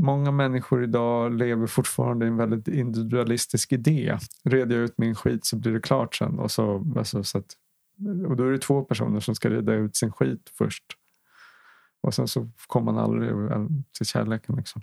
[0.00, 4.18] många människor idag lever fortfarande i en väldigt individualistisk idé.
[4.44, 6.38] Reder jag ut min skit så blir det klart sen.
[6.38, 7.56] Och, så, alltså, så att,
[8.28, 10.84] och då är det två personer som ska reda ut sin skit först.
[12.02, 13.30] Och sen så kommer man aldrig
[13.98, 14.56] till kärleken.
[14.56, 14.82] Liksom.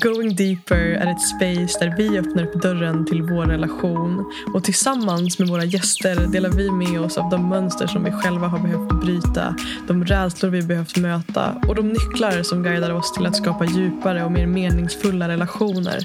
[0.00, 5.38] Going Deeper är ett space där vi öppnar upp dörren till vår relation och tillsammans
[5.38, 9.00] med våra gäster delar vi med oss av de mönster som vi själva har behövt
[9.00, 9.56] bryta,
[9.88, 14.24] de rädslor vi behövt möta och de nycklar som guidar oss till att skapa djupare
[14.24, 15.98] och mer meningsfulla relationer.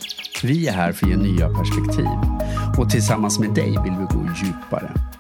[0.44, 2.18] Vi är här för att ge nya perspektiv
[2.78, 5.11] och tillsammans med dig vill vi gå djupare.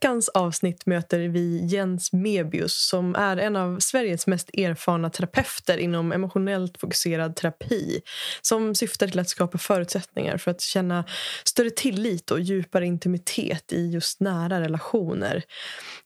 [0.00, 6.12] Veckans avsnitt möter vi Jens Mebius som är en av Sveriges mest erfarna terapeuter inom
[6.12, 8.00] emotionellt fokuserad terapi
[8.40, 11.04] som syftar till att skapa förutsättningar för att känna
[11.44, 15.42] större tillit och djupare intimitet i just nära relationer.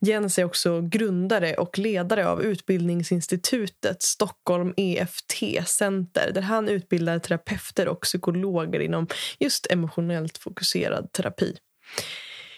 [0.01, 7.88] Jens är också grundare och ledare av utbildningsinstitutet Stockholm EFT Center där han utbildar terapeuter
[7.88, 9.07] och psykologer inom
[9.38, 11.57] just emotionellt fokuserad terapi.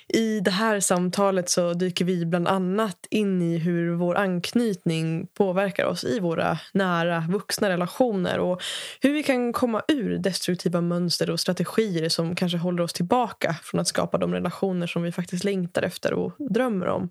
[0.08, 5.84] I det här samtalet så dyker vi bland annat in i hur vår anknytning påverkar
[5.84, 8.62] oss i våra nära vuxna relationer och
[9.00, 13.80] hur vi kan komma ur destruktiva mönster och strategier som kanske håller oss tillbaka från
[13.80, 17.10] att skapa de relationer som vi faktiskt längtar efter och drömmer om.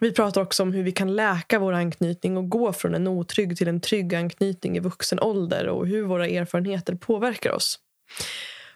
[0.00, 3.56] Vi pratar också om hur vi kan läka vår anknytning och gå från en otrygg
[3.56, 7.78] till en trygg anknytning i vuxen ålder och hur våra erfarenheter påverkar oss.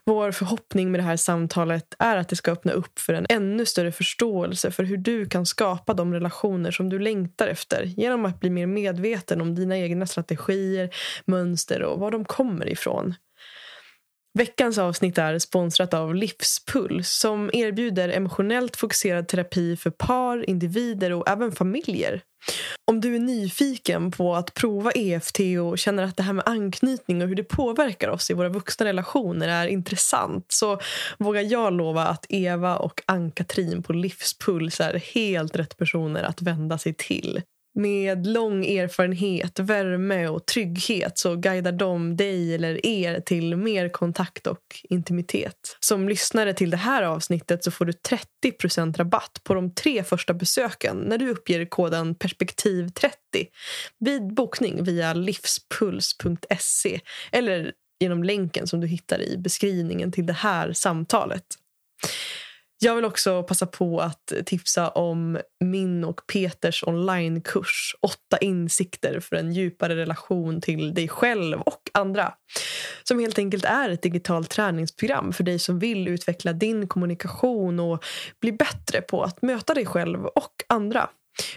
[0.06, 3.66] Vår förhoppning med det här samtalet är att det ska öppna upp för en ännu
[3.66, 8.40] större förståelse för hur du kan skapa de relationer som du längtar efter genom att
[8.40, 10.90] bli mer medveten om dina egna strategier,
[11.24, 13.14] mönster och var de kommer ifrån.
[14.38, 21.28] Veckans avsnitt är sponsrat av Livspuls som erbjuder emotionellt fokuserad terapi för par, individer och
[21.28, 22.22] även familjer.
[22.90, 27.22] Om du är nyfiken på att prova EFT och känner att det här med anknytning
[27.22, 30.80] och hur det påverkar oss i våra vuxna relationer är intressant så
[31.18, 36.78] vågar jag lova att Eva och Ann-Katrin på Livspuls är helt rätt personer att vända
[36.78, 37.42] sig till.
[37.74, 44.46] Med lång erfarenhet, värme och trygghet så guidar de dig eller er till mer kontakt
[44.46, 45.76] och intimitet.
[45.80, 47.92] Som lyssnare till det här avsnittet så får du
[48.62, 53.10] 30% rabatt på de tre första besöken när du uppger koden perspektiv30
[53.98, 57.00] vid bokning via livspuls.se
[57.32, 61.44] eller genom länken som du hittar i beskrivningen till det här samtalet.
[62.82, 69.36] Jag vill också passa på att tipsa om min och Peters onlinekurs Åtta insikter för
[69.36, 72.34] en djupare relation till dig själv och andra.
[73.02, 78.04] Som helt enkelt är ett digitalt träningsprogram för dig som vill utveckla din kommunikation och
[78.40, 81.10] bli bättre på att möta dig själv och andra.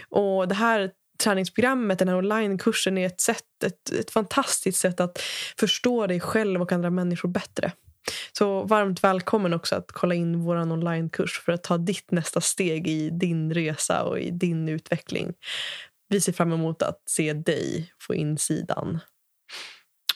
[0.08, 0.90] Och det här
[1.22, 5.18] träningsprogrammet, den här onlinekursen är ett, sätt, ett, ett fantastiskt sätt att
[5.58, 7.72] förstå dig själv och andra människor bättre.
[8.32, 12.88] Så varmt välkommen också att kolla in vår onlinekurs för att ta ditt nästa steg
[12.88, 15.34] i din resa och i din utveckling.
[16.08, 18.98] Vi ser fram emot att se dig på insidan.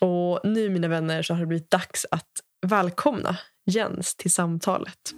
[0.01, 2.31] Och nu, mina vänner, så har det blivit dags att
[2.67, 5.15] välkomna Jens till samtalet.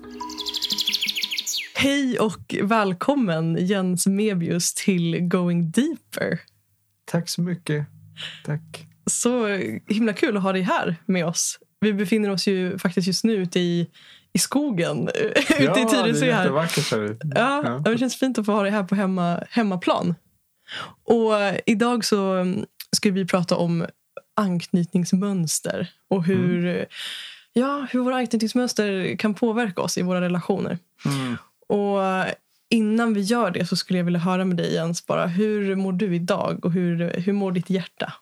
[1.75, 6.41] Hej och välkommen Jens Mebius till Going Deeper.
[7.04, 7.86] Tack så mycket.
[8.44, 8.86] Tack.
[9.06, 9.47] Så
[9.88, 13.32] himla kul att ha dig här med oss vi befinner oss ju faktiskt just nu
[13.32, 13.91] ute i,
[14.32, 15.10] i skogen.
[15.14, 15.20] Ja,
[15.58, 16.26] ute i Tyresö.
[16.26, 17.91] det är jättevackert här Ja, ja.
[17.91, 20.14] Det känns fint att få ha dig här på hemma, hemmaplan.
[21.04, 21.32] Och
[21.66, 23.86] idag så mm, ska vi prata om
[24.36, 26.86] anknytningsmönster och hur, mm.
[27.52, 30.78] ja, hur våra anknytningsmönster kan påverka oss i våra relationer.
[31.04, 31.36] Mm.
[31.66, 32.00] Och
[32.68, 35.92] innan vi gör det så skulle jag vilja höra med dig Jens, bara, hur mår
[35.92, 38.12] du idag och hur, hur mår ditt hjärta?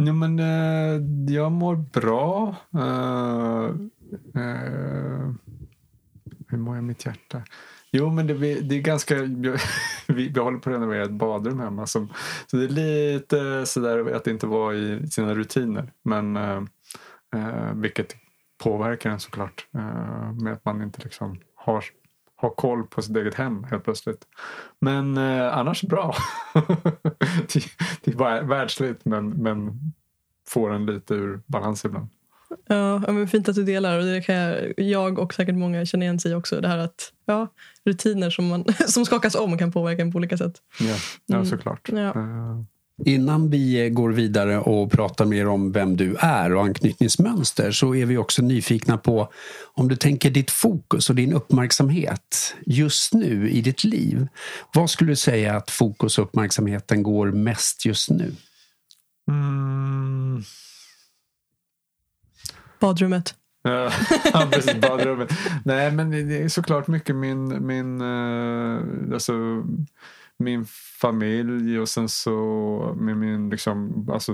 [0.00, 2.56] Ja, men, eh, jag mår bra.
[2.74, 3.74] Uh,
[4.36, 5.34] uh,
[6.48, 7.42] hur mår jag i mitt hjärta?
[7.90, 9.14] Jo, men det, det är ganska...
[10.08, 11.86] Vi, vi håller på att renovera ett badrum hemma.
[11.86, 12.12] Som,
[12.46, 15.92] så det är lite sådär att inte vara i sina rutiner.
[16.02, 16.62] Men uh,
[17.74, 18.16] vilket
[18.58, 19.66] påverkar en såklart.
[19.74, 21.84] Eh, med att man inte liksom har
[22.40, 24.26] ha koll på sitt eget hem helt plötsligt.
[24.80, 26.14] Men eh, annars bra.
[27.52, 27.64] det,
[28.04, 29.80] det är bara världsligt men, men
[30.48, 32.08] får en lite ur balans ibland.
[32.68, 33.98] Ja, men fint att du delar.
[33.98, 36.60] Och det kan jag, jag och säkert många känner igen sig också.
[36.60, 37.48] Det här att ja,
[37.84, 40.52] rutiner som, man, som skakas om kan påverka en på olika sätt.
[40.80, 40.96] Ja,
[41.26, 41.46] ja mm.
[41.46, 41.88] såklart.
[41.92, 42.14] Ja.
[43.04, 48.06] Innan vi går vidare och pratar mer om vem du är och anknytningsmönster så är
[48.06, 49.32] vi också nyfikna på
[49.74, 54.28] om du tänker ditt fokus och din uppmärksamhet just nu i ditt liv.
[54.74, 58.32] Vad skulle du säga att fokus och uppmärksamheten går mest just nu?
[59.30, 60.42] Mm.
[62.80, 63.34] Badrummet.
[63.62, 63.92] Ja,
[64.52, 64.74] precis.
[64.74, 65.32] Badrummet.
[65.64, 69.32] Nej, men det är såklart mycket min, min, uh, alltså,
[70.38, 70.64] min
[71.00, 74.32] familj och sen så med min, liksom, alltså,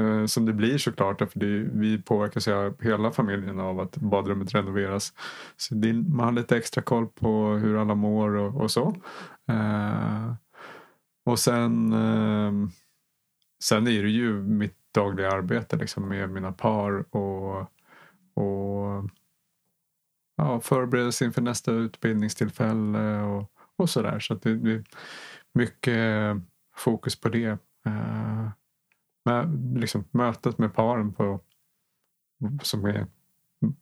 [0.00, 1.18] eh, som det blir såklart.
[1.18, 5.12] För det, vi påverkas ju hela familjen av att badrummet renoveras.
[5.56, 8.96] Så det, man har lite extra koll på hur alla mår och, och så.
[9.48, 10.34] Eh,
[11.26, 12.70] och sen, ehm,
[13.62, 17.70] sen är det ju mitt dagliga arbete liksom, med mina par och
[18.34, 19.10] och
[20.36, 24.20] ja, förberedelse inför nästa utbildningstillfälle och, och sådär.
[24.20, 24.84] Så att det blir
[25.54, 26.36] mycket
[26.76, 27.58] fokus på det.
[27.86, 28.48] Uh,
[29.24, 31.40] med, liksom, mötet med paren på,
[32.62, 33.06] som är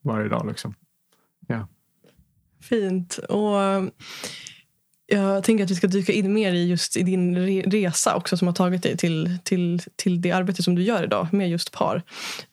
[0.02, 0.46] varje dag.
[0.48, 0.74] Liksom.
[1.48, 1.66] Yeah.
[2.60, 3.18] Fint.
[3.18, 3.84] Och eh,
[5.06, 7.36] jag tänker att vi ska dyka in mer i just i din
[7.70, 11.28] resa också som har tagit dig till, till, till det arbete som du gör idag
[11.32, 11.96] med just par.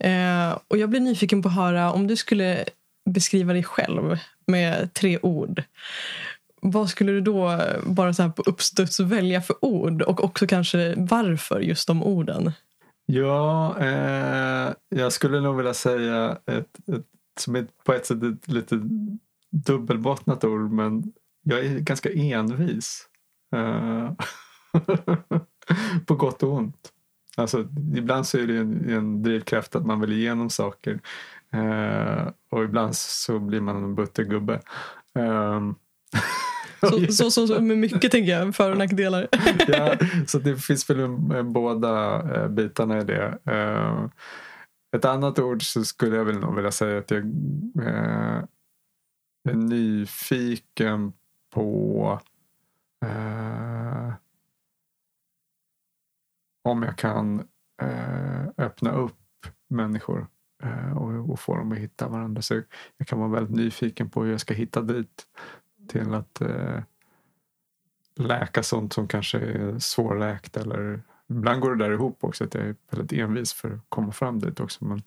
[0.06, 2.65] Uh, och jag blir nyfiken på att höra om du skulle
[3.09, 5.63] beskriva dig själv med tre ord.
[6.61, 10.47] Vad skulle du då eh, bara så här på uppstuds välja för ord och också
[10.47, 12.51] kanske varför just de orden?
[13.06, 17.06] Ja, eh, jag skulle nog vilja säga ett, ett
[17.39, 18.81] som är på ett sätt ett lite
[19.51, 21.13] dubbelbottnat ord men
[21.44, 23.07] jag är ganska envis.
[23.55, 24.12] Eh,
[26.05, 26.91] på gott och ont.
[27.38, 31.00] Alltså, ibland så är det en, en drivkraft att man vill igenom saker.
[31.53, 34.62] eh, och ibland så blir man en buttergubbe.
[35.13, 35.75] Um,
[36.79, 39.27] så, så, så, så, med mycket tänker jag, för och nackdelar.
[39.67, 39.95] ja,
[40.27, 41.07] så det finns väl
[41.43, 43.37] båda uh, bitarna i det.
[43.51, 44.07] Uh,
[44.95, 47.23] ett annat ord så skulle jag väl nog vilja säga att jag
[47.79, 48.43] uh,
[49.49, 51.13] är nyfiken
[51.49, 52.19] på
[53.05, 54.13] eh,
[56.63, 57.47] om jag kan
[57.81, 59.15] eh, öppna upp
[59.69, 60.27] människor
[60.63, 62.41] eh, och, och, få dem att hitta varandra.
[62.41, 62.61] Så
[62.97, 65.27] jag kan vara väldigt nyfiken på hur jag ska hitta dit
[65.89, 66.80] till att eh,
[68.15, 72.63] läka sånt som kanske är svårläkt eller Ibland går det där ihop också att jag
[72.63, 74.86] är väldigt envis för att komma fram dit också.
[74.86, 75.01] Men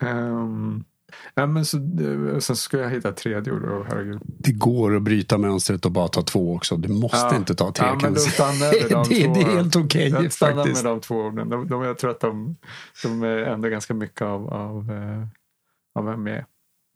[0.00, 0.84] um,
[1.34, 1.78] Ja, men så,
[2.40, 3.64] sen ska jag hitta tredje ord.
[3.64, 4.20] Oh, herregud.
[4.24, 6.76] Det går att bryta mönstret och bara ta två också.
[6.76, 7.36] Du måste ja.
[7.36, 7.86] inte ta tre.
[7.86, 9.34] Ja, men då stannar jag med de det, två.
[9.34, 11.48] det är helt okej okay, Jag stannar med de två orden.
[11.48, 12.56] De, de, jag tror att de,
[13.02, 15.26] de är ändå ganska mycket av, av, eh,
[15.94, 16.46] av vem jag är.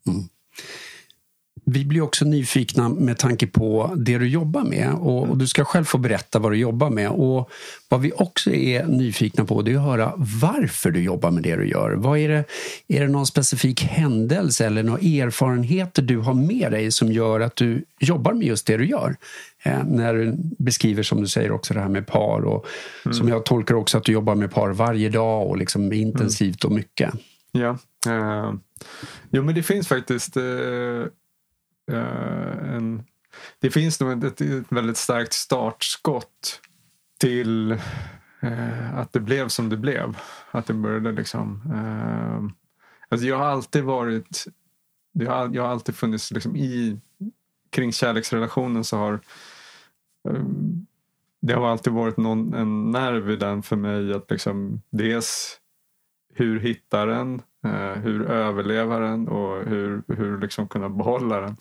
[0.07, 0.23] Mm.
[1.73, 5.65] Vi blir också nyfikna med tanke på det du jobbar med och, och, du ska
[5.65, 7.09] själv få berätta vad du jobbar med.
[7.09, 7.49] Och
[7.89, 11.55] Vad vi också är nyfikna på det är att höra varför du jobbar med det
[11.55, 11.91] du gör.
[11.91, 12.45] Vad är, det,
[12.87, 17.55] är det någon specifik händelse eller några erfarenheter du har med dig som gör att
[17.55, 19.15] du jobbar med just det du gör?
[19.63, 22.65] Eh, när du beskriver som du säger också det här med par och
[23.05, 23.13] mm.
[23.13, 26.71] som jag tolkar också att du jobbar med par varje dag och liksom intensivt och
[26.71, 27.13] mycket.
[27.51, 27.77] Ja,
[28.07, 28.53] uh,
[29.29, 31.05] jo men det finns faktiskt Uh,
[31.91, 33.03] Eh, en,
[33.59, 36.61] det finns nog ett, ett, väldigt starkt startskott
[37.19, 37.71] till
[38.41, 40.17] eh, att det blev som det blev.
[40.51, 41.61] Att det började liksom...
[41.73, 42.51] Eh,
[43.09, 44.45] alltså jag har alltid varit...
[45.11, 46.99] Jag har, jag har alltid funnits liksom i...
[47.69, 49.13] Kring kärleksrelationen så har...
[50.29, 50.43] Eh,
[51.41, 55.60] det har alltid varit någon, en nerv i den för mig att liksom dels
[56.33, 57.41] hur hitta den?
[57.65, 61.57] Eh, hur överleva den och hur, hur liksom kunna behålla den?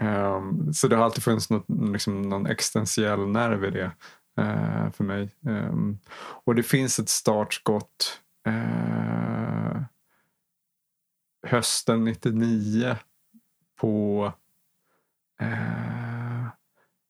[0.00, 3.90] Ehm, så det har alltid funnits något, liksom någon existentiell nerv i det
[4.38, 5.30] eh, för mig.
[5.46, 5.98] Ehm,
[6.44, 9.82] och det finns ett startskott eh,
[11.46, 12.96] hösten 99
[13.80, 14.32] på
[15.40, 16.46] eh,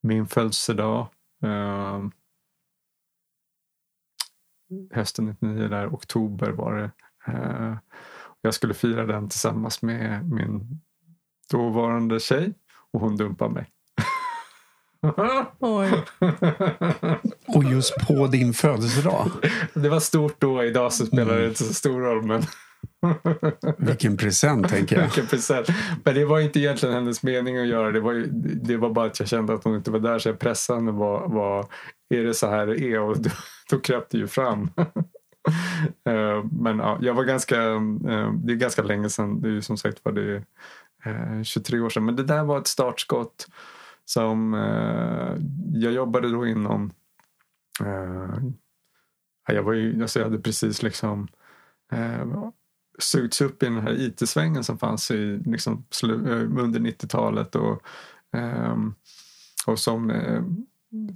[0.03, 1.09] min födelsedag.
[1.45, 2.09] Uh,
[4.93, 6.91] hösten 99, där, oktober var det.
[7.33, 7.77] Eh,
[8.43, 10.81] jag skulle fira den tillsammans med min
[11.51, 12.55] dåvarande tjej
[12.93, 13.71] och hon dumpade mig.
[15.59, 16.05] Oj.
[17.47, 19.31] Och just på din födelsedag?
[19.75, 21.49] Det var stort då, idag så spelar det mm.
[21.49, 22.23] inte så stor roll.
[22.23, 22.43] Men
[23.79, 25.03] Vilken present, tänker jag.
[25.03, 25.69] Vilken present.
[26.05, 28.01] Men det var inte egentligen hennes mening att göra det.
[28.01, 28.27] Var ju,
[28.63, 30.93] det var bara att jag kände att hon inte var där så jag pressade henne.
[30.93, 31.67] Var, var,
[32.15, 33.01] är det så här det är?
[33.01, 33.31] Och då,
[33.71, 34.71] då kröp det ju fram.
[36.05, 39.41] Eh, men ja, jag var ganska, eh, det är ganska länge sedan.
[39.41, 40.43] Det är ju som sagt var det
[41.05, 42.05] eh, 23 år sedan.
[42.05, 43.49] Men det där var ett startskott
[44.05, 44.55] som
[45.73, 46.93] jag jobbade då inom
[49.49, 51.29] jag, var ju, alltså jag hade precis liksom
[52.99, 55.85] sugits upp i den här IT-svängen som fanns i, liksom,
[56.59, 57.83] under 90-talet och,
[59.67, 60.11] och som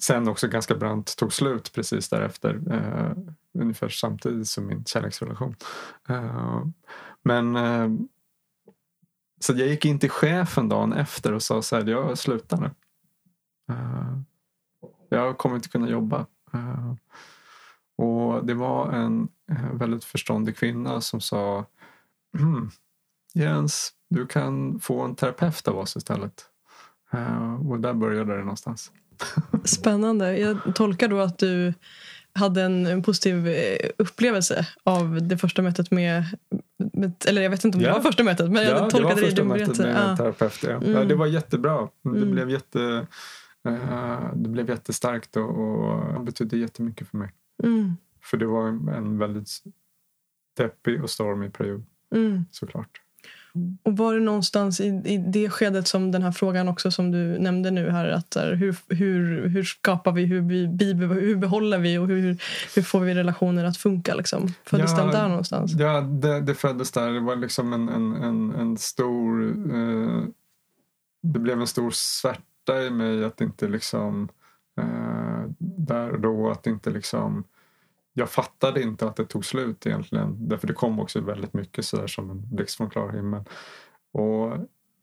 [0.01, 2.61] sen också ganska brant tog slut precis därefter.
[2.71, 3.13] Eh,
[3.59, 5.57] ungefär samtidigt som min kärleksrelation.
[6.09, 6.65] Eh,
[7.23, 7.89] men eh,
[9.41, 12.71] så jag gick in till chefen dagen efter och sa så här, jag slutar nu.
[13.71, 14.19] Eh,
[15.09, 16.27] jag kommer inte kunna jobba.
[16.53, 16.95] Eh,
[17.97, 21.65] och det var en eh, väldigt förståndig kvinna som sa
[22.39, 22.71] mm,
[23.35, 26.51] Jens, du kan få en terapeut av oss istället
[27.69, 28.93] och där började det någonstans.
[29.65, 30.39] Spännande.
[30.39, 31.75] Jag tolkar då att du
[32.33, 33.49] hade en positiv
[33.99, 36.25] upplevelse av det första mötet med
[37.27, 37.95] eller jag vet inte om det ja.
[37.95, 38.51] var första mötet.
[38.51, 40.63] Men jag tolkade det var första mötet med en terapeut.
[40.63, 40.71] Ja.
[40.71, 40.93] Mm.
[40.93, 41.05] ja.
[41.05, 41.89] det var jättebra.
[42.03, 42.31] Det, mm.
[42.31, 43.07] blev, jätte,
[43.69, 47.33] uh, det blev jättestarkt och, och det betydde jättemycket för mig.
[47.63, 47.97] Mm.
[48.23, 49.49] För det var en, en väldigt
[50.57, 51.85] deppig och stormig period.
[52.15, 52.45] Mm.
[52.51, 53.01] Såklart.
[53.83, 57.39] Och var det någonstans i, i det skedet som den här frågan också som du
[57.39, 60.67] nämnde nu här att här, hur, hur, hur skapar vi, hur, vi,
[61.21, 62.39] hur behåller vi och hur,
[62.75, 64.55] hur får vi relationer att funka liksom?
[64.65, 65.73] Föddes ja, den där någonstans?
[65.73, 67.13] Ja, det, det föddes där.
[67.13, 69.43] Det var liksom en, en, en, en stor...
[69.75, 70.23] Eh,
[71.23, 74.29] det blev en stor svärta i mig att inte liksom
[74.81, 77.45] eh, där och då att inte liksom
[78.13, 80.49] jag fattade inte att det tog slut egentligen.
[80.49, 83.45] Därför det kom också väldigt mycket sådär som en blixt från klar himmel.
[84.13, 84.53] Och,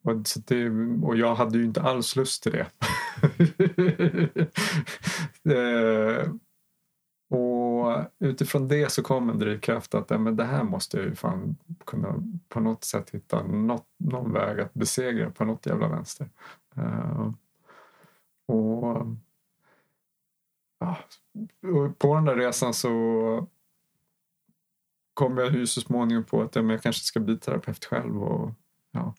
[0.04, 0.70] och, det,
[1.04, 2.68] och jag hade ju inte alls lust till det.
[5.56, 6.32] eh,
[7.30, 11.16] och utifrån det så kom en drivkraft att ja, men det här måste jag ju
[11.16, 16.30] fan kunna på något sätt hitta något, någon väg att besegra på något jävla vänster.
[16.76, 17.32] Eh,
[18.48, 19.06] och
[21.98, 22.90] på den där resan så
[25.14, 28.24] kom jag ju så småningom på att jag kanske ska bli terapeut själv.
[28.24, 28.52] Och,
[28.92, 29.14] ja.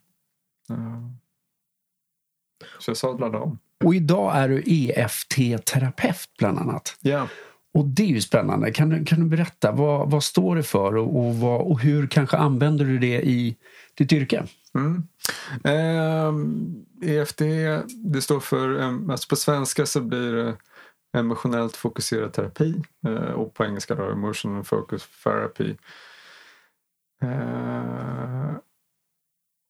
[2.78, 3.58] Så jag sadlade om.
[3.84, 6.96] Och idag är du EFT-terapeut bland annat.
[7.00, 7.28] Ja.
[7.74, 8.72] Och det är ju spännande.
[8.72, 12.06] Kan du, kan du berätta, vad, vad står det för och, och, vad, och hur
[12.06, 13.56] kanske använder du det i
[13.94, 14.44] ditt yrke?
[14.74, 15.02] Mm.
[15.64, 16.34] Eh,
[17.10, 17.38] EFT,
[18.04, 18.78] det står för,
[19.10, 20.56] alltså på svenska så blir det
[21.16, 25.76] emotionellt fokuserad terapi eh, och på engelska då emotional focus therapy.
[27.22, 28.56] Eh,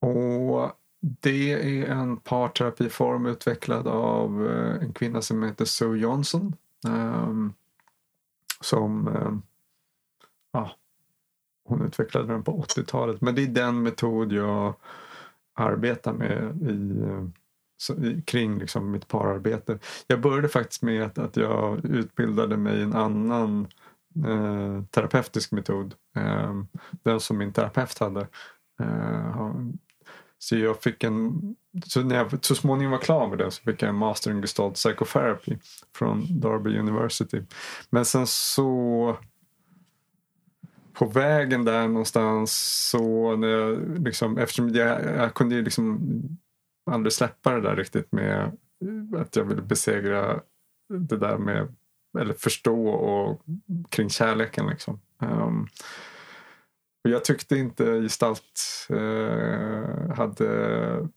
[0.01, 6.57] och det är en parterapiform utvecklad av eh, en kvinna som heter Sue Johnson.
[6.87, 7.53] Ehm,
[8.61, 9.33] som eh,
[10.53, 10.71] ja,
[11.65, 13.21] hon utvecklade den på 80-talet.
[13.21, 14.75] Men det är den metod jag
[15.55, 17.25] arbetar med i eh,
[18.25, 19.79] kring liksom mitt pararbete.
[20.07, 23.67] Jag började faktiskt med att, att jag utbildade mig i en annan
[24.27, 25.95] eh, terapeutisk metod.
[26.17, 26.55] Eh,
[27.03, 28.27] den som min terapeut hade.
[28.81, 29.51] Eh,
[30.39, 33.83] så jag fick en så när jag så småningom var klar med det så fick
[33.83, 35.59] jag en master in gestalt psychotherapy
[35.95, 37.43] från Derby University.
[37.91, 39.17] Men sen så
[40.93, 42.53] på vägen där någonstans
[42.91, 46.01] så när jag liksom, eftersom jag, jag kunde liksom
[46.87, 48.57] aldrig släppa det där riktigt med
[49.17, 50.41] att jag ville besegra
[50.89, 51.75] det där med
[52.19, 53.43] eller förstå och
[53.91, 54.67] kring kärleken.
[54.67, 55.01] Liksom.
[55.19, 55.69] Um,
[57.05, 61.09] och jag tyckte inte gestalt uh, hade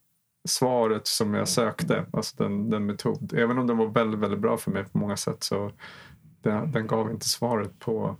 [0.48, 3.32] svaret som jag sökte, alltså den, den metod.
[3.36, 5.72] Även om den var väldigt, väldigt bra för mig på många sätt så
[6.42, 8.16] den, den gav inte svaret på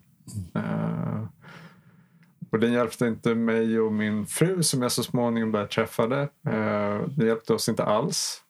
[0.56, 1.24] uh,
[2.50, 6.20] och den hjälpte inte mig och min fru som jag så småningom började träffade.
[6.46, 8.42] Eh, det hjälpte oss inte alls.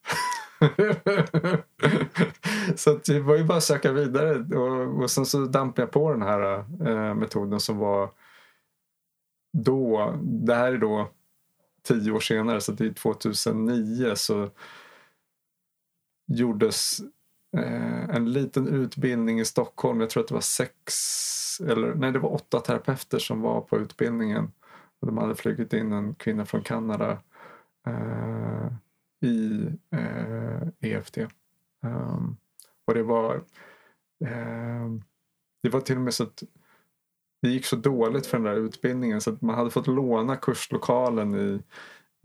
[2.77, 4.59] så det var ju bara att söka vidare.
[4.59, 8.11] Och, och sen så dampade jag på den här eh, metoden som var
[9.53, 10.15] då.
[10.23, 11.11] Det här är då
[11.83, 14.15] tio år senare, så det är 2009.
[14.15, 14.51] Så
[16.27, 17.01] gjordes
[17.57, 20.01] Eh, en liten utbildning i Stockholm.
[20.01, 20.95] Jag tror att det var sex
[21.61, 24.53] eller nej det var åtta terapeuter som var på utbildningen.
[25.01, 27.19] Och de hade flugit in en kvinna från Kanada
[27.87, 28.73] eh,
[29.21, 31.19] i eh, EFT.
[31.19, 31.27] Um,
[31.83, 32.37] ehm,
[32.85, 33.35] och det var
[34.25, 34.89] eh,
[35.63, 36.43] det var till och med så att
[37.43, 41.35] det gick så dåligt för den där utbildningen så att man hade fått låna kurslokalen
[41.35, 41.63] i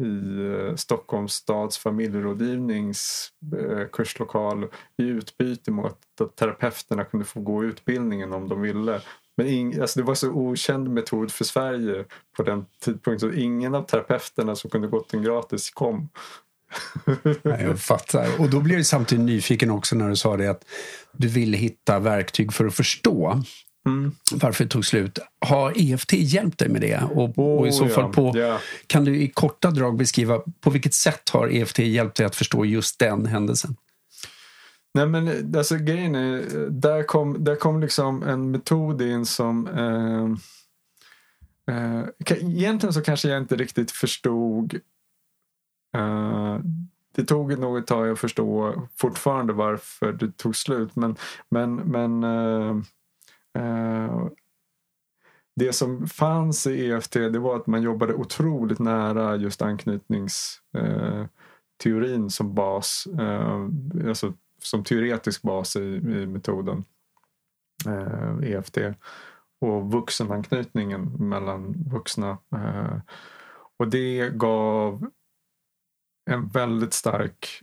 [0.04, 4.64] i eh, Stockholms stads familjerådgivnings eh, kurslokal
[4.98, 9.02] i utbyte mot att terapeuterna kunde få gå utbildningen om de ville.
[9.38, 12.06] Men ing, alltså det var så okänd metod för Sverige
[12.38, 16.10] på den tidpunkten så ingen av terapeuterna som kunde gått den gratis kom.
[17.44, 18.42] jag fattar.
[18.42, 20.66] Och då blir jag samtidigt nyfiken också när du sa det att
[21.12, 23.44] du ville hitta verktyg för att förstå
[23.86, 24.12] mm.
[24.32, 25.20] varför det tog slut.
[25.46, 27.02] Har EFT hjälpt dig med det?
[27.12, 28.60] Och, oh, och i så fall på, yeah.
[28.88, 32.66] kan du i korta drag beskriva på vilket sätt har EFT hjälpt dig att förstå
[32.66, 33.76] just den händelsen?
[34.94, 40.26] Nej men alltså grejen är, där kom, där kom liksom en metod in som eh,
[41.76, 44.74] eh, Egentligen så kanske jag inte riktigt förstod
[45.98, 46.60] eh,
[47.16, 50.96] det tog nog ett tag att förstå fortfarande varför det tog slut.
[50.96, 51.16] Men,
[51.50, 52.82] men, men uh,
[53.56, 54.28] Eh,
[55.56, 62.28] det som fanns i EFT det var att man jobbade otroligt nära just anknytningsteorin eh,
[62.28, 63.08] som bas.
[63.20, 63.68] Eh,
[64.08, 66.86] alltså som teoretisk bas i, i metoden
[68.44, 68.78] EFT.
[69.60, 72.38] Och vuxenanknytningen mellan vuxna.
[73.78, 75.12] och det gav
[76.26, 77.62] en väldigt stark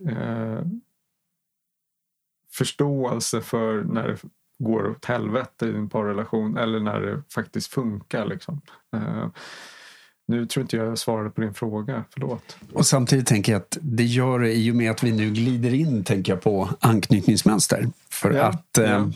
[2.51, 4.21] förståelse för när
[4.63, 8.27] går åt helvete i en parrelation eller när det faktiskt funkar.
[8.27, 8.61] Liksom.
[8.97, 9.27] Eh,
[10.29, 12.57] nu tror inte jag svarade på din fråga, förlåt.
[12.73, 15.75] Och samtidigt tänker jag att det gör det i och med att vi nu glider
[15.75, 17.89] in tänker jag, på anknytningsmönster.
[18.11, 19.11] För ja, att eh, ja.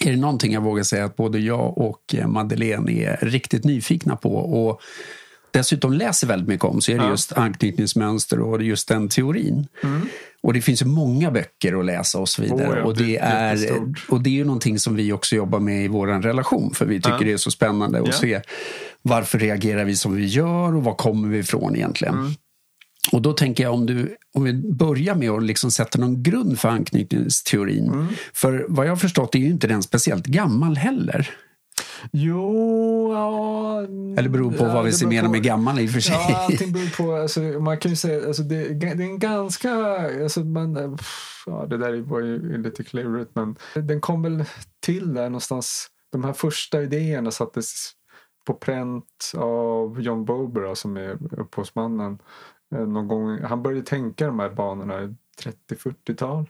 [0.00, 4.34] är det någonting jag vågar säga att både jag och Madeleine är riktigt nyfikna på
[4.34, 4.80] och
[5.50, 7.10] dessutom läser väldigt mycket om så är det ja.
[7.10, 9.66] just anknytningsmönster och just den teorin.
[9.82, 10.08] Mm.
[10.44, 12.68] Och det finns många böcker att läsa och så vidare.
[12.68, 15.84] Oh ja, och, det är, och det är ju någonting som vi också jobbar med
[15.84, 17.24] i vår relation för vi tycker ja.
[17.24, 18.40] det är så spännande att se
[19.02, 22.14] varför reagerar vi som vi gör och var kommer vi ifrån egentligen.
[22.14, 22.32] Mm.
[23.12, 26.58] Och då tänker jag om, du, om vi börjar med att liksom sätta någon grund
[26.60, 27.88] för anknytningsteorin.
[27.88, 28.06] Mm.
[28.32, 31.30] För vad jag har förstått är ju inte den speciellt gammal heller.
[32.12, 33.80] Jo, ja...
[34.18, 36.14] Eller beror på ja, vad vi ser menar med gammal i och för sig.
[36.14, 37.14] Ja, allting beror på.
[37.14, 39.70] Alltså, man kan ju säga alltså, det, det är en ganska...
[40.22, 40.98] Alltså, man,
[41.46, 44.44] ja, det där var ju lite klurigt men den kom väl
[44.80, 45.86] till där någonstans.
[46.12, 47.92] De här första idéerna sattes
[48.46, 52.18] på pränt av John Bober som är upphovsmannen.
[52.74, 55.14] Eh, någon gång, han började tänka de här banorna i
[55.68, 56.46] 30-40-tal.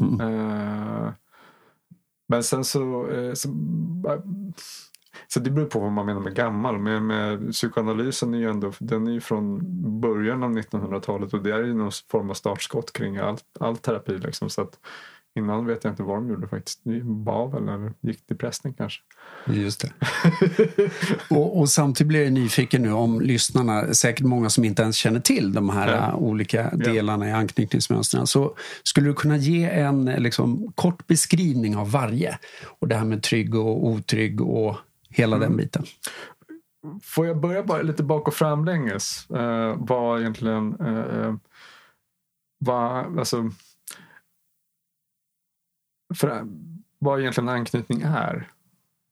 [0.00, 0.20] Mm.
[0.20, 1.10] Uh,
[2.32, 3.48] men sen så, eh, så
[4.08, 4.20] eh,
[5.28, 6.78] så det beror på vad man menar med gammal.
[6.78, 9.60] Men med psykoanalysen är ju ändå, den är ju från
[10.00, 14.18] början av 1900-talet och det är ju någon form av startskott kring all, all terapi.
[14.18, 14.50] Liksom.
[14.50, 14.78] Så att
[15.34, 16.84] innan vet jag inte vad de gjorde faktiskt.
[17.02, 19.00] Bad eller gick till prästen kanske.
[19.46, 19.92] Just det.
[21.30, 25.20] och, och, samtidigt blir jag nyfiken nu om lyssnarna, säkert många som inte ens känner
[25.20, 26.14] till de här ja.
[26.14, 27.30] olika delarna ja.
[27.30, 28.26] i anknytningsmönstren.
[28.26, 32.38] Så skulle du kunna ge en liksom, kort beskrivning av varje?
[32.78, 34.76] Och det här med trygg och otrygg och
[35.08, 35.48] hela mm.
[35.48, 35.84] den biten.
[37.02, 39.26] Får jag börja bara lite bak och framlänges?
[39.30, 40.80] Uh, vad egentligen...
[40.80, 41.34] Uh,
[42.58, 43.50] vad, alltså,
[46.14, 46.46] för,
[46.98, 48.48] vad egentligen anknytning är.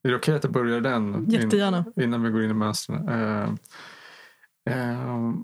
[0.02, 1.84] Är det okej okay att jag börjar den Jättegärna.
[1.96, 3.08] In, innan vi går in i mönstren?
[3.08, 3.48] Uh,
[4.70, 5.34] uh,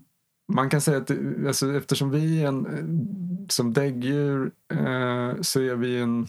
[0.52, 1.10] man kan säga att
[1.46, 6.26] alltså, eftersom vi är en, som däggdjur uh, så är vi en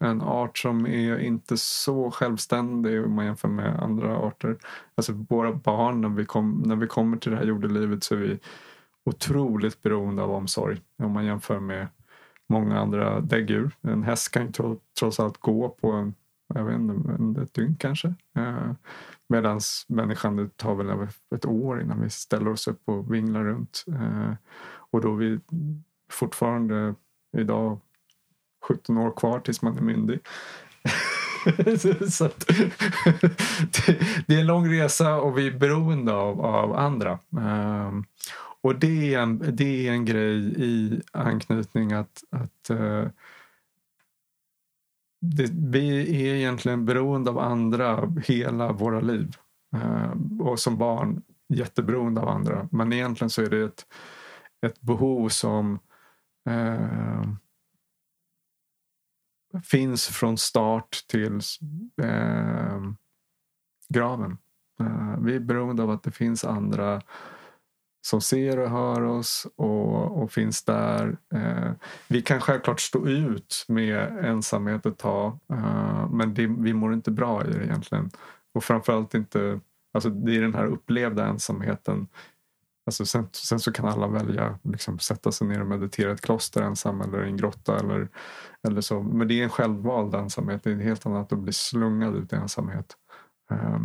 [0.00, 4.56] en art som är inte så självständig om man jämför med andra arter.
[4.94, 8.18] Alltså våra barn, när vi, kom, när vi kommer till det här jordelivet så är
[8.18, 8.38] vi
[9.04, 11.86] otroligt beroende av omsorg om man jämför med
[12.48, 13.70] många andra däggdjur.
[13.80, 16.14] En häst kan ju trots allt gå på en,
[16.54, 18.14] jag vet inte, ett dygn kanske.
[18.36, 18.72] Eh,
[19.28, 23.84] Medan människan, det tar väl ett år innan vi ställer oss upp och vinglar runt.
[23.88, 24.32] Eh,
[24.90, 25.40] och då vi
[26.10, 26.94] fortfarande
[27.36, 27.80] idag
[28.68, 30.20] 17 år kvar tills man är myndig.
[32.10, 32.46] så att,
[34.26, 37.18] det, är en lång resa och vi är beroende av, av andra.
[37.30, 38.04] Um,
[38.68, 43.08] och det är, en, det är en grej i anknytning att, att uh,
[45.20, 49.36] det, vi är egentligen beroende av andra hela våra liv.
[49.74, 52.68] Uh, och som barn jätteberoende av andra.
[52.72, 53.86] Men egentligen så är det ett,
[54.66, 55.78] ett behov som
[56.50, 57.34] uh,
[59.64, 61.40] finns från start till
[62.02, 62.82] eh,
[63.88, 64.38] graven.
[64.80, 67.02] Eh, vi är beroende av att det finns andra
[68.08, 71.16] som ser och hör oss och, och finns där.
[71.34, 71.70] Eh,
[72.08, 77.10] vi kan självklart stå ut med ensamhet ett tag eh, men det, vi mår inte
[77.10, 78.10] bra i det egentligen.
[78.54, 79.60] Och framförallt inte,
[79.92, 82.06] alltså det är den här upplevda ensamheten
[82.86, 86.20] Alltså sen, sen, så kan alla välja liksom sätta sig ner och meditera i ett
[86.20, 87.78] kloster ensam eller i en grotta.
[87.78, 88.08] Eller,
[88.68, 89.02] eller så.
[89.02, 90.62] Men det är en självvald ensamhet.
[90.62, 92.96] Det är helt annat att bli slungad ut i ensamhet.
[93.50, 93.78] Eh,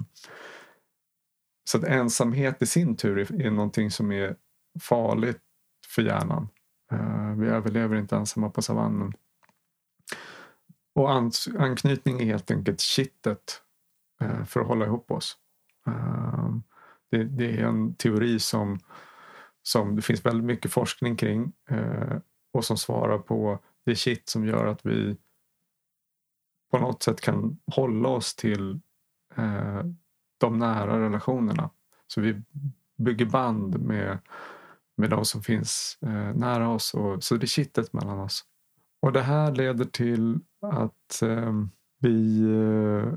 [1.64, 4.36] så att ensamhet i sin tur är, är någonting som är
[4.82, 5.42] farligt
[5.88, 6.48] för hjärnan.
[6.94, 9.14] Uh, vi överlever inte ensamma på savannen.
[10.96, 11.12] Och
[11.60, 13.62] anknytning är helt enkelt kittet
[14.24, 15.38] uh, för att hålla ihop oss.
[15.88, 16.58] Uh,
[17.12, 18.80] det, det, är en teori som,
[19.64, 21.54] som det finns väldigt mycket forskning kring
[22.54, 25.18] och som svarar på det kitt som gör att vi
[26.72, 28.80] på något sätt kan hålla oss till
[30.38, 31.70] de nära relationerna.
[32.08, 32.42] Så vi
[32.98, 34.18] bygger band med,
[34.98, 36.94] med de som finns eh, nära oss.
[36.94, 38.46] Och, så det är kittet mellan oss.
[39.02, 41.54] Och det här leder till att eh,
[42.00, 43.14] vi, eh,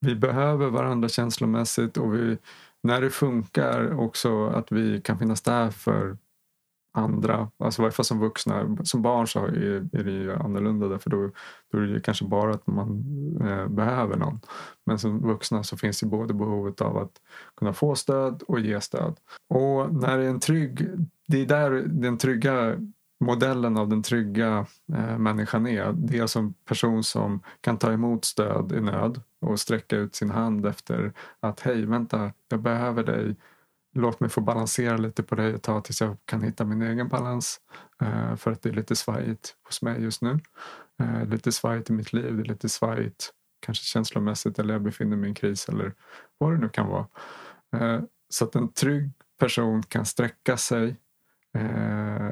[0.00, 2.38] vi behöver varandra känslomässigt och vi,
[2.82, 6.16] när det funkar också att vi kan finnas där för
[6.92, 8.76] andra, alltså i varje fall som vuxna.
[8.84, 11.30] Som barn så är, är det ju annorlunda därför då,
[11.72, 13.04] då är det ju kanske bara att man
[13.40, 14.40] eh, behöver någon.
[14.86, 17.12] Men som vuxna så finns det både behovet av att
[17.56, 19.16] kunna få stöd och ge stöd.
[19.48, 20.88] Och när det är en trygg,
[21.28, 22.76] det är där den trygga
[23.20, 25.92] modellen av den trygga eh, människan är.
[25.92, 30.14] Det är alltså en person som kan ta emot stöd i nöd och sträcka ut
[30.14, 33.36] sin hand efter att hej, vänta, jag behöver dig
[33.92, 37.08] låt mig få balansera lite på dig ett tag tills jag kan hitta min egen
[37.08, 37.60] balans.
[38.02, 40.40] Eh, för att det är lite svajigt hos mig just nu.
[41.00, 45.16] Eh, lite svajigt i mitt liv, det är lite svajigt kanske känslomässigt eller jag befinner
[45.16, 45.94] mig i en kris eller
[46.38, 47.06] vad det nu kan vara.
[47.76, 50.96] Eh, så att en trygg person kan sträcka sig
[51.54, 52.30] eh,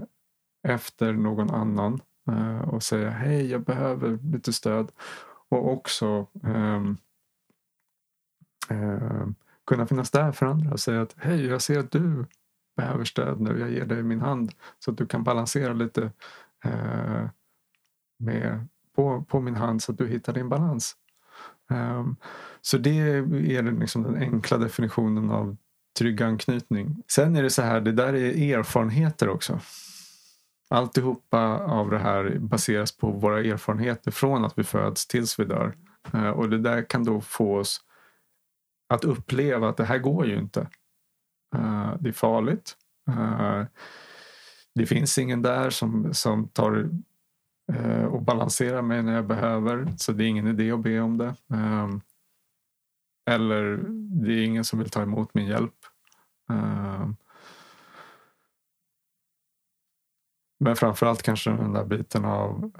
[0.63, 4.91] efter någon annan eh, och säga hej, jag behöver lite stöd.
[5.49, 6.97] Och också ehm,
[8.71, 9.27] eh,
[9.71, 12.27] kunna finnas där för andra och säga att hej, jag ser att du
[12.77, 13.61] behöver stöd nu.
[13.61, 16.11] Jag ger dig min hand så att du kan balansera lite
[16.65, 17.29] eh,
[18.19, 20.97] med, på, på min hand så att du hittar din balans.
[21.69, 22.17] Um,
[22.61, 25.57] så det är liksom den enkla definitionen av
[25.99, 27.03] trygg anknytning.
[27.13, 29.61] Sen är det så här, det där är erfarenheter också.
[30.71, 35.75] Alltihopa av det här baseras på våra erfarenheter från att vi föds tills vi dör.
[36.15, 37.81] Uh, och det där kan då få oss
[38.91, 40.61] att uppleva att det här går ju inte.
[41.57, 42.77] Uh, det är farligt.
[43.09, 43.65] Uh,
[44.75, 46.91] det finns ingen där som, som tar
[47.73, 49.93] uh, och balanserar mig när jag behöver.
[49.97, 51.35] Så det är ingen idé att be om det.
[51.55, 52.01] Ehm,
[53.31, 53.77] eller
[54.25, 55.75] det är ingen som vill ta emot min hjälp.
[56.49, 57.17] Um,
[60.61, 62.73] men framförallt kanske den där biten av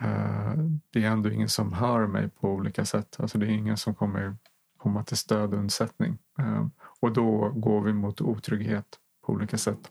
[0.91, 3.17] det är ändå ingen som hör mig på olika sätt.
[3.21, 4.37] Alltså det är ingen som kommer
[4.81, 6.19] komma till stöd och undsättning.
[6.39, 8.87] Ehm, och då går vi mot otrygghet
[9.27, 9.91] på olika sätt.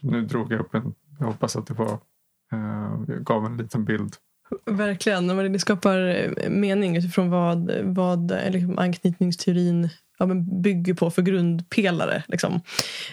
[0.00, 1.98] Nu drog jag upp en, jag hoppas att det var,
[2.52, 4.14] ehm, jag gav en liten bild.
[4.66, 11.22] Verkligen, det skapar eh, mening utifrån vad, vad liksom anknytningsteorin ja, men bygger på för
[11.22, 12.22] grundpelare.
[12.28, 12.60] Liksom.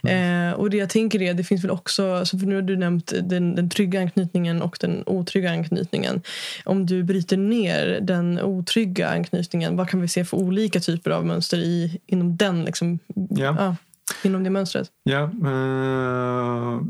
[0.04, 0.50] Mm.
[0.50, 2.78] Eh, och det jag tänker är, det finns väl också, så för nu har du
[2.78, 6.22] nämnt den, den trygga anknytningen och den otrygga anknytningen.
[6.66, 11.26] Om du bryter ner den otrygga anknytningen, vad kan vi se för olika typer av
[11.26, 13.56] mönster i, inom den liksom, ja.
[13.60, 13.76] ja
[14.24, 14.92] inom det mönstret?
[15.04, 16.82] Ja, uh,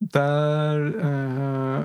[0.00, 1.84] där uh,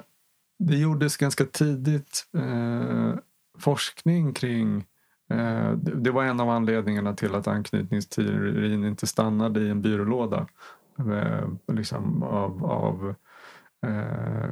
[0.59, 3.15] det gjordes ganska tidigt uh,
[3.59, 4.85] forskning kring
[5.33, 10.47] Eh, det var en av anledningarna till att anknytningsteorin inte stannade i en byrålåda.
[10.99, 13.15] Eh, liksom av, av
[13.85, 14.49] eh,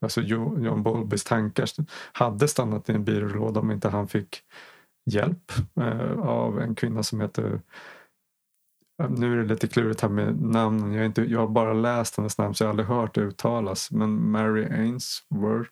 [0.00, 1.68] alltså John Bowlbys tankar
[2.12, 4.42] hade stannat i en byrålåda om inte han fick
[5.10, 7.60] hjälp eh, av en kvinna som heter
[9.08, 10.92] nu är det lite klurigt här med namnen.
[10.92, 13.90] Jag, inte, jag har bara läst hennes namn så jag har aldrig hört det uttalas.
[13.90, 15.70] Men Mary Ainsworth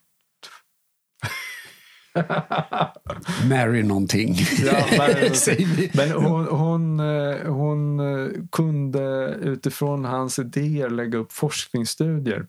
[3.49, 4.37] Mary någonting.
[4.65, 4.87] Ja,
[5.95, 12.47] men hon, hon, eh, hon eh, kunde utifrån hans idéer lägga upp forskningsstudier.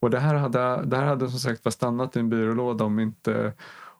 [0.00, 3.52] Och det här hade, det här hade som sagt stannat i en byrålåda om inte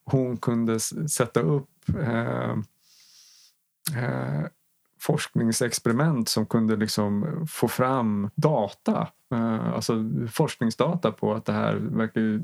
[0.04, 2.50] hon kunde sätta upp eh,
[3.96, 4.44] eh,
[5.00, 9.08] forskningsexperiment som kunde liksom få fram data.
[9.34, 9.94] Eh, alltså
[10.32, 12.40] forskningsdata på att det här verkar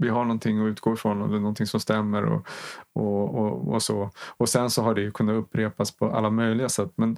[0.00, 2.46] vi har någonting att utgå ifrån och det är någonting som stämmer och,
[2.92, 4.10] och, och, och, så.
[4.36, 6.92] Och sen så har det ju kunnat upprepas på alla möjliga sätt.
[6.94, 7.16] Men,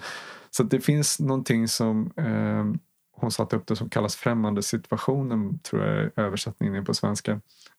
[0.51, 2.81] så det finns någonting som eh,
[3.17, 7.33] hon satte upp det som kallas främmande situationen, tror jag översättningen är på svenska.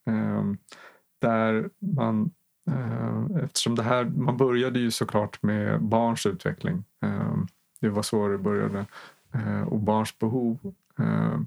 [0.07, 0.43] Eh,
[1.21, 2.31] där man,
[2.71, 6.83] eh, eftersom det här, man började ju såklart med barns utveckling.
[7.03, 7.37] Eh,
[7.81, 8.85] det var så det började.
[9.33, 10.73] Eh, och barns behov.
[10.99, 11.39] Eh,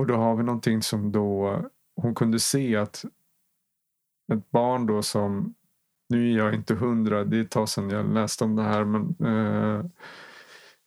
[0.00, 1.60] Eh, och då har vi någonting som då
[1.96, 3.04] hon kunde se att
[4.32, 5.54] ett barn då som,
[6.08, 8.84] nu är jag inte hundra, det är ett tag sedan jag läste om det här,
[8.84, 9.84] men eh,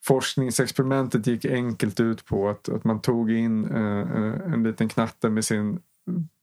[0.06, 5.46] forskningsexperimentet gick enkelt ut på att, att man tog in eh, en liten knatte med
[5.46, 5.80] sin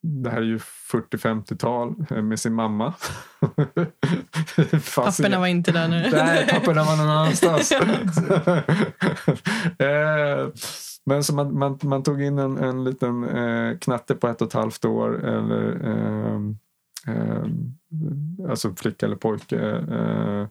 [0.02, 2.94] det här är ju 40-50-tal eh, med sin mamma.
[4.94, 6.10] papporna var inte där nu.
[6.12, 7.72] Nej, papporna var någon annanstans.
[9.78, 10.48] Eh,
[11.06, 14.48] men så man, man, man, tog in en, en liten eh, knatte på ett och
[14.48, 15.24] ett halvt år.
[15.24, 16.40] Eller, eh,
[17.14, 17.44] eh,
[18.50, 19.70] alltså flicka eller pojke.
[19.70, 20.46] Eh,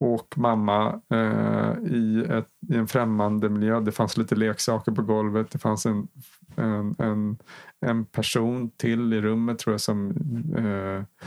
[0.00, 3.80] och mamma eh, i, ett, i en främmande miljö.
[3.80, 5.50] Det fanns lite leksaker på golvet.
[5.50, 6.08] Det fanns en,
[6.56, 7.38] en, en,
[7.86, 10.10] en person till i rummet tror jag som
[10.56, 11.26] eh,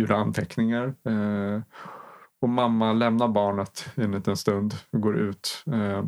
[0.00, 0.94] gjorde anteckningar.
[1.04, 1.60] Eh,
[2.40, 5.64] och mamma lämnar barnet en liten stund och går ut.
[5.66, 6.04] Eh,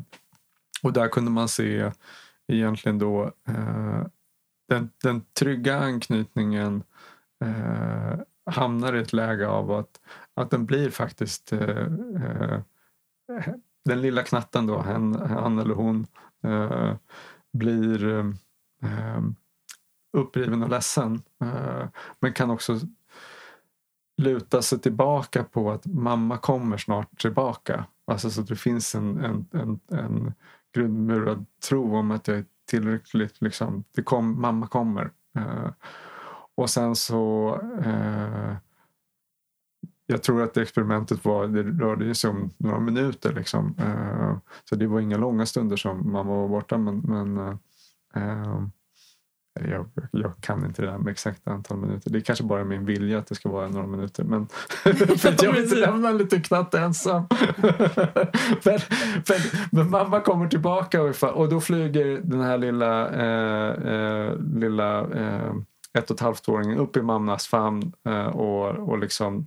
[0.83, 1.91] och där kunde man se
[2.49, 4.07] egentligen då eh,
[4.69, 6.83] den, den trygga anknytningen
[7.45, 10.01] eh, hamnar i ett läge av att,
[10.35, 11.87] att den blir faktiskt eh,
[13.29, 16.07] eh den lilla knatten då, han, han eller hon
[16.43, 16.95] eh,
[17.53, 18.09] blir
[18.83, 19.21] eh,
[20.13, 21.23] uppriven och ledsen.
[21.43, 21.89] Eh,
[22.21, 22.79] men kan också
[24.17, 27.85] luta sig tillbaka på att mamma kommer snart tillbaka.
[28.07, 30.35] Alltså så att det finns en, en, en, en
[30.75, 35.11] grundmurad tro om att jag är tillräckligt, liksom, det kom, mamma kommer.
[35.37, 35.71] Eh,
[36.55, 37.55] och sen så
[37.85, 38.57] eh,
[40.11, 43.33] jag tror att det experimentet var, det rörde sig om några minuter.
[43.33, 43.75] Liksom.
[43.79, 46.79] Eh, så det var inga långa stunder som mamma var borta.
[46.79, 47.57] Men, men eh,
[48.15, 48.63] eh
[49.55, 52.11] jag, jag, kan inte det där med exakt antal minuter.
[52.11, 54.25] Det är kanske bara min vilja att det ska vara några minuter.
[54.25, 54.47] Men
[55.19, 57.23] för jag vill inte lämna en liten knatt ensam.
[58.65, 58.79] men,
[59.29, 59.41] men,
[59.73, 65.55] men, mamma kommer tillbaka och, då flyger den här lilla, eh, eh, lilla eh,
[65.99, 69.47] ett och ett halvt-åringen upp i mammas famn eh, och, och liksom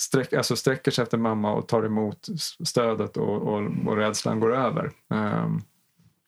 [0.00, 2.28] sträck, alltså sträcker sig efter mamma och tar emot
[2.64, 4.90] stödet och, och, och rädslan går över.
[5.08, 5.62] Um,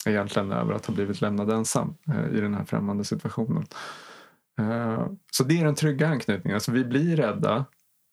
[0.09, 3.67] egentligen över att ha blivit lämnad ensam eh, i den här främmande situationen.
[4.61, 6.55] Eh, så det är den trygga anknytningen.
[6.55, 7.65] Alltså vi blir rädda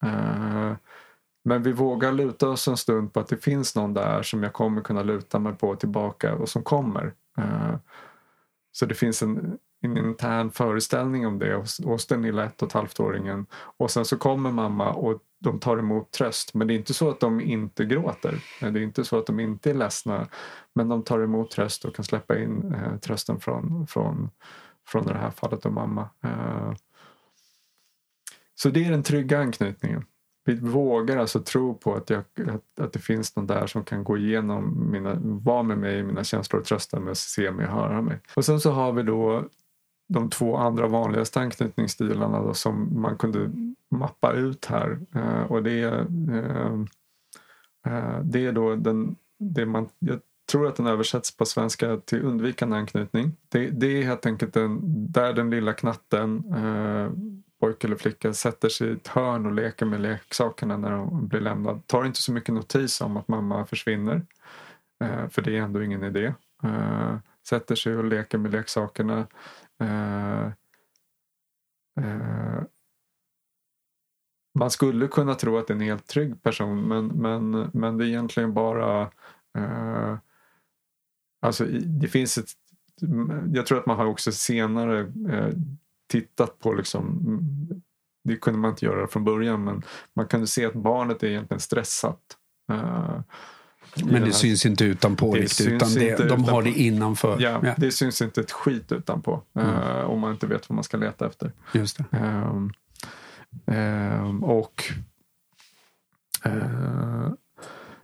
[0.04, 0.72] eh,
[1.44, 4.52] men vi vågar luta oss en stund på att det finns någon där som jag
[4.52, 7.14] kommer kunna luta mig på tillbaka och som kommer.
[8.72, 9.58] Så det finns en,
[9.90, 13.46] en intern föreställning om det hos, hos den lilla ett och ett halvt-åringen.
[13.52, 16.54] Och sen så kommer mamma och de tar emot tröst.
[16.54, 18.44] Men det är inte så att de inte gråter.
[18.60, 20.28] Det är inte så att de inte är ledsna.
[20.74, 24.30] Men de tar emot tröst och kan släppa in eh, trösten från, från,
[24.86, 26.08] från det här fallet och mamma.
[26.24, 26.72] Eh,
[28.54, 30.04] så det är den trygga anknytningen.
[30.44, 34.04] Vi vågar alltså tro på att, jag, att, att det finns någon där som kan
[34.04, 37.72] gå igenom mina, vara med mig i mina känslor och trösta mig se mig och
[37.72, 38.20] höra mig.
[38.36, 39.48] Och sen så har vi då
[40.08, 43.50] de två andra vanligaste anknytningsstilarna då, som man kunde
[43.90, 44.98] mappa ut här.
[45.14, 46.00] Eh, och det är,
[47.86, 52.22] eh, det är då den, det man, jag tror att den översätts på svenska till
[52.22, 53.36] undvikande anknytning.
[53.48, 54.78] Det, det är helt enkelt den,
[55.12, 57.10] där den lilla knatten, eh,
[57.60, 61.40] pojke eller flicka, sätter sig i ett hörn och leker med leksakerna när de blir
[61.40, 61.80] lämnade.
[61.86, 64.22] Tar inte så mycket notis om att mamma försvinner.
[65.04, 66.34] Eh, för det är ändå ingen idé.
[66.62, 67.16] Eh,
[67.48, 69.26] sätter sig och leker med leksakerna.
[69.80, 70.46] Eh,
[72.00, 72.62] eh,
[74.58, 78.04] man skulle kunna tro att det är en helt trygg person men, men, men det
[78.04, 79.10] är egentligen bara
[79.56, 80.18] Eh,
[81.40, 82.48] alltså det finns ett
[83.52, 85.54] jag tror att man har också senare eh,
[86.08, 87.20] tittat på liksom
[88.24, 89.82] det kunde man inte göra från början men
[90.14, 92.20] man kunde se att barnet är egentligen stressat.
[92.72, 93.20] Eh,
[94.04, 96.50] men det syns inte utanpå det riktigt, utan det, de utanpå.
[96.50, 97.40] har det innanför.
[97.40, 99.68] Ja, ja, Det syns inte ett skit utanpå mm.
[99.68, 101.52] uh, om man inte vet vad man ska leta efter.
[101.72, 101.98] Just.
[102.10, 102.72] Um,
[103.66, 104.84] um, och
[106.46, 107.32] uh,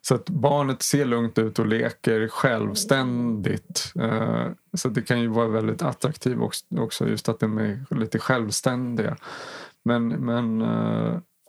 [0.01, 3.93] så att barnet ser lugnt ut och leker självständigt.
[3.97, 6.39] Uh, så det kan ju vara väldigt attraktivt
[6.77, 9.17] också, just att de är lite självständiga.
[9.85, 10.63] Men, men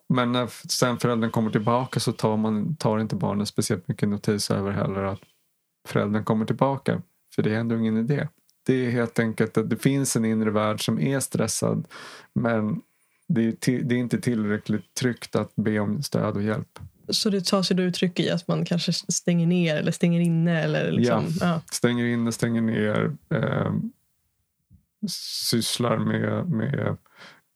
[0.10, 4.52] men när sen föräldern kommer tillbaka så tar, man, tar inte barnet speciellt mycket notis
[4.52, 5.22] över heller att
[5.88, 7.02] föräldern kommer tillbaka.
[7.36, 8.28] För det är ändå ingen idé.
[8.66, 11.88] Det är helt enkelt att det finns en inre värld som är stressad
[12.34, 12.82] men
[13.28, 16.80] det är, till, det är inte tillräckligt tryggt att be om stöd och hjälp.
[17.10, 20.62] Så det tar sig då uttryck i att man kanske stänger ner eller stänger inne?
[20.62, 21.62] Eller liksom, ja, ja.
[21.72, 23.18] stänger inne, stänger ner.
[23.30, 23.74] Eh,
[25.50, 26.98] sysslar med, med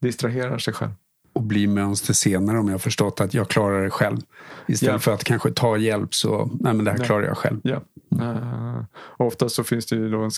[0.02, 0.92] distraherar sig själv
[1.38, 4.18] och bli mönster senare om jag förstått att jag klarar det själv.
[4.68, 5.00] Istället yeah.
[5.00, 7.60] för att kanske ta hjälp så, nej men det här klarar jag själv.
[7.64, 7.82] Ja.
[8.22, 8.84] Uh,
[9.18, 10.32] ofta så finns det ju då en,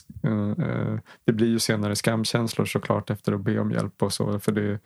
[0.59, 4.39] uh, det blir ju senare skamkänslor såklart efter att be om hjälp och så.
[4.39, 4.79] För det,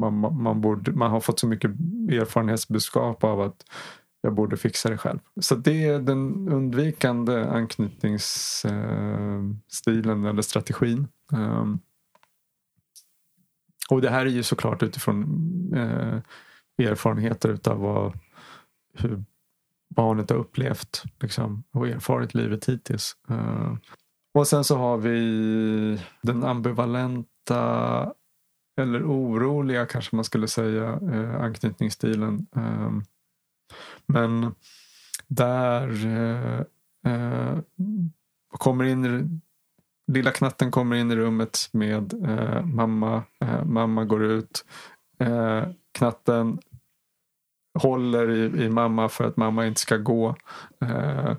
[0.00, 1.70] man, man, borde, man har fått så mycket
[2.10, 3.56] erfarenhetsbudskap av att
[4.22, 5.18] jag borde fixa det själv.
[5.40, 11.08] Så det är den undvikande anknytningsstilen eller strategin.
[11.32, 11.80] Um,
[13.90, 15.22] och det här är ju såklart utifrån
[15.74, 16.18] eh,
[16.86, 18.18] erfarenheter utav vad,
[18.94, 19.24] hur
[19.94, 23.16] barnet har upplevt liksom, och erfarit livet hittills.
[23.28, 23.74] Eh,
[24.34, 28.12] och sen så har vi den ambivalenta
[28.80, 32.46] eller oroliga kanske man skulle säga eh, anknytningsstilen.
[32.56, 32.90] Eh,
[34.06, 34.54] men
[35.28, 36.60] där eh,
[37.12, 37.58] eh
[38.58, 39.40] kommer in
[40.12, 43.22] lilla knatten kommer in i rummet med eh, mamma.
[43.40, 44.64] Eh, mamma går ut.
[45.18, 45.64] Eh,
[45.98, 46.58] knatten
[47.78, 50.36] håller i, i, mamma för att mamma inte ska gå.
[50.80, 51.34] Eh,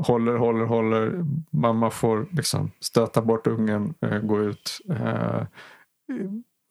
[0.00, 1.24] håller, håller, håller.
[1.50, 4.80] Mamma får liksom stöta bort ungen, eh, gå ut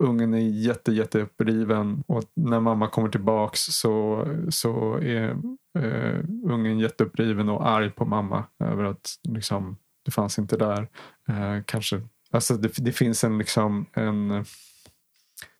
[0.03, 5.37] ungen är jätte, jätte uppriven och när mamma kommer tillbaks så, så är
[6.43, 9.77] ungen jätteuppriven och arg på mamma över att liksom,
[10.07, 10.89] det fanns inte där.
[11.29, 12.01] Eh, kanske.
[12.31, 14.45] Alltså det, det, finns en liksom en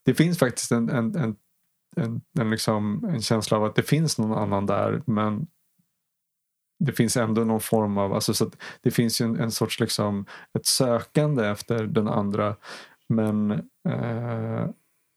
[0.05, 1.35] det finns faktiskt en, en, en,
[1.95, 5.47] en, en, liksom, en känsla av att det finns någon annan där men
[6.79, 10.25] det finns ändå någon form av, alltså så det finns ju en, en sorts liksom
[10.57, 12.55] ett sökande efter den andra
[13.09, 13.51] men
[13.89, 14.69] eh,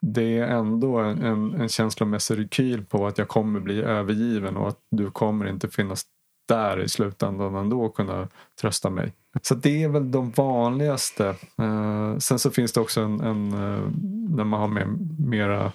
[0.06, 4.68] det är ändå en, en, en känslomässig rekyl på att jag kommer bli övergiven och
[4.68, 6.04] att du kommer inte finnas
[6.54, 8.28] där i slutändan ändå kunna
[8.60, 9.12] trösta mig.
[9.42, 11.34] Så det är väl de vanligaste.
[11.58, 13.90] Eh, sen så finns det också en, en eh,
[14.36, 14.86] när man har med
[15.18, 15.72] mera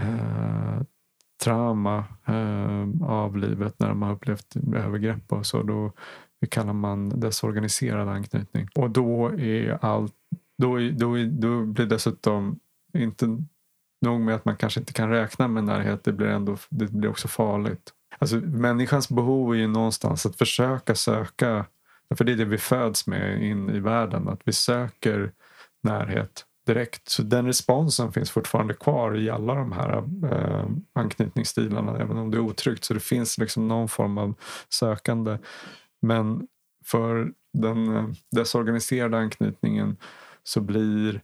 [0.00, 0.82] eh,
[1.44, 5.62] trauma eh, av livet när man har upplevt övergrepp och så.
[5.62, 5.92] Då
[6.40, 8.68] det kallar man desorganiserad anknytning.
[8.74, 10.14] Och då är allt
[10.58, 12.58] då, då, då blir dessutom
[12.94, 13.26] inte
[14.00, 17.10] nog med att man kanske inte kan räkna med närhet, det blir, ändå, det blir
[17.10, 17.92] också farligt.
[18.22, 21.66] Alltså, människans behov är ju någonstans att försöka söka,
[22.14, 25.32] för det är det vi föds med in i världen, att vi söker
[25.82, 27.08] närhet direkt.
[27.08, 29.96] Så den responsen finns fortfarande kvar i alla de här
[30.32, 32.84] eh, anknytningsstilarna, även om det är otryggt.
[32.84, 34.34] Så det finns liksom någon form av
[34.68, 35.38] sökande.
[36.02, 36.46] Men
[36.84, 39.96] för den eh, desorganiserade anknytningen
[40.42, 41.22] så blir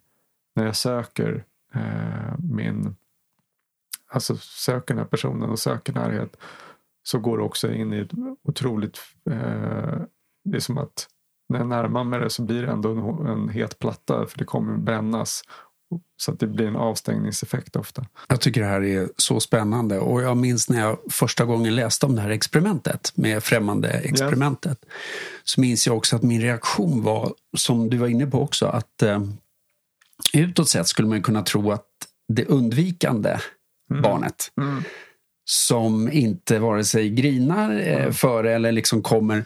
[0.55, 2.97] när jag söker eh, min
[4.11, 6.37] alltså söker den här personen och söker närhet
[7.11, 8.11] så går det också in i ett
[8.49, 8.99] otroligt
[9.31, 10.01] eh,
[10.45, 11.09] det är som att
[11.49, 14.45] när jag närmar mig det så blir det ändå en, en het platta för det
[14.45, 15.43] kommer brännas
[16.17, 18.07] så att det blir en avstängningseffekt ofta.
[18.29, 22.07] Jag tycker det här är så spännande och jag minns när jag första gången läste
[22.07, 24.79] om det här experimentet med främmande experimentet.
[24.85, 24.95] Yeah.
[25.45, 29.03] Så minns jag också att min reaktion var, som du var inne på också, att
[29.03, 29.23] eh,
[30.35, 31.87] utåt sett skulle man kunna tro att
[32.29, 33.39] det undvikande
[33.91, 34.03] mm.
[34.03, 34.83] barnet mm.
[35.51, 38.13] Som inte vare sig grinar eh, mm.
[38.13, 39.45] före eller liksom kommer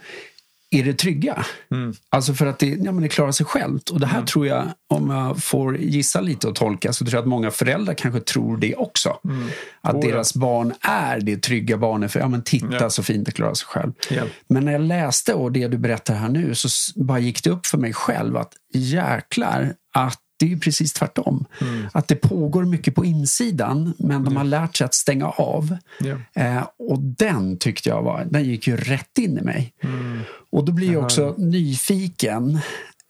[0.73, 1.47] är det trygga.
[1.71, 1.95] Mm.
[2.11, 3.89] Alltså för att det, ja, men det klarar sig självt.
[3.89, 4.27] Och det här mm.
[4.27, 7.95] tror jag, om jag får gissa lite och tolka, så tror jag att många föräldrar
[7.95, 9.19] kanske tror det också.
[9.25, 9.49] Mm.
[9.81, 10.41] Att oh, deras ja.
[10.41, 12.13] barn är det trygga barnet.
[12.13, 12.91] För ja, men titta ja.
[12.91, 13.93] så fint det klarar sig själv.
[14.11, 14.23] Ja.
[14.49, 17.67] Men när jag läste och det du berättar här nu så bara gick det upp
[17.67, 21.45] för mig själv att jäklar att det är ju precis tvärtom.
[21.61, 21.87] Mm.
[21.93, 25.77] Att det pågår mycket på insidan men de har lärt sig att stänga av.
[26.05, 26.59] Yeah.
[26.59, 29.75] Eh, och den tyckte jag var, den gick ju rätt in i mig.
[29.83, 30.21] Mm.
[30.51, 32.59] Och då blir jag också nyfiken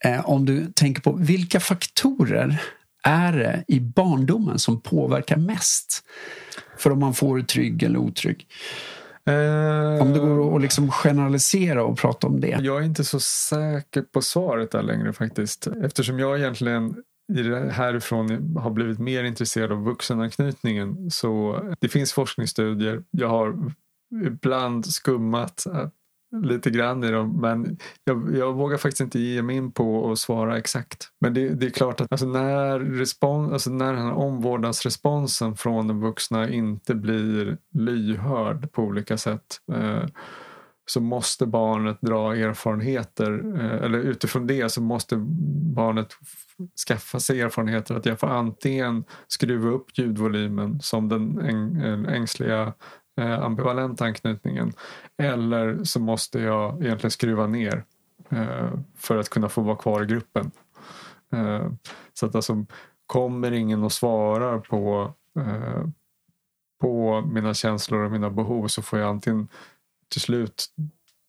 [0.04, 2.62] eh, om du tänker på vilka faktorer
[3.02, 6.04] är det i barndomen som påverkar mest
[6.78, 8.46] för om man får trygg eller otrygg?
[9.30, 12.58] Uh, om det går att liksom generalisera och prata om det.
[12.60, 15.66] Jag är inte så säker på svaret där längre faktiskt.
[15.66, 16.94] Eftersom jag egentligen
[17.70, 21.10] härifrån har blivit mer intresserad av vuxenanknytningen.
[21.10, 23.02] Så det finns forskningsstudier.
[23.10, 23.72] Jag har
[24.26, 25.88] ibland skummat eh,
[26.42, 30.18] lite grann i dem men jag, jag vågar faktiskt inte ge mig in på att
[30.18, 31.08] svara exakt.
[31.20, 35.88] Men det, det är klart att alltså när, respons, alltså när den här omvårdnadsresponsen från
[35.88, 40.04] den vuxna inte blir lyhörd på olika sätt eh,
[40.86, 45.16] så måste barnet dra erfarenheter, eh, eller utifrån det så måste
[45.74, 46.08] barnet
[46.88, 52.72] skaffa sig erfarenheter att jag får antingen skruva upp ljudvolymen som den eh, ängsliga
[53.20, 54.72] eh, ambivalenta anknytningen
[55.18, 57.84] eller så måste jag egentligen skruva ner
[58.30, 60.50] eh, för att kunna få vara kvar i gruppen.
[61.32, 61.72] Eh,
[62.12, 62.66] så att alltså,
[63.06, 65.86] kommer ingen och svarar på, eh,
[66.80, 69.48] på mina känslor och mina behov så får jag antingen
[70.08, 70.66] till slut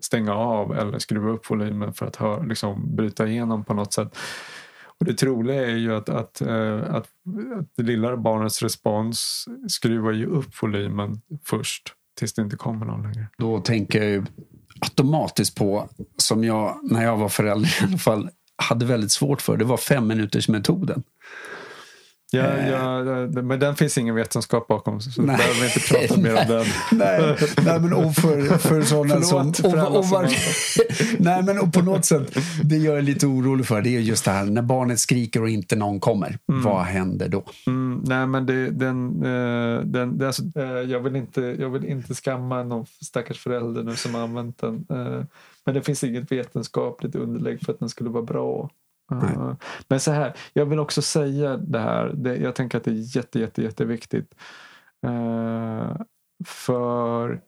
[0.03, 4.18] stänga av eller skruva upp volymen för att hör, liksom, bryta igenom på något sätt.
[5.00, 7.08] Och det troliga är ju att, att, eh, att,
[7.60, 13.04] att det lilla barnets respons skruvar ju upp volymen först tills det inte kommer någon
[13.04, 13.28] längre.
[13.38, 14.26] Då tänker jag ju
[14.82, 19.58] automatiskt på, som jag när jag var förälder i alla fall hade väldigt svårt för,
[19.58, 21.04] det var fem minuters metoden.
[22.34, 25.38] Ja, ja, men den finns ingen vetenskap bakom så nej.
[25.38, 26.66] behöver vi inte prata mer om den.
[26.92, 29.50] nej, nej, men och för, för sådana som...
[29.64, 30.30] Och, och, och var,
[31.20, 34.26] nej, men och på något sätt, det jag är lite orolig för det är just
[34.26, 36.38] det här när barnet skriker och inte någon kommer.
[36.50, 36.64] Mm.
[36.64, 37.44] Vad händer då?
[37.68, 41.86] Mm, nej, men det, den, eh, den, det, alltså, eh, jag, vill inte, jag vill
[41.86, 44.86] inte skamma någon stackars förälder nu som har använt den.
[44.90, 45.24] Eh,
[45.66, 48.70] men det finns inget vetenskapligt underlägg för att den skulle vara bra.
[49.12, 49.56] Eh,
[49.88, 52.12] men så här, jag vill också säga det här.
[52.14, 54.36] Det, jag tänker att det är jätte, jätte, jätteviktigt.
[55.06, 55.95] Uh,
[56.45, 57.41] för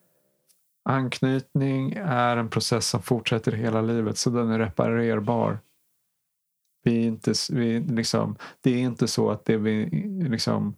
[0.90, 5.60] anknytning är en process som fortsätter hela livet så den är reparerbar.
[6.84, 9.86] Vi är inte, vi, liksom, det är inte så att det vi
[10.30, 10.76] liksom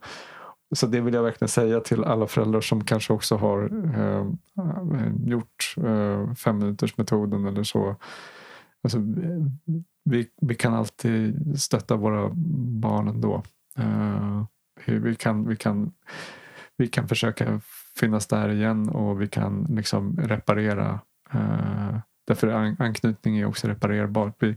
[0.76, 3.64] så det vill jag verkligen säga till alla föräldrar som kanske också har
[3.94, 4.26] eh,
[5.26, 7.96] gjort eh, femminutersmetoden eller så.
[8.82, 9.42] Alltså, eh,
[10.10, 12.30] vi, vi kan alltid stötta våra
[12.80, 13.42] barn ändå.
[13.78, 14.44] Uh,
[14.86, 15.92] vi, kan, vi, kan,
[16.76, 17.60] vi kan försöka
[18.00, 21.00] finnas där igen och vi kan liksom reparera.
[21.34, 24.36] Uh, därför an, anknytning är också reparerbart.
[24.38, 24.56] Vi,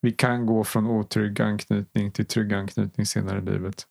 [0.00, 3.86] vi kan gå från otrygg anknytning till trygg anknytning senare i livet.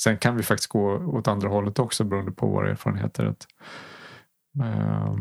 [0.00, 3.24] Sen kan vi faktiskt gå åt andra hållet också beroende på våra erfarenheter.
[3.26, 3.46] Att,
[4.60, 5.16] uh,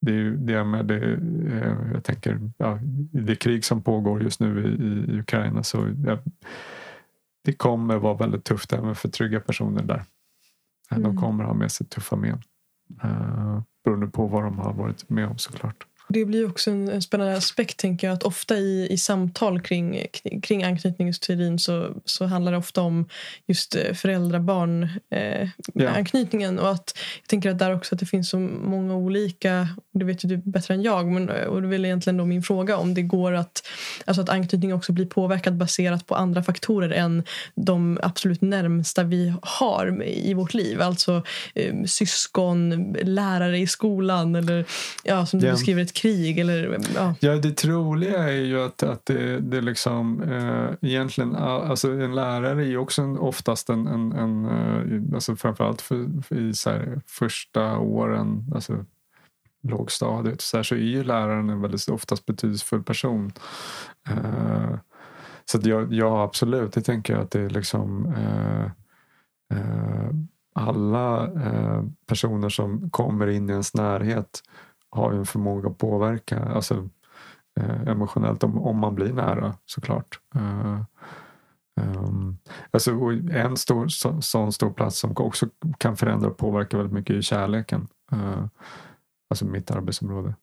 [0.00, 1.12] det är det med det,
[1.52, 2.78] eh, jag tänker, ja,
[3.12, 6.18] det krig som pågår just nu i, i Ukraina så ja,
[7.44, 10.04] det kommer vara väldigt tufft även för trygga personer där.
[10.90, 11.02] Mm.
[11.02, 12.42] De kommer ha med sig tuffa men.
[13.04, 15.86] Uh, beroende på vad de har varit med om såklart.
[16.08, 20.06] Det blir också en, en, spännande aspekt, tänker jag, att ofta i, i samtal kring,
[20.42, 23.08] kring anknytningsteorin så, så handlar det ofta om
[23.46, 25.88] just eh, föräldrar-barn eh, ja.
[25.88, 30.04] anknytningen och att jag tänker att där också att det finns så många olika, det
[30.04, 32.42] vet ju du bättre än jag, men eh, och det är väl egentligen då min
[32.42, 33.68] fråga om det går att,
[34.04, 39.34] alltså att anknytning också blir påverkad baserat på andra faktorer än de absolut närmsta vi
[39.42, 41.22] har i vårt liv, alltså
[41.54, 44.64] eh, syskon, lärare i skolan eller
[45.04, 45.52] ja, som du ja.
[45.52, 46.38] beskriver ett krig?
[46.38, 47.14] Eller, ja.
[47.20, 52.62] ja, det troliga är ju att, att det, det liksom eh, egentligen, alltså en lärare
[52.62, 56.70] är ju också en, oftast en, en, en eh, alltså framförallt för, för i så
[56.70, 58.84] här, första åren, alltså
[59.62, 63.32] lågstadiet, så, här, så är ju läraren en väldigt oftast betydelsefull person.
[64.08, 64.78] Eh,
[65.44, 68.64] så jag, ja, absolut, det tänker jag att det är liksom eh,
[69.58, 70.10] eh,
[70.54, 74.42] alla eh, personer som kommer in i ens närhet
[74.90, 76.88] har ju en förmåga att påverka alltså,
[77.60, 80.20] eh, emotionellt om, om man blir nära såklart.
[80.36, 80.80] Uh,
[81.80, 82.38] um,
[82.70, 82.90] alltså,
[83.32, 85.46] en stor, så, sån stor plats som också
[85.78, 87.88] kan förändra och påverka väldigt mycket är kärleken.
[88.12, 88.46] Uh,
[89.30, 90.34] alltså mitt arbetsområde.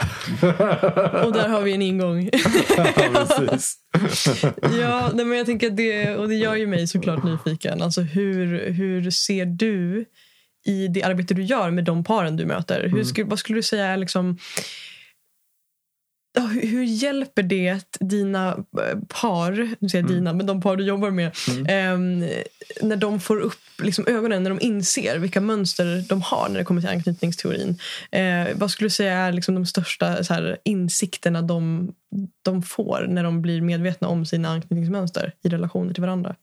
[1.24, 2.30] och där har vi en ingång.
[2.76, 2.86] ja,
[4.80, 7.82] ja, men jag tänker det, och det gör ju mig såklart nyfiken.
[7.82, 10.04] Alltså hur, hur ser du
[10.64, 12.88] i det arbete du gör med de paren du möter?
[12.88, 14.38] Hur skulle, vad skulle du säga är liksom...
[16.62, 18.48] Hur hjälper det dina
[18.78, 20.14] eh, par, nu säger jag mm.
[20.14, 22.22] dina, men de par du jobbar med mm.
[22.22, 22.42] eh,
[22.82, 26.64] när de får upp liksom, ögonen, när de inser vilka mönster de har när det
[26.64, 27.78] kommer till anknytningsteorin?
[28.10, 31.92] Eh, vad skulle du säga är liksom, de största så här, insikterna de,
[32.42, 36.36] de får när de blir medvetna om sina anknytningsmönster i relationer till varandra?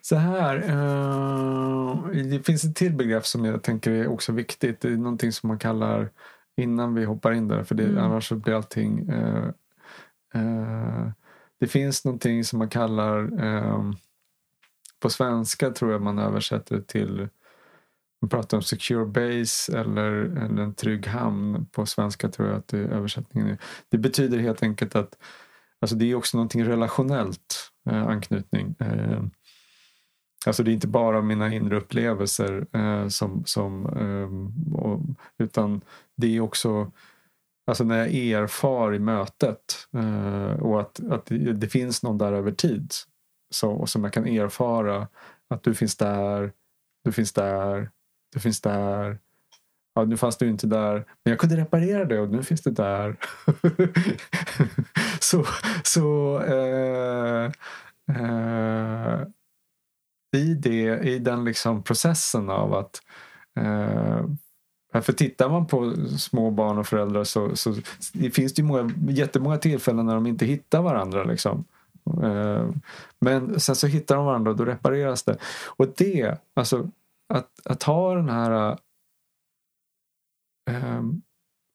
[0.00, 4.80] Så här, uh, det finns ett till begrepp som jag tänker är också viktigt.
[4.80, 6.10] Det är någonting som man kallar,
[6.56, 7.98] innan vi hoppar in där, för det, mm.
[7.98, 9.10] annars så blir allting...
[9.12, 9.50] Uh,
[10.36, 11.10] uh,
[11.60, 13.30] det finns någonting som man kallar,
[15.00, 17.28] på svenska tror jag man översätter det till
[18.20, 21.66] man pratar om secure base eller, eller en trygg hamn.
[21.66, 23.58] På svenska tror jag att det, översättningen är.
[23.88, 25.18] Det betyder helt enkelt att
[25.80, 28.74] alltså det är också någonting relationellt, anknytning.
[30.46, 35.00] Alltså det är inte bara mina inre upplevelser eh, som, som eh, och,
[35.38, 35.80] utan
[36.16, 36.92] det är också
[37.66, 42.32] alltså när jag erfar i mötet eh, och att, att det, det, finns någon där
[42.32, 42.92] över tid
[43.50, 45.08] så, och som jag kan erfara
[45.48, 46.52] att du finns där,
[47.04, 47.90] du finns där,
[48.32, 49.18] du finns där.
[49.94, 52.70] Ja, nu fanns du inte där, men jag kunde reparera det och nu finns det
[52.70, 53.16] där.
[55.20, 55.44] så
[55.82, 57.52] så eh,
[58.16, 59.20] eh,
[60.38, 63.02] i, det, i den liksom processen av att
[63.56, 64.26] eh,
[65.02, 67.74] för tittar man på små barn och föräldrar så, så
[68.12, 71.24] det finns det ju många, jättemånga tillfällen när de inte hittar varandra.
[71.24, 71.64] Liksom.
[72.22, 72.70] Eh,
[73.20, 75.38] men sen så hittar de varandra och då repareras det.
[75.66, 76.90] Och det, alltså
[77.34, 78.78] att, att ha den här
[80.70, 81.02] eh,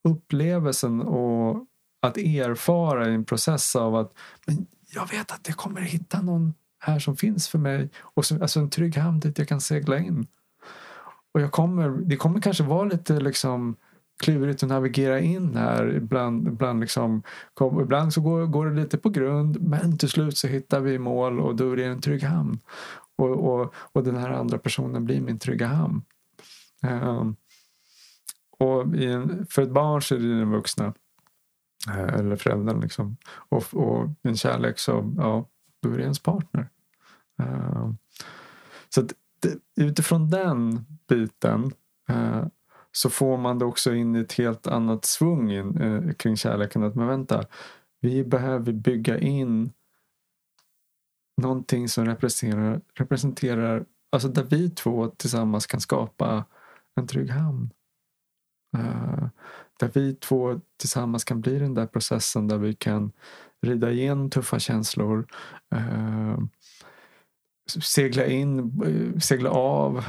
[0.09, 1.65] upplevelsen och
[2.01, 4.13] att erfara i en process av att
[4.45, 7.89] men jag vet att jag kommer hitta någon här som finns för mig.
[7.99, 10.27] Och som, alltså en trygg hamn dit jag kan segla in.
[11.33, 13.75] Och jag kommer, det kommer kanske vara lite liksom
[14.23, 15.95] klurigt att navigera in här.
[15.95, 17.23] Ibland, ibland, liksom,
[17.53, 20.99] kom, ibland så går, går det lite på grund men till slut så hittar vi
[20.99, 22.59] mål och då är det en trygg hamn.
[23.15, 26.01] Och, och, och den här andra personen blir min trygga hamn.
[26.83, 27.35] Um,
[28.59, 30.93] och en, för ett barn så är det den vuxna.
[31.89, 32.79] Eh, eller föräldern.
[32.81, 33.17] Liksom.
[33.25, 35.45] Och, och en kärlek så ja,
[35.81, 36.69] då är det ens partner.
[37.41, 37.89] Uh, eh,
[38.89, 41.71] så att det, utifrån den biten
[42.09, 42.45] uh,
[42.91, 46.83] så får man det också in i ett helt annat svung in, uh, kring kärleken.
[46.83, 47.45] Att men vänta,
[47.99, 49.71] vi behöver bygga in
[51.41, 56.45] någonting som representerar, representerar alltså där vi två tillsammans kan skapa
[56.95, 57.69] en trygg hamn.
[58.77, 59.27] Uh,
[59.79, 63.11] där vi två tillsammans kan bli den där processen där vi kan
[63.61, 65.25] rida igenom tuffa känslor.
[65.75, 66.37] Eh,
[67.79, 68.71] segla in,
[69.21, 70.03] segla av,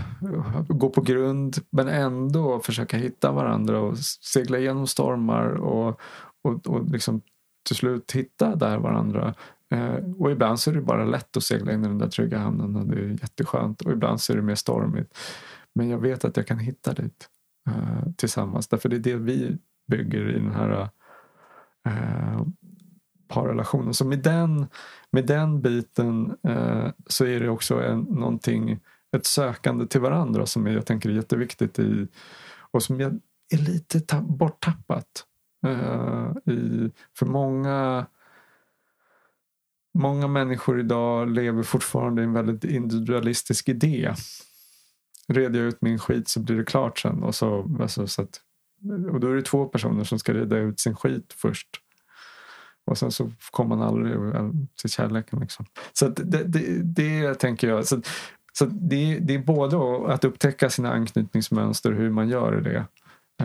[0.68, 6.00] gå på grund men ändå försöka hitta varandra och segla igenom stormar och,
[6.44, 7.20] och, och liksom
[7.66, 9.34] till slut hitta där varandra.
[9.70, 12.38] Eh, och ibland så är det bara lätt att segla in i den där trygga
[12.38, 15.18] hamnen och det är jätteskönt och ibland så är det mer stormigt.
[15.74, 17.28] Men jag vet att jag kan hitta dit
[17.68, 19.58] eh, tillsammans därför det är det vi
[19.90, 20.88] bygger i den här
[23.32, 23.94] parrelationen.
[23.94, 24.66] Så med den,
[25.10, 28.80] med den biten eh, så är det också en, någonting,
[29.16, 32.08] ett sökande till varandra som jag tänker är jätteviktigt i,
[32.72, 33.20] och som jag
[33.54, 35.26] är lite tapp, borttappat.
[35.66, 38.06] Eh, i, för många
[39.94, 44.14] Många människor idag lever fortfarande i en väldigt individualistisk idé.
[45.28, 47.22] Reder jag ut min skit så blir det klart sen.
[47.22, 48.40] Och, så, alltså, så att,
[49.12, 51.68] och då är det två personer som ska reda ut sin skit först.
[52.86, 54.16] Och sen så kommer man aldrig
[54.80, 55.40] till kärleken.
[55.40, 55.66] Liksom.
[55.92, 57.86] Så det, det, det tänker jag.
[57.86, 58.02] Så,
[58.52, 59.76] så det, det, är både
[60.14, 62.86] att upptäcka sina anknytningsmönster, hur man gör det.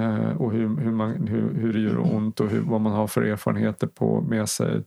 [0.01, 3.07] Eh, och hur, hur, man, hur, hur det gör ont och hur, vad man har
[3.07, 4.83] för erfarenheter på med sig.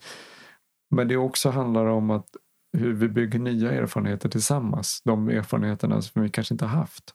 [0.91, 2.27] Men det också handlar om att
[2.73, 5.03] hur vi bygger nya erfarenheter tillsammans.
[5.05, 7.15] De erfarenheterna som vi kanske inte har haft.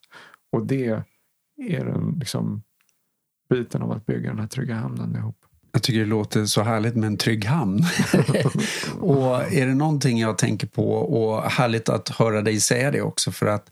[0.52, 1.04] Och det
[1.58, 2.64] är den liksom,
[3.50, 5.45] biten av att bygga den här trygga hamnen ihop.
[5.76, 7.80] Jag tycker det låter så härligt med en trygg hamn.
[9.00, 13.32] och är det någonting jag tänker på, och härligt att höra dig säga det också,
[13.32, 13.66] för att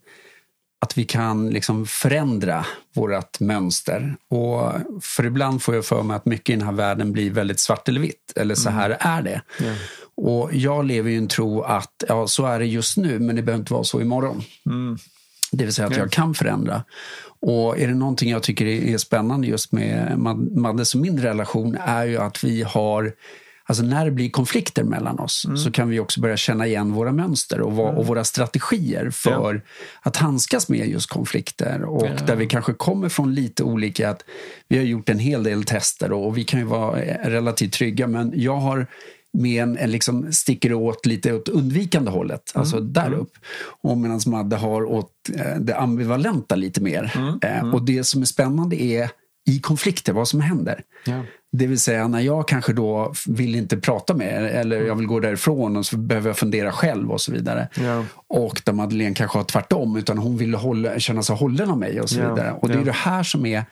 [0.81, 4.15] att vi kan liksom förändra vårt mönster.
[4.29, 7.59] Och för ibland får jag för mig att mycket i den här världen blir väldigt
[7.59, 8.33] svart eller vitt.
[8.35, 8.97] Eller så här mm.
[8.99, 9.41] är det.
[9.61, 9.77] Yeah.
[10.15, 13.41] Och jag lever i en tro att ja, så är det just nu, men det
[13.41, 14.43] behöver inte vara så imorgon.
[14.65, 14.97] Mm.
[15.53, 16.83] Det vill säga att jag kan förändra.
[17.41, 20.19] Och är det någonting jag tycker är spännande just med
[20.55, 23.13] Maddes och min relation är ju att vi har
[23.65, 25.57] Alltså när det blir konflikter mellan oss mm.
[25.57, 28.05] så kan vi också börja känna igen våra mönster och, va, och mm.
[28.05, 29.61] våra strategier för ja.
[30.01, 31.83] att handskas med just konflikter.
[31.83, 32.25] Och ja.
[32.25, 34.09] där vi kanske kommer från lite olika...
[34.09, 34.23] Att
[34.67, 38.31] vi har gjort en hel del tester och vi kan ju vara relativt trygga men
[38.35, 38.87] jag har
[39.37, 42.61] med en, en liksom sticker åt lite åt undvikande hållet, mm.
[42.61, 43.19] alltså där mm.
[43.19, 43.31] upp.
[43.81, 47.13] Och medan Madde har åt eh, det ambivalenta lite mer.
[47.15, 47.39] Mm.
[47.41, 47.73] Eh, mm.
[47.73, 49.09] och det som är spännande är
[49.45, 50.81] i konflikter, vad som händer.
[51.05, 51.23] Ja.
[51.51, 55.07] Det vill säga när jag kanske då vill inte prata med er eller jag vill
[55.07, 57.67] gå därifrån och så behöver jag fundera själv och så vidare.
[57.81, 58.05] Ja.
[58.27, 62.01] Och där Madeleine kanske har tvärtom utan hon vill hålla, känna sig hållen av mig
[62.01, 62.29] och så ja.
[62.29, 62.51] vidare.
[62.51, 63.65] Och det är det här som är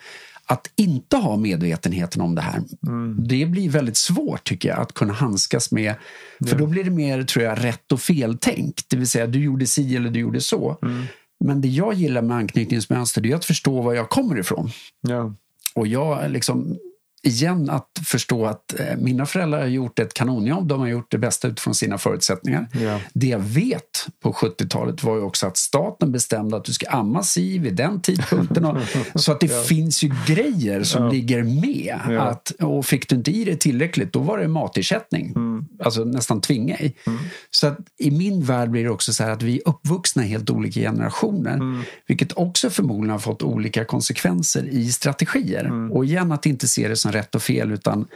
[0.51, 3.15] att inte ha medvetenheten om det här, mm.
[3.27, 5.95] det blir väldigt svårt tycker jag att kunna handskas med.
[6.49, 8.75] För då blir det mer, tror jag, rätt och feltänk.
[8.87, 10.77] Det vill säga, du gjorde si eller du gjorde så.
[10.81, 11.03] Mm.
[11.39, 14.69] Men det jag gillar med anknytningsmönster det är att förstå var jag kommer ifrån.
[15.01, 15.33] Ja.
[15.75, 16.77] Och jag liksom
[17.23, 20.67] igen att förstå att eh, mina föräldrar har gjort ett kanonjobb.
[20.67, 22.67] De har gjort det bästa utifrån sina förutsättningar.
[22.73, 22.99] Ja.
[23.13, 27.37] Det jag vet på 70-talet var ju också att staten bestämde att du ska ammas
[27.37, 28.65] i vid den tidpunkten.
[28.65, 28.77] Och,
[29.15, 29.63] så att det ja.
[29.63, 31.11] finns ju grejer som ja.
[31.11, 32.19] ligger med.
[32.19, 35.33] Att, och fick du inte i det tillräckligt, då var det matersättning.
[35.35, 35.65] Mm.
[35.83, 36.93] Alltså nästan tvinga i.
[37.07, 37.19] Mm.
[37.51, 40.27] Så att i min värld blir det också så här att vi är uppvuxna i
[40.27, 41.53] helt olika generationer.
[41.53, 41.81] Mm.
[42.07, 45.65] Vilket också förmodligen har fått olika konsekvenser i strategier.
[45.65, 45.91] Mm.
[45.91, 48.07] Och igen att inte se det som rätt och fel utan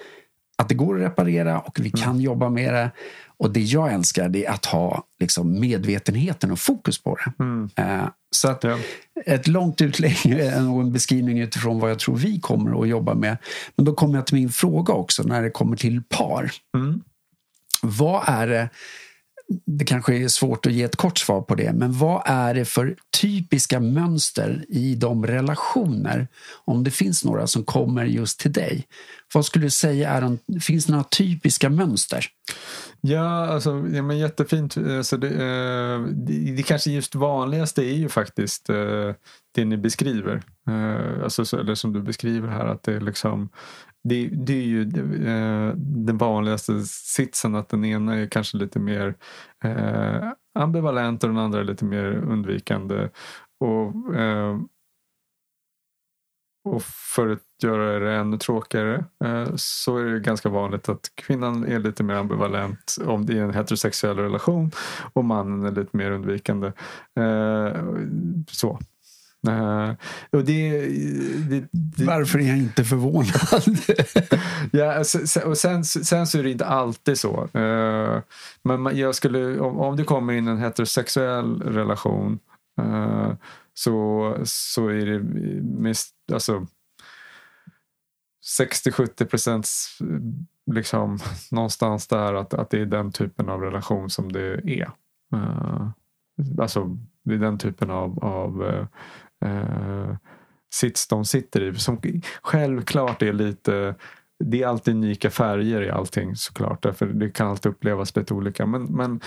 [0.58, 2.22] att det går att reparera och vi kan mm.
[2.22, 2.92] jobba med det.
[3.38, 7.44] Och det jag älskar det är att ha liksom, medvetenheten och fokus på det.
[7.44, 7.70] Mm.
[7.80, 8.78] Uh, så att ja.
[9.26, 10.18] ett långt utlägg
[10.74, 13.38] och en beskrivning utifrån vad jag tror vi kommer att jobba med.
[13.76, 16.52] Men då kommer jag till min fråga också när det kommer till par.
[16.78, 17.02] Mm.
[17.82, 18.70] Vad är det
[19.66, 22.66] det kanske är svårt att ge ett kort svar på det, men vad är det
[22.66, 26.28] för typiska mönster i de relationer,
[26.66, 28.88] om det finns några som kommer just till dig?
[29.34, 32.26] Vad skulle du säga, är de, finns det några typiska mönster?
[33.02, 34.78] Ja, alltså, ja men jättefint.
[34.78, 39.14] Alltså det, eh, det, det kanske just vanligaste är ju faktiskt eh,
[39.56, 40.42] det ni beskriver.
[40.68, 43.50] Eh, alltså, eller som du beskriver här, att det är liksom
[44.08, 44.82] det, det är ju
[45.28, 49.16] eh, den vanligaste sitsen att den ena är kanske lite mer
[49.64, 53.10] eh, ambivalent och den andra är lite mer undvikande.
[53.60, 54.60] Och, eh,
[56.66, 61.66] och för att göra det ännu tråkigare eh, så är det ganska vanligt att kvinnan
[61.66, 64.72] är lite mer ambivalent om det är en heterosexuell relation
[65.14, 66.68] och mannen är lite mer undvikande.
[67.20, 67.84] Eh,
[68.52, 68.80] så.
[69.48, 69.94] Uh,
[70.30, 70.88] och det,
[71.50, 73.80] det, det, Varför är jag inte förvånad?
[74.72, 75.00] ja,
[75.46, 77.50] och sen, sen så är det inte alltid så.
[77.56, 78.22] Uh,
[78.64, 82.40] men jag skulle, om, om det kommer in en heterosexuell relation
[82.82, 83.34] uh,
[83.74, 85.20] så, så är det
[85.64, 86.68] mest, alltså
[88.60, 89.68] 60-70 procent
[90.72, 91.20] liksom,
[91.52, 94.92] någonstans där att, att det är den typen av relation som det är.
[96.62, 98.88] alltså det är den typen av, av
[99.46, 100.16] eh,
[100.74, 101.76] sits de sitter i.
[101.76, 102.02] Som
[102.42, 103.96] självklart är lite
[104.40, 106.84] det är alltid unika färger i allting såklart.
[106.84, 108.66] Därför det kan alltid upplevas lite olika.
[108.66, 109.20] Men, men,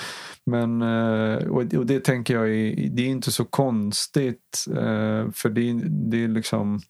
[0.47, 4.65] men, eh, och det tänker jag är, det är inte så konstigt.
[4.69, 6.81] Eh, för det, det är liksom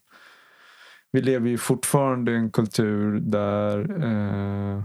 [1.13, 4.83] vi lever ju fortfarande i en kultur där eh,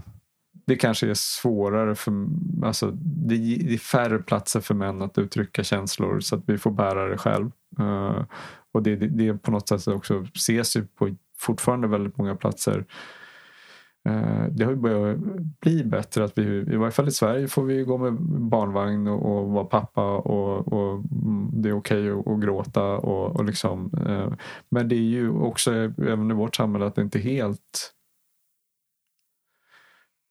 [0.66, 2.12] det kanske är svårare för,
[2.64, 7.08] alltså det är färre platser för män att uttrycka känslor så att vi får bära
[7.08, 7.50] det själv.
[7.78, 8.24] Eh,
[8.72, 12.84] och det, det, det på något sätt också ses ju på fortfarande väldigt många platser.
[14.08, 15.18] Eh, det har ju börjat
[15.60, 18.12] bli bättre att vi, i varje fall i Sverige får vi gå med
[18.50, 21.02] barnvagn och, och vara pappa och, och
[21.52, 23.90] det är okej okay att, gråta och, och liksom.
[24.06, 24.32] Eh,
[24.68, 27.94] men det är ju också även i vårt samhälle att det inte är helt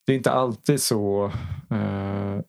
[0.06, 1.32] det är inte alltid så
[1.70, 2.40] eh,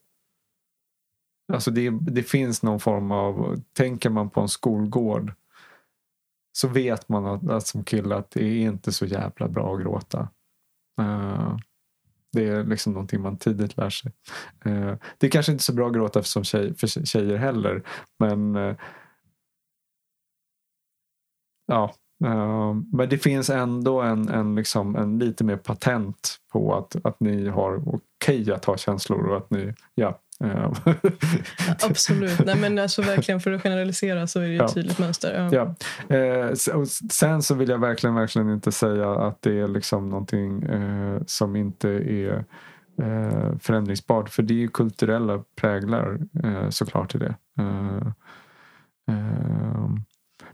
[1.53, 5.33] Alltså det, det, finns någon form av, tänker man på en skolgård
[6.53, 9.83] så vet man att, att som kille att det är inte så jävla bra att
[9.83, 10.29] gråta.
[11.01, 11.57] Uh,
[12.33, 14.13] det är liksom någonting man tidigt lär sig.
[14.67, 17.83] Uh, det är kanske inte så bra att gråta för, tjej, för tjejer heller
[18.19, 18.77] men uh,
[21.67, 21.95] ja,
[22.93, 27.49] men det finns ändå en, en, liksom, en lite mer patent på att, att ni
[27.49, 30.21] har okej okay att ha känslor och att ni, ja.
[31.83, 32.45] Absolut.
[32.47, 35.49] Nej, men alltså, verkligen för att generalisera så är det ett tydligt mönster.
[35.53, 35.75] Ja.
[36.09, 36.17] ja.
[36.17, 40.63] Eh, och sen så vill jag verkligen, verkligen inte säga att det är liksom någonting
[40.63, 42.45] eh, som inte är
[43.03, 44.29] eh, förändringsbart.
[44.29, 47.35] För det är ju kulturella präglar eh, såklart i det.
[47.59, 48.07] Eh,
[49.09, 50.05] ehm.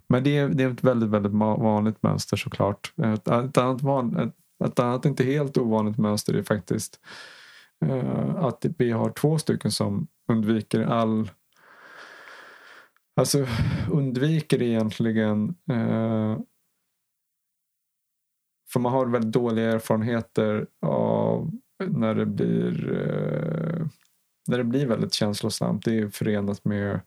[0.08, 2.92] Men det är, det är ett väldigt, väldigt vanligt mönster såklart.
[3.02, 4.34] Ett, ett, annat, van, ett,
[4.64, 7.00] ett annat inte helt ovanligt mönster är faktiskt
[7.86, 11.30] Eh, att vi har två stycken som undviker all
[13.16, 13.46] Alltså
[13.90, 16.38] undviker egentligen eh,
[18.72, 21.50] för man har väldigt dåliga erfarenheter av
[21.86, 23.86] när det blir eh,
[24.48, 25.84] när det blir väldigt känslosamt.
[25.84, 27.00] Det är förenat med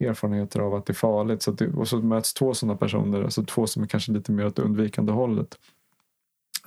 [0.00, 1.42] erfarenheter av att det är farligt.
[1.42, 4.46] Så det, och så möts två sådana personer, alltså två som är kanske lite mer
[4.46, 5.58] åt det undvikande hållet.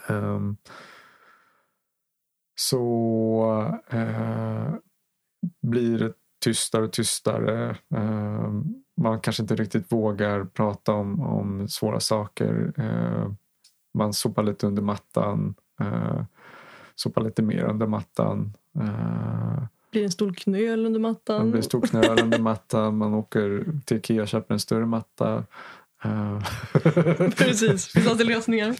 [0.10, 0.58] Um,
[2.62, 4.76] så uh,
[5.62, 7.78] blir det tystare och tystare.
[7.96, 8.62] Uh,
[9.02, 12.74] man kanske inte riktigt vågar prata om, om svåra saker.
[12.80, 13.34] Uh,
[13.94, 15.56] man sopar lite under mattan.
[15.82, 16.24] Uh,
[16.96, 18.54] sopar lite mer under mattan.
[18.78, 21.46] Uh, blir en stor knöl under mattan.
[21.46, 22.98] Det blir en stor knöl under mattan.
[22.98, 25.44] Man åker till Ikea och köper en större matta.
[27.38, 28.76] Precis, det finns alltid lösningar.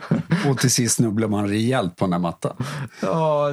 [0.50, 2.56] och till sist snubblar man rejält på den här mattan.
[3.02, 3.50] Ja,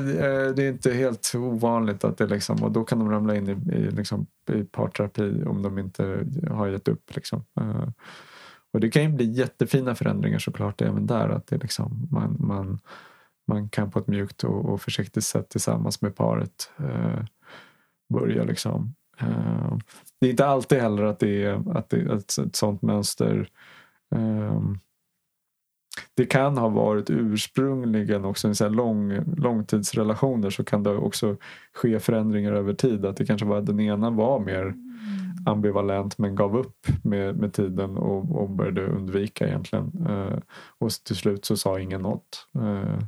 [0.55, 3.75] det är inte helt ovanligt att det liksom, och då kan de ramla in i,
[3.75, 7.15] i, liksom, i parterapi om de inte har gett upp.
[7.15, 7.43] Liksom.
[7.59, 7.87] Eh,
[8.73, 11.29] och det kan ju bli jättefina förändringar såklart även där.
[11.29, 12.79] Att det liksom, man, man
[13.47, 17.25] man kan på ett mjukt och, och försiktigt sätt tillsammans med paret eh,
[18.13, 18.95] börja liksom.
[19.21, 19.77] Eh,
[20.19, 23.49] det är inte alltid heller att det är, att det är ett, ett sånt mönster
[24.15, 24.61] eh,
[26.15, 31.37] det kan ha varit ursprungligen också i lång, långtidsrelationer så kan det också
[31.73, 33.05] ske förändringar över tid.
[33.05, 34.73] Att det kanske var den ena var mer
[35.45, 40.05] ambivalent men gav upp med, med tiden och, och började undvika egentligen.
[40.09, 40.39] Eh,
[40.77, 42.47] och till slut så sa ingen något.
[42.55, 42.99] Eh,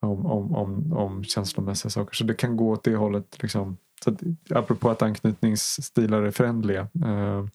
[0.00, 2.14] om, om, om, om känslomässiga saker.
[2.14, 3.42] Så det kan gå åt det hållet.
[3.42, 3.76] Liksom.
[4.06, 6.80] Så att, apropå att anknytningsstilar är förändliga.
[7.04, 7.46] Eh,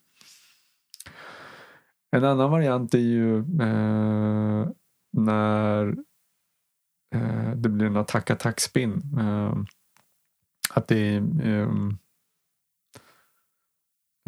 [2.11, 4.69] en annan variant är ju eh,
[5.13, 5.87] när
[7.15, 9.01] eh, det blir en attack-attack-spin.
[9.19, 9.53] Eh,
[10.73, 11.17] att det är,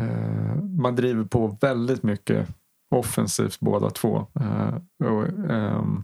[0.02, 2.50] eh, man driver på väldigt mycket
[2.96, 4.28] offensivt båda två.
[4.40, 4.76] Eh,
[5.10, 6.04] och, ehm,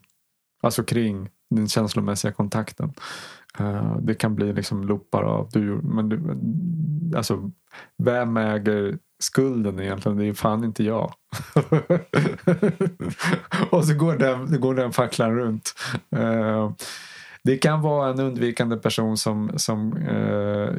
[0.61, 2.93] alltså kring den känslomässiga kontakten.
[3.59, 6.19] Uh, det kan bli liksom loopar av du, men du,
[7.17, 7.51] alltså,
[7.97, 10.17] vem äger skulden egentligen?
[10.17, 11.13] Det är fan inte jag.
[13.69, 15.73] och så går den, går den facklan runt.
[16.15, 16.71] Uh,
[17.43, 20.69] det kan vara en undvikande person som, som uh,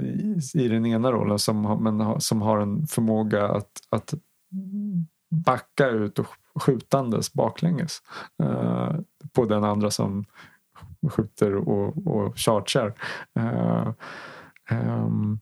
[0.55, 4.14] i den ena rollen som, men, som har en förmåga att, att
[5.31, 8.03] backa ut och skjutandes baklänges
[9.33, 10.25] på den andra som
[11.09, 12.95] skjuter och, och chargear.
[13.39, 13.93] Uh,
[14.71, 15.41] um,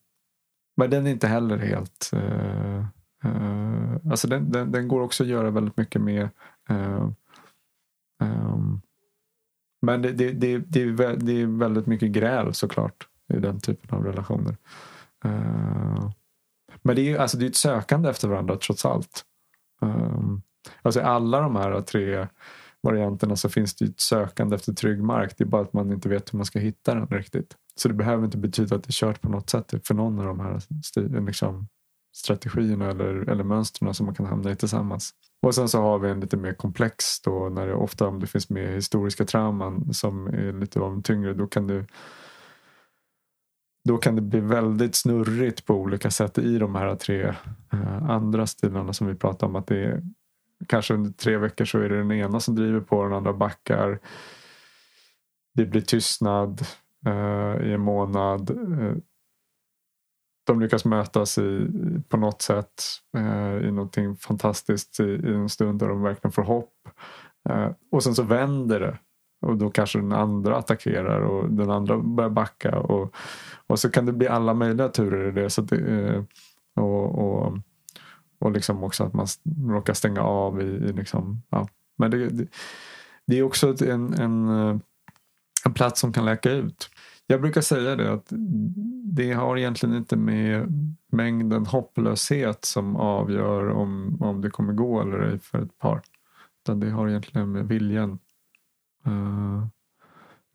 [0.76, 2.10] men den är inte heller helt...
[2.14, 2.84] Uh,
[3.24, 6.28] uh, alltså den, den, den, går också att göra väldigt mycket med
[6.68, 7.14] um,
[9.82, 13.98] men det, det, det, det, är, det är väldigt mycket gräl såklart i den typen
[13.98, 14.56] av relationer.
[16.82, 19.24] men det är, alltså det är ett sökande efter varandra trots allt.
[19.80, 20.42] Um,
[20.82, 22.26] alltså alla de här tre
[22.82, 25.34] varianterna så finns det ett sökande efter trygg mark.
[25.38, 27.56] Det är bara att man inte vet hur man ska hitta den riktigt.
[27.76, 30.24] Så det behöver inte betyda att det är kört på något sätt för någon av
[30.24, 30.60] de här
[31.26, 31.68] liksom,
[32.16, 35.14] strategierna eller, eller mönstren som man kan hamna i tillsammans.
[35.42, 38.26] Och sen så har vi en lite mer komplex då när det ofta om det
[38.26, 41.84] finns med historiska trauman som är lite av en tyngre då kan du
[43.84, 47.34] då kan det bli väldigt snurrigt på olika sätt i de här tre
[47.72, 49.56] eh, andra stilarna som vi pratar om.
[49.56, 50.02] Att det är
[50.66, 53.98] kanske under tre veckor så är det den ena som driver på den andra backar.
[55.54, 56.60] Det blir tystnad
[57.06, 58.50] eh, i en månad.
[58.50, 58.96] Eh,
[60.46, 61.66] de lyckas mötas i,
[62.08, 62.82] på något sätt
[63.16, 66.74] eh, i någonting fantastiskt i, i, en stund där de verkligen får hopp.
[67.48, 68.98] Eh, och sen så vänder det
[69.46, 72.78] och då kanske den andra attackerar och den andra börjar backa.
[72.78, 73.14] Och,
[73.66, 75.50] och så kan det bli alla möjliga turer i det.
[75.50, 76.22] Så det, eh,
[76.84, 77.58] och, och
[78.38, 79.26] och liksom också att man
[79.68, 81.68] råkar stänga av i, i liksom, ja.
[81.98, 82.46] Men det, det,
[83.26, 84.78] det är också en, en, eh,
[85.64, 86.90] en plats som kan läka ut.
[87.26, 88.32] Jag brukar säga det att
[89.04, 90.72] det har egentligen inte med
[91.12, 96.02] mängden hopplöshet som avgör om, om det kommer gå eller ej för ett par.
[96.62, 98.18] Utan det har egentligen med viljan.
[99.06, 99.66] Uh,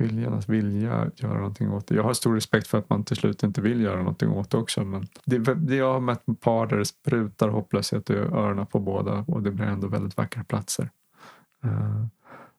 [0.03, 1.95] viljan att vilja göra någonting åt det.
[1.95, 4.57] Jag har stor respekt för att man till slut inte vill göra någonting åt det
[4.57, 4.83] också.
[4.83, 8.79] Men det, det jag har mött med par där det sprutar hopplöshet i öronen på
[8.79, 10.89] båda och det blir ändå väldigt vackra platser.
[11.65, 12.05] Uh,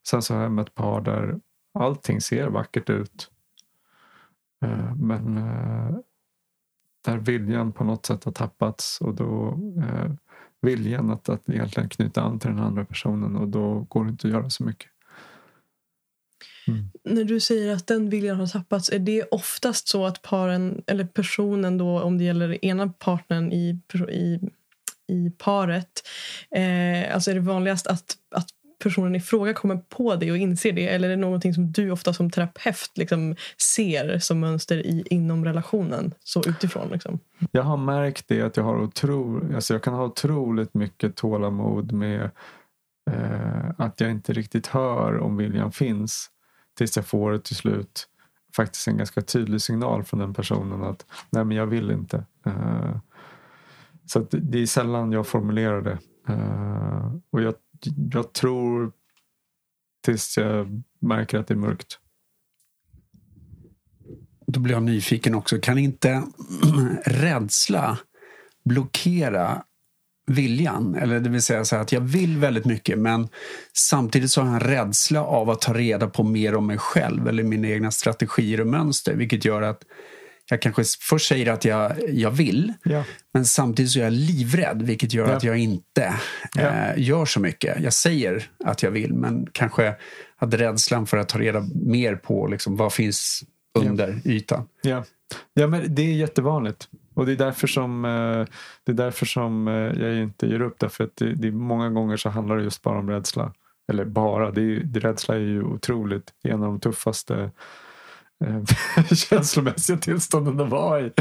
[0.08, 1.40] sen så har jag mött par där
[1.74, 3.30] allting ser vackert ut.
[4.64, 5.96] Uh, men uh,
[7.04, 9.58] där viljan på något sätt har tappats och då
[10.60, 14.26] viljan att, att egentligen knyta an till den andra personen och då går det inte
[14.26, 14.90] att göra så mycket.
[16.68, 16.90] Mm.
[17.04, 21.04] När du säger att den viljan har tappats, är det oftast så att paren, eller
[21.04, 24.40] personen då, om det gäller ena partnern i, i,
[25.08, 26.08] i paret,
[26.50, 28.48] eh, alltså är det vanligast att, att
[28.84, 30.88] personen i fråga kommer på det och inser det?
[30.88, 33.36] Eller är det någonting som du ofta som terapeut liksom
[33.74, 36.88] ser som mönster i, inom relationen, så utifrån?
[36.92, 37.18] Liksom?
[37.50, 41.92] Jag har märkt det att jag, har otro, alltså jag kan ha otroligt mycket tålamod
[41.92, 42.30] med
[43.10, 46.30] eh, att jag inte riktigt hör om viljan finns.
[46.74, 48.08] Tills jag får till slut
[48.56, 52.24] faktiskt en ganska tydlig signal från den personen att nej men jag vill inte.
[52.46, 52.96] Uh,
[54.06, 55.98] så det är sällan jag formulerar det.
[56.32, 57.54] Uh, och jag,
[58.12, 58.92] jag tror
[60.04, 61.98] tills jag märker att det är mörkt.
[64.46, 65.58] Då blir jag nyfiken också.
[65.58, 66.22] Kan inte
[67.04, 67.98] rädsla
[68.64, 69.64] blockera
[70.26, 70.94] viljan.
[70.94, 73.28] Eller det vill säga så att jag vill väldigt mycket men
[73.72, 77.28] samtidigt så har jag en rädsla av att ta reda på mer om mig själv
[77.28, 79.82] eller mina egna strategier och mönster vilket gör att
[80.50, 83.04] jag kanske först säger att jag, jag vill ja.
[83.34, 85.36] men samtidigt så är jag livrädd vilket gör ja.
[85.36, 86.14] att jag inte
[86.54, 86.62] ja.
[86.62, 87.80] eh, gör så mycket.
[87.80, 89.94] Jag säger att jag vill men kanske
[90.36, 93.44] att rädslan för att ta reda mer på liksom, vad finns
[93.78, 94.68] under ytan.
[94.82, 95.04] Ja.
[95.54, 96.88] ja, men det är jättevanligt.
[97.14, 98.46] Och det är därför som, eh,
[98.84, 100.78] det är därför som eh, jag inte ger upp.
[100.78, 103.52] Därför att det, det, många gånger så handlar det just bara om rädsla.
[103.92, 106.32] Eller bara, det är, det, rädsla är ju otroligt.
[106.42, 107.50] Det är en av de tuffaste
[108.44, 108.64] eh,
[109.14, 111.12] känslomässiga tillstånden att vara i.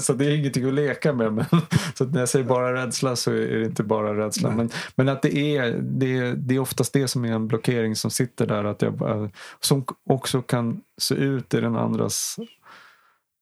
[0.00, 1.32] Så det är ingenting att leka med.
[1.32, 1.44] Men,
[1.94, 4.50] så när jag säger bara rädsla så är det inte bara rädsla.
[4.50, 7.96] Men, men att det är, det, är, det är oftast det som är en blockering
[7.96, 8.64] som sitter där.
[8.64, 12.38] Att jag, som också kan se ut i den andras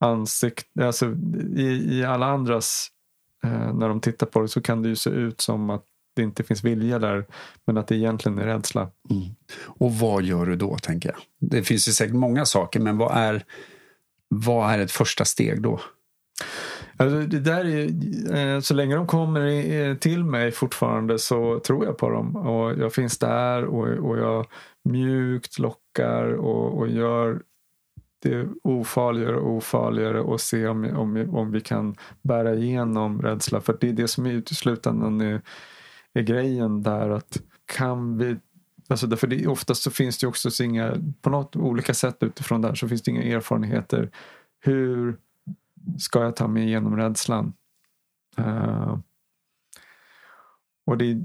[0.01, 0.87] ansikte.
[0.87, 1.17] Alltså,
[1.57, 2.89] i, I alla andras,
[3.45, 5.85] eh, när de tittar på det så kan det ju se ut som att
[6.17, 7.27] det inte finns vilja där.
[7.67, 8.89] Men att det egentligen är rädsla.
[9.67, 11.51] Och vad gör du då, tänker jag?
[11.51, 13.45] Det finns ju säkert många saker, men vad är,
[14.29, 15.81] vad är ett första steg då?
[16.97, 21.85] Alltså, det där är, eh, så länge de kommer i- till mig fortfarande så tror
[21.85, 22.37] jag på dem.
[22.37, 24.47] Och jag finns där och, och jag
[24.85, 27.43] mjukt lockar och, och gör
[28.23, 33.61] det ofarligare och ofarligare och se om, om, om vi kan bära igenom rädsla.
[33.61, 35.43] För det är det som är i slutändan är,
[36.12, 37.11] är grejen där.
[37.11, 38.37] att kan vi
[38.91, 42.16] Alltså därför det, oftast så finns det ju också så inga, på något olika sätt
[42.21, 44.11] utifrån där så finns det inga erfarenheter.
[44.61, 45.16] Hur
[45.99, 47.53] ska jag ta mig igenom rädslan?
[48.39, 48.99] Uh,
[50.87, 51.16] och det,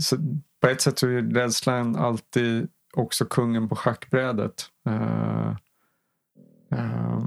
[0.00, 0.16] så
[0.60, 4.66] på ett sätt så är rädslan alltid också kungen på schackbrädet.
[4.88, 5.56] Uh,
[6.70, 7.26] Eh,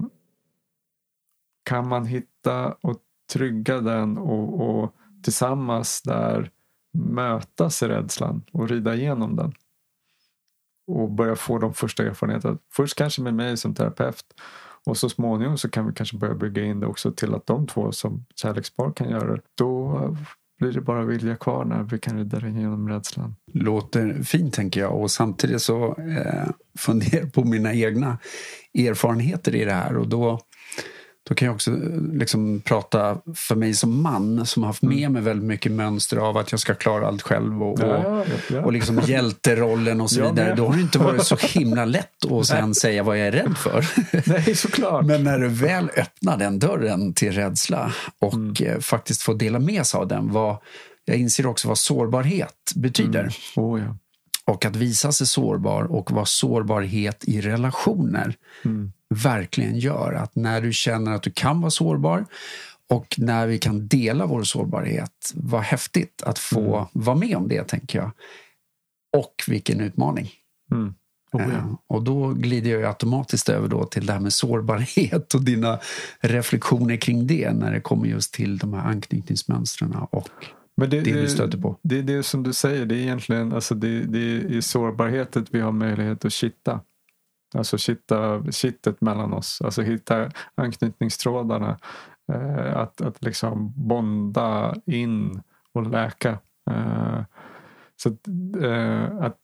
[1.63, 2.97] kan man hitta och
[3.33, 6.51] trygga den och, och tillsammans där
[6.93, 9.53] mötas i rädslan och rida igenom den
[10.87, 12.57] och börja få de första erfarenheterna.
[12.73, 14.25] Först kanske med mig som terapeut
[14.85, 17.67] och så småningom så kan vi kanske börja bygga in det också till att de
[17.67, 19.41] två som kärlekspar kan göra det.
[19.55, 19.99] Då
[20.59, 23.35] blir det bara vilja kvar när vi kan rida igenom rädslan.
[23.53, 25.01] Låter fint, tänker jag.
[25.01, 28.17] Och samtidigt så eh, funderar jag på mina egna
[28.73, 29.97] erfarenheter i det här.
[29.97, 30.39] Och då,
[31.27, 35.11] då kan jag också eh, liksom prata för mig som man som har haft med
[35.11, 38.61] mig väldigt mycket mönster av att jag ska klara allt själv och, och, ja, ja.
[38.61, 40.55] och liksom hjälterollen och så vidare.
[40.55, 43.57] Då har det inte varit så himla lätt att sen säga vad jag är rädd
[43.57, 43.85] för.
[44.29, 45.05] Nej, såklart.
[45.05, 49.85] Men när du väl öppnar den dörren till rädsla och eh, faktiskt får dela med
[49.85, 50.31] sig av den.
[50.31, 50.57] Vad,
[51.05, 53.35] jag inser också vad sårbarhet betyder.
[53.55, 53.97] Oh, ja.
[54.45, 58.35] Och att visa sig sårbar och vad sårbarhet i relationer
[59.15, 60.13] verkligen gör.
[60.13, 62.25] Att när du känner att du kan vara sårbar
[62.89, 65.33] och när vi kan dela vår sårbarhet.
[65.35, 68.11] Vad häftigt att få vara med om det, tänker jag.
[69.17, 70.29] Och vilken utmaning.
[70.71, 70.93] Mm.
[71.31, 71.73] Oh, Eh.
[71.87, 75.79] Och då glider jag automatiskt över då till det här med sårbarhet och dina
[76.19, 80.29] reflektioner kring det när det kommer just till de här anknytningsmönstren och
[80.77, 81.77] Men det du stöter på.
[81.81, 82.85] Det är det som du säger.
[82.85, 86.81] Det är egentligen alltså det, det är i sårbarheten vi har möjlighet att kitta.
[87.55, 89.61] Alltså kitta, kittet mellan oss.
[89.61, 91.79] Alltså hitta anknytningstrådarna.
[92.33, 95.41] Eh, att, att liksom bonda in
[95.73, 96.39] och läka.
[96.71, 97.21] Eh,
[97.95, 98.27] så att,
[98.63, 99.39] eh, att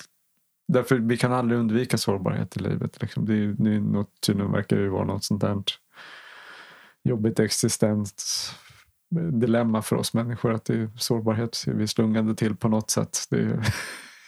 [0.67, 3.01] Därför vi kan aldrig undvika sårbarhet i livet.
[3.01, 3.25] Liksom.
[3.25, 5.63] Det är, det är något, tydligen verkar det ju vara något sånt där
[7.03, 12.89] jobbigt existensdilemma för oss människor att det är sårbarhet vi är slungade till på något
[12.89, 13.17] sätt.
[13.29, 13.59] Det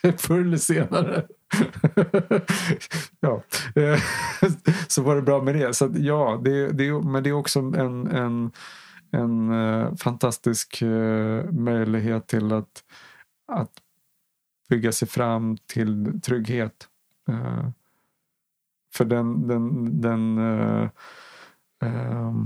[0.03, 1.27] är förr eller senare.
[3.19, 3.43] ja,
[4.87, 5.73] så var det bra med det.
[5.73, 8.51] Så att, ja, det, det, men det är också en, en,
[9.11, 12.83] en eh, fantastisk eh, möjlighet till att,
[13.47, 13.71] att
[14.69, 16.87] bygga sig fram till trygghet.
[17.29, 17.69] Eh,
[18.93, 20.37] för den, den, den
[21.81, 22.45] ehm,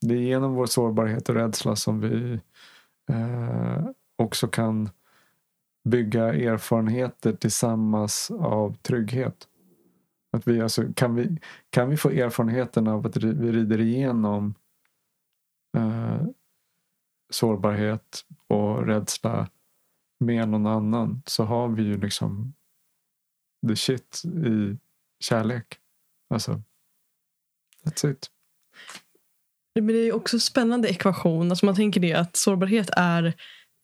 [0.00, 2.40] det är genom vår sårbarhet och rädsla som vi
[4.16, 4.90] också kan
[5.90, 9.48] bygga erfarenheter tillsammans av trygghet.
[10.32, 11.38] Att vi alltså, kan, vi,
[11.70, 14.54] kan vi få erfarenheten av att vi rider igenom
[15.76, 16.22] eh,
[17.30, 19.48] sårbarhet och rädsla
[20.20, 22.54] med någon annan så har vi ju liksom
[23.68, 24.78] the shit i
[25.20, 25.78] kärlek.
[26.30, 26.62] Alltså,
[27.84, 28.30] that's it.
[29.74, 31.50] Men det är också en spännande ekvation.
[31.50, 33.34] Alltså man tänker det att sårbarhet är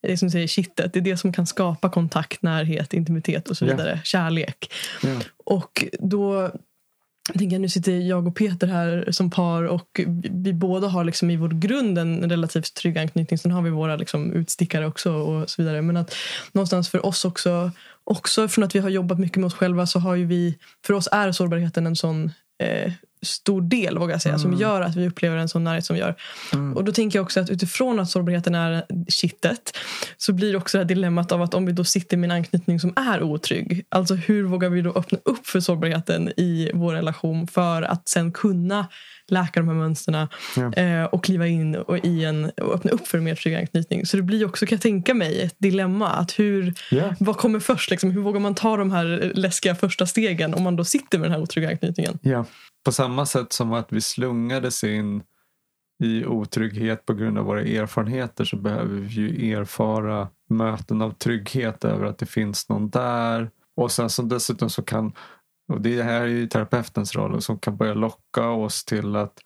[0.07, 0.92] det som säger kittet.
[0.92, 4.00] Det är det som kan skapa kontakt, närhet, intimitet och så vidare.
[4.05, 4.72] Kärlek.
[5.02, 5.20] Ja.
[5.44, 6.50] Och då
[7.32, 11.05] tänker jag, nu sitter jag och Peter här som par och vi, vi båda har
[11.05, 13.38] liksom i vår grund en relativt trygg anknytning.
[13.38, 15.82] Sen har vi våra liksom utstickare också och så vidare.
[15.82, 16.14] Men att
[16.52, 17.70] någonstans för oss också,
[18.05, 20.94] också från att vi har jobbat mycket med oss själva så har ju vi, för
[20.94, 22.32] oss är sårbarheten en sån
[22.62, 22.92] eh,
[23.25, 26.01] stor del vågar jag säga, som gör att vi upplever en sån närhet som vi
[26.01, 26.14] gör.
[26.75, 29.77] Och då tänker jag också att utifrån att sårbarheten är kittet
[30.16, 32.37] så blir det också det här dilemmat av att om vi då sitter med en
[32.37, 36.93] anknytning som är otrygg, alltså hur vågar vi då öppna upp för sårbarheten i vår
[36.95, 38.87] relation för att sen kunna
[39.29, 40.72] läka de här mönstren Ja.
[40.72, 44.07] eh, och kliva in och, i en, och öppna upp för en mer trygg anknytning.
[44.07, 46.09] Så det blir också, kan jag tänka mig, ett dilemma.
[46.11, 47.14] Att hur, Ja.
[47.20, 47.91] Vad kommer först?
[47.91, 48.11] Liksom?
[48.11, 51.33] Hur vågar man ta de här läskiga första stegen om man då sitter med den
[51.33, 52.18] här otrygga anknytningen?
[52.22, 52.45] Ja
[52.85, 55.22] på samma sätt som att vi slungades in
[56.03, 61.85] i otrygghet på grund av våra erfarenheter så behöver vi ju erfara möten av trygghet
[61.85, 63.51] över att det finns någon där.
[63.76, 65.12] Och sen som dessutom så kan,
[65.72, 69.39] och det här är ju terapeutens roll, som kan börja locka oss till att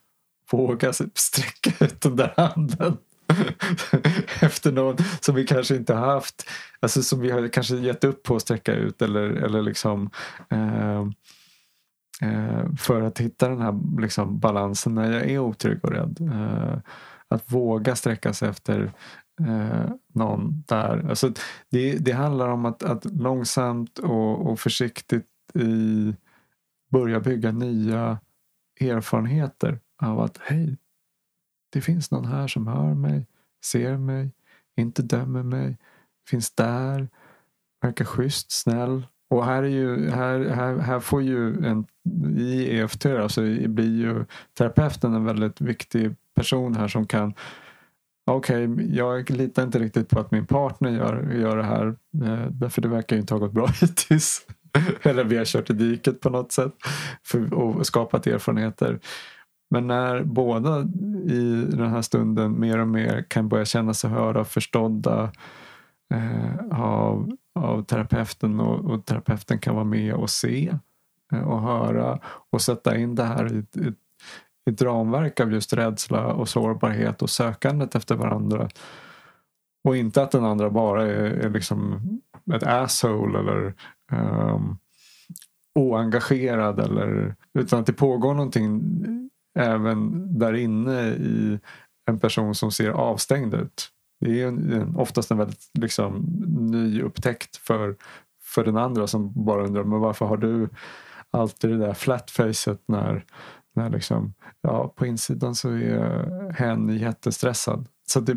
[0.51, 2.97] våga sträcka ut den där handen.
[4.41, 8.23] Efter någon som vi kanske inte har haft, alltså som vi har kanske gett upp
[8.23, 10.11] på att sträcka ut eller, eller liksom
[10.51, 11.07] eh,
[12.23, 16.19] Eh, för att hitta den här liksom, balansen när jag är otrygg och rädd.
[16.21, 16.79] Eh,
[17.29, 18.93] att våga sträcka sig efter
[19.41, 21.09] eh, någon där.
[21.09, 21.33] Alltså,
[21.71, 26.15] det, det handlar om att, att långsamt och, och försiktigt i,
[26.91, 28.19] börja bygga nya
[28.81, 30.77] erfarenheter av att hej,
[31.73, 33.27] det finns någon här som hör mig,
[33.65, 34.33] ser mig,
[34.77, 35.79] inte dömer mig,
[36.29, 37.09] finns där,
[37.83, 39.07] verkar schysst, snäll.
[39.31, 41.87] Och här, är ju, här, här, här får ju en,
[42.39, 44.25] i EFT alltså blir ju
[44.59, 47.35] terapeuten en väldigt viktig person här som kan
[48.31, 51.87] Okej, okay, jag litar inte riktigt på att min partner gör, gör det här.
[52.25, 54.47] Eh, därför det verkar ju inte ha gått bra hittills.
[55.03, 56.73] Eller vi har kört i diket på något sätt
[57.25, 59.01] för, och skapat erfarenheter.
[59.71, 60.81] Men när båda
[61.27, 65.33] i den här stunden mer och mer kan börja känna sig hörda och förstådda
[66.15, 66.77] eh,
[67.65, 70.75] av terapeuten och, och, terapeuten kan vara med och se
[71.33, 72.19] eh, och höra
[72.51, 73.89] och sätta in det här i, i,
[74.67, 78.69] i ett ramverk av just rädsla och sårbarhet och sökandet efter varandra.
[79.85, 82.01] Och inte att den andra bara är, är liksom
[82.55, 83.75] ett asshole eller
[84.13, 84.79] um,
[85.75, 88.83] oengagerad eller utan att det pågår någonting
[89.59, 91.59] även där inne i
[92.07, 93.91] en person som ser avstängd ut.
[94.21, 96.27] Det är en, oftast en väldigt liksom,
[96.71, 97.97] ny upptäckt för,
[98.43, 100.69] för den andra som bara undrar men varför har du
[101.31, 103.25] alltid det där flatfacet när,
[103.75, 107.87] när liksom, ja, på insidan så är hen jättestressad.
[108.09, 108.37] Så det,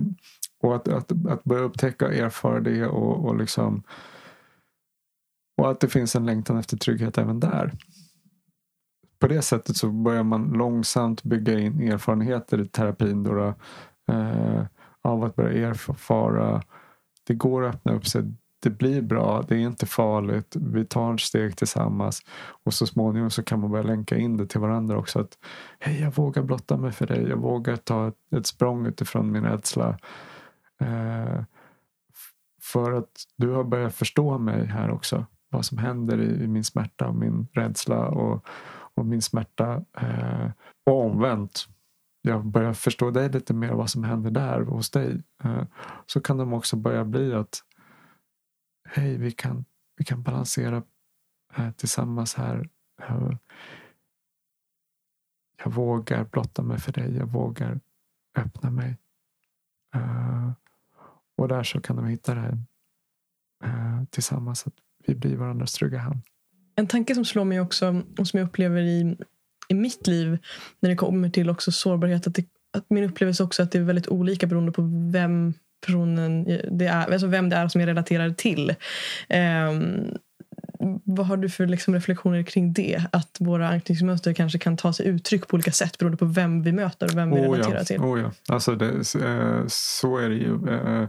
[0.61, 3.83] och att, att, att börja upptäcka och erfara det och, och, liksom,
[5.61, 7.71] och att det finns en längtan efter trygghet även där
[9.21, 13.23] på det sättet så börjar man långsamt bygga in erfarenheter i terapin.
[13.23, 13.53] Då, då
[14.13, 14.65] eh,
[15.01, 16.61] av att börja erfara.
[17.27, 18.23] Det går att öppna upp sig.
[18.59, 19.45] Det blir bra.
[19.47, 20.55] Det är inte farligt.
[20.55, 22.21] Vi tar ett steg tillsammans.
[22.63, 25.19] Och så småningom så kan man börja länka in det till varandra också.
[25.19, 25.37] Att
[25.79, 27.29] Hej, jag vågar blotta mig för dig.
[27.29, 29.99] Jag vågar ta ett, ett språng utifrån min rädsla.
[30.81, 31.43] Eh,
[32.61, 35.25] för att du har börjat förstå mig här också.
[35.49, 38.07] Vad som händer i, i min smärta och min rädsla.
[38.07, 38.45] Och,
[38.95, 39.85] och min smärta.
[39.97, 40.49] Eh,
[40.85, 41.67] och omvänt.
[42.21, 45.21] Jag börjar förstå dig lite mer vad som händer där hos dig.
[45.43, 45.63] Eh,
[46.05, 47.63] så kan de också börja bli att
[48.89, 49.65] hej, vi kan,
[49.97, 50.83] vi kan balansera
[51.55, 52.69] eh, tillsammans här.
[53.01, 53.31] Eh,
[55.63, 57.17] jag vågar blotta mig för dig.
[57.17, 57.79] Jag vågar
[58.37, 58.97] öppna mig.
[61.37, 62.57] Och där så kan de hitta det här
[64.09, 64.67] tillsammans.
[64.67, 64.73] Att
[65.07, 66.21] vi blir varandras trygga hand.
[66.75, 69.17] En tanke som slår mig också och som jag upplever i,
[69.71, 70.37] i mitt liv
[70.79, 72.27] när det kommer till också sårbarhet.
[72.27, 72.45] Att, det,
[72.77, 75.53] att min upplevelse också att det är väldigt olika beroende på vem
[75.85, 78.75] personen det är, alltså vem det är som jag relaterar till.
[79.69, 80.17] Um,
[81.03, 83.03] vad har du för liksom reflektioner kring det?
[83.11, 86.71] Att våra anknytningsmönster kanske kan ta sig uttryck på olika sätt beroende på vem vi
[86.71, 87.83] möter och vem vi oh, relaterar ja.
[87.83, 87.99] till.
[87.99, 88.31] Oh, ja.
[88.47, 90.69] alltså det, eh, så är det ju.
[90.69, 91.07] Eh,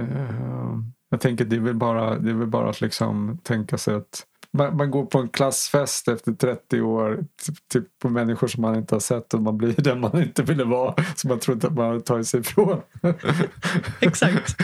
[0.00, 0.78] eh,
[1.10, 4.26] jag tänker det är väl bara, det är väl bara att liksom tänka sig att
[4.54, 7.24] man, man, går på en klassfest efter 30 år
[7.72, 10.64] typ på människor som man inte har sett och man blir den man inte ville
[10.64, 12.80] vara som man trodde att man hade tagit sig ifrån.
[14.00, 14.56] Exakt.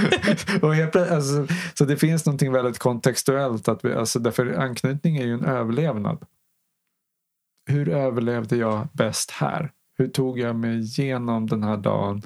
[0.63, 3.69] och helt, alltså, så det finns någonting väldigt kontextuellt.
[3.69, 6.25] Att vi, alltså, därför anknytning är ju en överlevnad.
[7.71, 9.71] Hur överlevde jag bäst här?
[9.99, 12.23] Hur tog jag mig igenom den här dagen?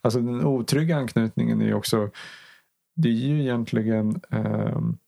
[0.00, 2.10] Alltså den otrygga anknytningen är ju också
[2.96, 4.98] det är ju egentligen um,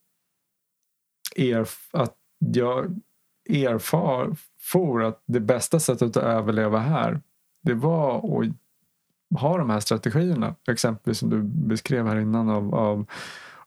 [1.36, 3.00] erf att jag
[3.48, 7.20] erfar for att det bästa sättet att överleva här
[7.62, 10.54] det var att ha de här strategierna.
[10.70, 13.06] Exempelvis som du beskrev här innan av, av,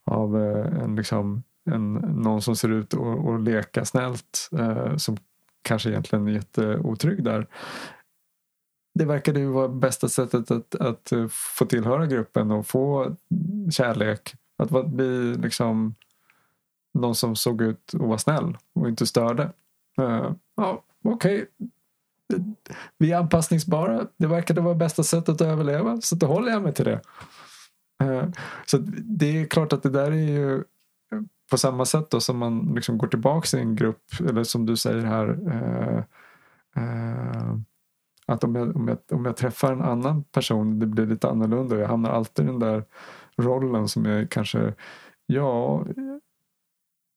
[0.04, 5.18] av eh, en, liksom, en, någon som ser ut att leka snällt eh, som
[5.62, 7.48] kanske egentligen är jätteotrygg där.
[9.00, 13.16] Det verkade ju vara bästa sättet att, att eh, få tillhöra gruppen och få
[13.72, 14.34] kärlek.
[14.58, 15.96] Att bli liksom
[16.94, 19.44] någon som såg ut att vara snäll och inte störde.
[20.02, 21.36] Uh, ja, okej.
[21.36, 21.46] Okay.
[22.98, 24.08] Vi är anpassningsbara.
[24.18, 26.02] Det verkade vara bästa sättet att överleva.
[26.02, 27.02] Så då håller jag mig till det.
[28.04, 28.24] Uh,
[28.66, 30.62] så det är klart att det där är ju eh,
[31.52, 34.04] på samma sätt då som man liksom går tillbaka i en grupp.
[34.20, 35.30] Eller som du säger här.
[36.78, 37.58] Uh,
[38.26, 41.80] att om jag, om, jag, om jag träffar en annan person, det blir lite annorlunda.
[41.80, 42.84] Jag hamnar alltid i den där
[43.38, 44.74] rollen som jag kanske,
[45.26, 45.86] ja,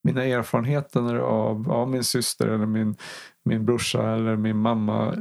[0.05, 2.97] mina erfarenheter av, av min syster eller min,
[3.45, 5.15] min brorsa eller min mamma.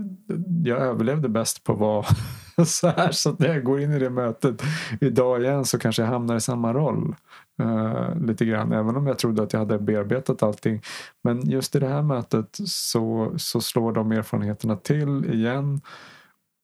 [0.64, 2.06] Jag överlevde bäst på att vara
[2.66, 3.12] så här.
[3.12, 4.64] Så att när jag går in i det mötet
[5.02, 7.16] idag igen så kanske jag hamnar i samma roll.
[7.62, 10.82] Uh, lite grann, även om jag trodde att jag hade bearbetat allting.
[11.22, 15.82] Men just i det här mötet så, så slår de erfarenheterna till igen.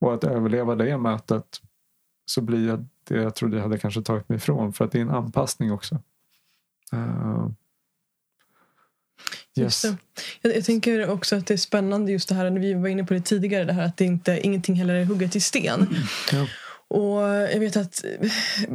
[0.02, 1.62] Och att överleva det mötet
[2.26, 4.74] så blir jag det jag trodde jag hade kanske tagit mig ifrån.
[4.74, 5.96] För att det är en anpassning också.
[6.94, 7.48] Uh,
[9.60, 9.86] Yes.
[10.42, 13.04] Jag, jag, tänker också att det är spännande just det här, när vi var inne
[13.04, 15.80] på det tidigare, det här att det inte, ingenting heller är hugget i sten.
[15.80, 15.94] Mm.
[16.32, 16.48] Ja.
[16.90, 18.06] Och jag vet att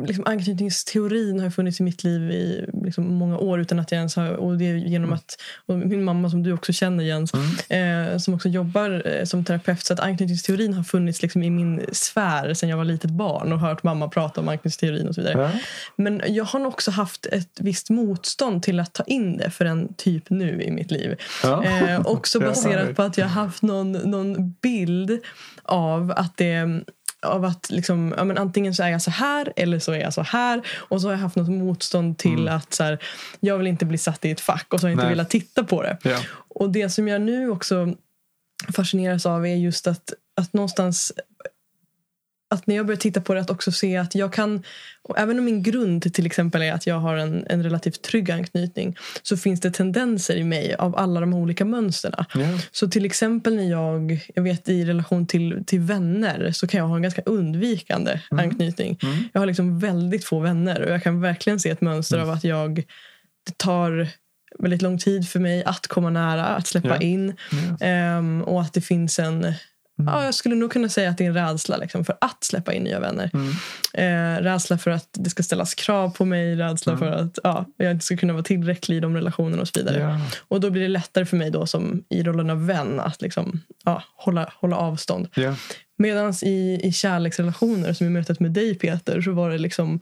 [0.07, 4.17] liksom, anknytningsteorin har funnits i mitt liv i liksom, många år utan att jag ens
[4.17, 4.31] har...
[4.31, 5.13] Och det är genom mm.
[5.13, 5.37] att
[5.67, 7.33] min mamma som du också känner Jens,
[7.69, 8.13] mm.
[8.13, 9.85] eh, som också jobbar eh, som terapeut.
[9.85, 13.61] Så att anknytningsteorin har funnits liksom, i min sfär sedan jag var litet barn och
[13.61, 15.45] hört mamma prata om anknytningsteorin och så vidare.
[15.45, 15.59] Mm.
[15.97, 19.65] Men jag har nog också haft ett visst motstånd till att ta in det för
[19.65, 21.17] en typ nu i mitt liv.
[21.43, 21.65] Ja.
[21.65, 25.21] Eh, också baserat på att jag har haft någon, någon bild
[25.63, 26.85] av att det
[27.25, 30.15] av att liksom, ja, men antingen så är jag så här eller så är jag
[30.15, 30.63] så här.
[30.77, 32.57] Och så har jag haft något motstånd till mm.
[32.57, 32.99] att så här,
[33.41, 35.65] jag vill inte bli satt i ett fack och så har jag inte velat titta
[35.65, 35.99] på det.
[36.03, 36.19] Ja.
[36.49, 37.95] Och det som jag nu också
[38.73, 41.13] fascineras av är just att, att någonstans
[42.51, 44.63] att när jag börjar titta på det att också se att jag kan,
[45.17, 48.97] även om min grund till exempel är att jag har en, en relativt trygg anknytning
[49.23, 52.27] så finns det tendenser i mig av alla de olika mönsterna.
[52.37, 52.59] Yeah.
[52.73, 56.89] Så till exempel när jag, jag vet i relation till, till vänner så kan jag
[56.89, 58.45] ha en ganska undvikande mm.
[58.45, 58.99] anknytning.
[59.03, 59.25] Mm.
[59.33, 62.29] Jag har liksom väldigt få vänner och jag kan verkligen se ett mönster mm.
[62.29, 62.85] av att jag
[63.47, 64.09] det tar
[64.59, 67.05] väldigt lång tid för mig att komma nära, att släppa yeah.
[67.05, 67.37] in.
[67.81, 68.19] Yeah.
[68.19, 69.55] Um, och att det finns en
[69.99, 70.15] Mm.
[70.15, 72.73] Ja, jag skulle nog kunna säga att det är en rädsla liksom, för att släppa
[72.73, 73.31] in nya vänner.
[73.35, 73.51] Mm.
[73.95, 76.99] Eh, rädsla för att det ska ställas krav på mig, rädsla mm.
[76.99, 79.99] för att ja, jag inte ska kunna vara tillräcklig i de relationerna och så vidare.
[79.99, 80.21] Yeah.
[80.49, 83.61] Och då blir det lättare för mig då som i rollen av vän att liksom,
[83.85, 85.29] ja, hålla, hålla avstånd.
[85.37, 85.55] Yeah.
[85.99, 90.01] Medan i, i kärleksrelationer, som i mötet med dig Peter, så var det liksom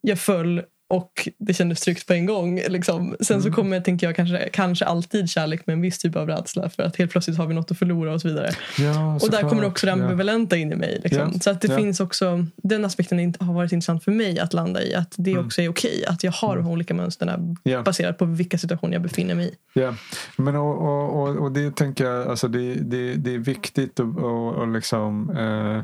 [0.00, 2.60] jag föll och det kändes tryggt på en gång.
[2.68, 3.16] Liksom.
[3.20, 3.52] Sen så mm.
[3.52, 6.96] kommer, tänker jag, kanske, kanske alltid kärlek med en viss typ av rädsla för att
[6.96, 8.50] helt plötsligt har vi något att förlora och så vidare.
[8.78, 9.48] Ja, och där klart.
[9.50, 10.62] kommer också det ambivalenta ja.
[10.62, 11.00] in i mig.
[11.02, 11.30] Liksom.
[11.34, 11.40] Ja.
[11.40, 14.94] Så att det finns också, den aspekten har varit intressant för mig att landa i.
[14.94, 15.46] Att det mm.
[15.46, 16.64] också är okej att jag har mm.
[16.64, 19.80] de olika mönstren baserat på vilka situationer jag befinner mig i.
[19.80, 19.94] Ja,
[20.36, 24.18] men och, och, och, och det tänker jag, alltså det, det, det är viktigt och,
[24.18, 25.82] och, och liksom eh,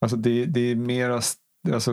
[0.00, 1.20] Alltså det, det är mera
[1.72, 1.92] alltså,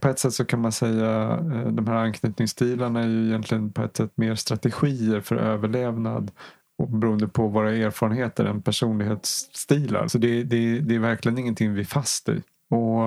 [0.00, 3.82] på ett sätt så kan man säga eh, de här anknytningsstilarna är ju egentligen på
[3.82, 6.30] ett sätt mer strategier för överlevnad
[6.78, 10.08] och beroende på våra erfarenheter än personlighetsstilar.
[10.08, 12.42] Så det, det, det är verkligen ingenting vi är fast i.
[12.68, 13.02] Och,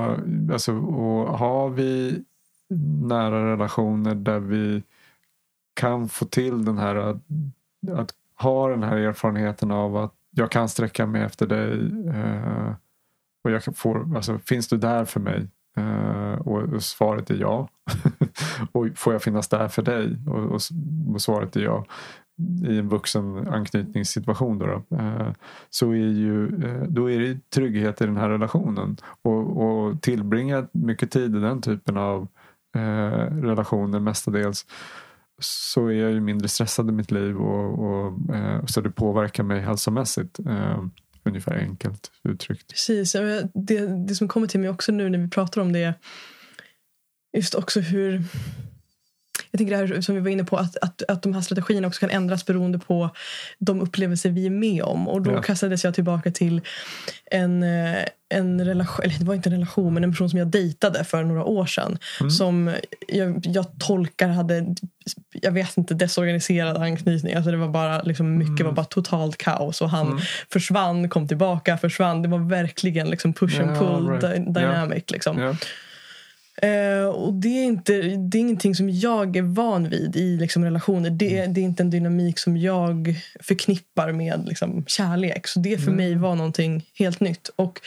[0.53, 2.23] alltså, och har vi
[3.01, 4.83] nära relationer där vi
[5.73, 7.17] kan få till den här att,
[7.91, 12.73] att ha den här erfarenheten av att jag kan sträcka mig efter dig eh,
[13.43, 15.47] och jag får, alltså, finns du där för mig
[15.77, 17.67] Uh, och, svaret är ja.
[18.71, 20.17] och får jag finnas där för dig?
[20.27, 20.61] Och, och,
[21.13, 21.85] och, svaret är ja.
[22.67, 25.31] I en vuxen anknytningssituation då, då uh,
[25.69, 28.97] så är ju uh, då är det trygghet i den här relationen.
[29.21, 32.27] Och, och tillbringa mycket tid i den typen av
[33.41, 34.65] relationer mestadels
[35.41, 38.13] så är jag ju mindre stressad i mitt liv och, och
[38.69, 40.39] så det påverkar mig hälsomässigt.
[41.27, 42.67] Ungefär enkelt uttryckt.
[42.67, 43.11] Precis.
[43.53, 45.93] Det, det som kommer till mig också nu när vi pratar om det är
[47.37, 48.23] just också hur
[49.57, 51.87] jag tänker det här som vi var inne på, att, att, att de här strategierna
[51.87, 53.09] också kan ändras beroende på
[53.59, 55.07] de upplevelser vi är med om.
[55.07, 55.41] Och då ja.
[55.41, 56.61] kastades jag tillbaka till
[57.31, 57.97] en, eh,
[58.29, 61.23] en relation, eller det var inte en relation, men en person som jag dejtade för
[61.23, 61.97] några år sedan.
[62.19, 62.31] Mm.
[62.31, 62.75] Som
[63.07, 64.75] jag, jag tolkar hade,
[65.31, 67.33] jag vet inte, desorganiserad anknytning.
[67.33, 68.65] Alltså det var bara, liksom, mycket mm.
[68.65, 69.81] var bara totalt kaos.
[69.81, 70.19] Och han mm.
[70.51, 72.21] försvann, kom tillbaka, försvann.
[72.21, 74.53] Det var verkligen liksom push and pull yeah, right.
[74.53, 74.97] dynamic.
[74.97, 75.13] Yeah.
[75.13, 75.39] Liksom.
[75.39, 75.55] Yeah.
[76.61, 80.63] Eh, och det är, inte, det är ingenting som jag är van vid i liksom,
[80.63, 81.09] relationer.
[81.09, 81.53] Det, mm.
[81.53, 85.47] det är inte en dynamik som jag förknippar med liksom, kärlek.
[85.47, 85.95] Så det för mm.
[85.95, 87.49] mig var någonting helt nytt.
[87.55, 87.79] Och,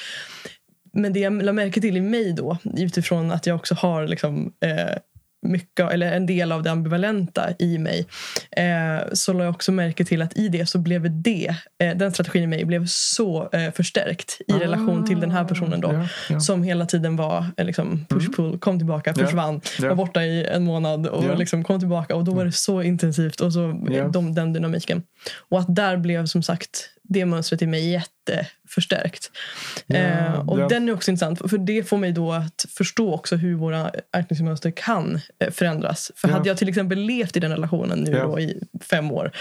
[0.92, 4.52] men det jag lade märke till i mig då, utifrån att jag också har liksom,
[4.60, 4.96] eh,
[5.42, 8.06] mycket, eller en del av det ambivalenta i mig
[8.56, 12.12] eh, så lade jag också märke till att i det så blev det, eh, den
[12.12, 15.92] strategin i mig blev så eh, förstärkt i ah, relation till den här personen då.
[15.92, 16.40] Ja, ja.
[16.40, 18.58] Som hela tiden var eh, liksom, push-pull, mm.
[18.58, 22.16] kom tillbaka, försvann, ja, var borta i en månad och liksom, kom tillbaka.
[22.16, 23.60] Och då var det så intensivt och så
[24.12, 25.02] de, den dynamiken.
[25.48, 29.30] Och att där blev som sagt det mönstret i mig jätteförstärkt.
[29.88, 30.68] Eh, och ja.
[30.68, 34.70] den är också intressant, för det får mig då att förstå också hur våra anknytningsmönster
[34.70, 36.12] kan eh, förändras.
[36.16, 36.34] För Ja.
[36.34, 39.32] hade jag till exempel levt i den relationen nu då i fem år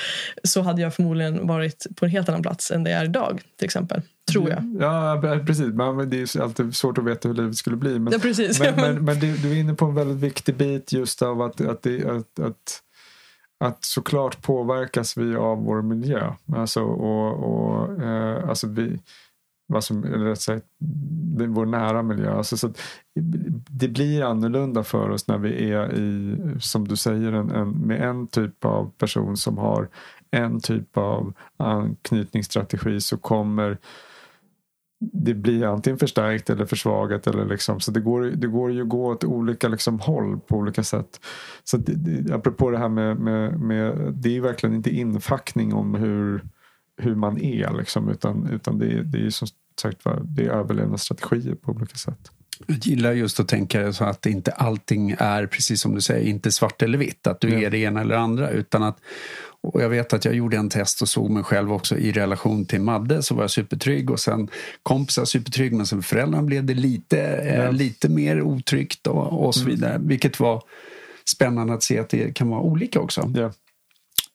[0.43, 3.41] så hade jag förmodligen varit på en helt annan plats än det jag är idag,
[3.57, 4.01] till exempel.
[4.31, 4.77] Tror jag.
[4.79, 5.73] Ja, precis.
[5.73, 7.99] Men det är alltid svårt att veta hur livet skulle bli.
[7.99, 8.59] Men, Ja, precis.
[8.59, 11.61] men, men, men du, du är inne på en väldigt viktig bit just av att,
[11.61, 12.81] att, det, att, att,
[13.59, 16.33] att såklart påverkas vi av vår miljö.
[16.55, 18.99] Alltså, och, och, eh, alltså vi,
[19.67, 20.65] vad som, eller rätt sagt,
[21.37, 22.33] det är vår nära miljö.
[22.33, 22.81] Alltså, så att,
[23.69, 28.01] det blir annorlunda för oss när vi är i, som du säger, en, en, med
[28.01, 29.87] en typ av person som har
[30.31, 33.77] en typ av anknytningsstrategi så kommer
[34.99, 37.27] det blir antingen förstärkt eller försvagat.
[37.27, 40.55] Eller liksom, så det går, det går ju att gå åt olika liksom håll på
[40.55, 41.19] olika sätt.
[41.63, 45.73] Så det, det, apropå det här med, med, med det är ju verkligen inte infackning
[45.73, 46.43] om hur,
[46.97, 49.47] hur man är liksom, utan, utan det, det är ju som
[49.81, 52.31] sagt var, det är överlevnadsstrategier på olika sätt.
[52.67, 56.51] Jag gillar just att tänka så att inte allting är, precis som du säger, inte
[56.51, 57.27] svart eller vitt.
[57.27, 57.59] Att du Ja.
[57.67, 58.49] är det ena eller andra.
[58.49, 58.97] Utan att,
[59.61, 62.65] och jag vet att jag gjorde en test och såg mig själv också i relation
[62.65, 64.47] till Madde så var jag supertrygg och sen
[64.83, 67.71] kompisar supertrygg men sen föräldrarna blev det lite, eh, Ja.
[67.71, 69.75] lite mer otryggt och, och så Mm.
[69.75, 69.97] vidare.
[70.03, 70.63] Vilket var
[71.31, 73.31] spännande att se att det kan vara olika också.
[73.35, 73.51] Ja.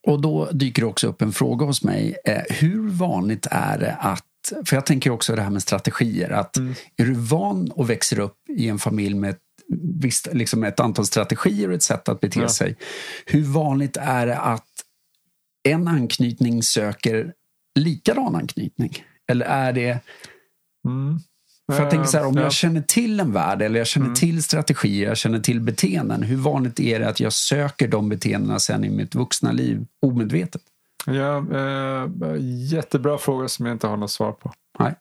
[0.06, 2.16] Och då dyker det också upp en fråga hos mig.
[2.24, 4.24] Eh, hur vanligt är det att,
[4.66, 6.74] för jag tänker också det här med strategier, att Mm.
[6.96, 9.38] är du van och växer upp i en familj med ett,
[10.00, 12.48] visst, liksom ett antal strategier och ett sätt att bete Ja.
[12.48, 12.76] sig.
[13.26, 14.66] Hur vanligt är det att
[15.68, 17.32] en anknytning söker
[17.74, 19.04] likadan anknytning?
[19.28, 19.98] Eller är det,
[20.86, 21.18] Mm.
[21.72, 22.42] för jag tänker så här, om Ja.
[22.42, 24.16] jag känner till en värld eller jag känner Mm.
[24.16, 26.22] till strategier, jag känner till beteenden.
[26.22, 30.62] Hur vanligt är det att jag söker de beteendena sen i mitt vuxna liv omedvetet?
[31.06, 32.08] Ja, eh,
[32.72, 34.52] jättebra fråga som jag inte har något svar på.
[34.78, 34.94] Nej,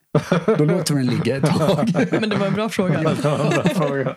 [0.58, 1.88] då låter vi den ligga ett tag.
[2.20, 3.02] Men det var en bra fråga.
[3.22, 4.16] Bra fråga.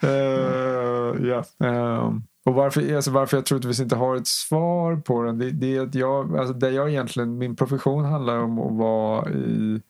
[0.00, 1.44] Eh, ja.
[1.64, 2.12] eh,
[2.44, 5.38] och varför, alltså varför jag troligtvis inte har ett svar på den.
[5.38, 9.30] Det, det är att jag, alltså det jag egentligen, min profession handlar om att vara
[9.30, 9.80] i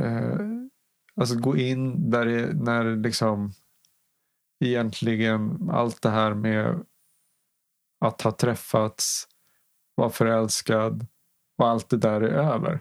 [0.00, 0.36] eh,
[1.14, 3.52] Alltså gå in där det, när liksom
[4.64, 6.84] egentligen allt det här med
[8.00, 9.28] att ha träffats,
[9.94, 11.06] vara förälskad
[11.58, 12.80] och allt det där är över.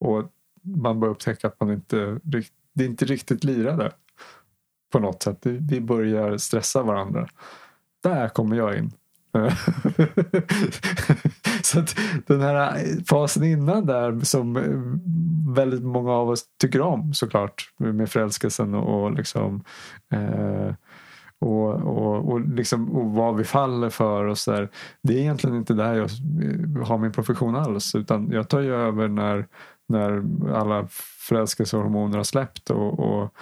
[0.00, 0.32] Och
[0.62, 2.20] man börjar upptäcka att man inte,
[2.72, 3.92] det är inte riktigt lirade
[4.92, 5.38] på något sätt.
[5.42, 7.28] Vi börjar stressa varandra.
[8.02, 8.92] Där kommer jag in.
[11.62, 11.96] Så att
[12.26, 14.62] den här fasen innan där som eh,
[15.54, 19.64] väldigt många av oss tycker om såklart med förälskelsen och, och liksom
[20.10, 20.74] eh,
[21.44, 24.68] och, och, och, liksom, och vad vi faller för och så där.
[25.02, 28.74] Det är egentligen inte där jag eh, har min profession alls utan jag tar ju
[28.74, 29.46] över när,
[29.88, 30.86] när alla
[31.28, 33.34] förälskelsehormoner har släppt och, och,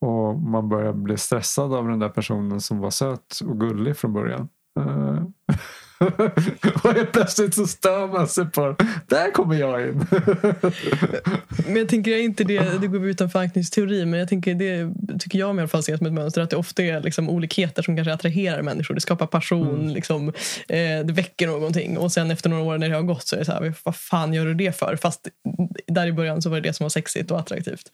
[0.00, 4.12] och man börjar bli stressad av den där personen som var söt och gullig från
[4.12, 4.48] början.
[4.80, 5.22] Eh,
[6.84, 10.06] Och helt plötsligt så stör man sig på Där kommer jag in.
[11.66, 15.56] Men jag tänker inte det, det går utanför anknytningsteori, men jag tänker det tycker jag
[15.56, 18.12] i alla fall ser som ett mönster att det ofta är liksom olikheter som kanske
[18.12, 18.94] attraherar människor.
[18.94, 20.28] Det skapar passion, liksom,
[20.68, 23.38] eh, det väcker någonting och sen efter några år när det har gått så är
[23.38, 24.96] det så här, vad fan gör du det för?
[24.96, 25.28] Fast
[25.86, 27.92] där i början så var det det som var sexigt och attraktivt.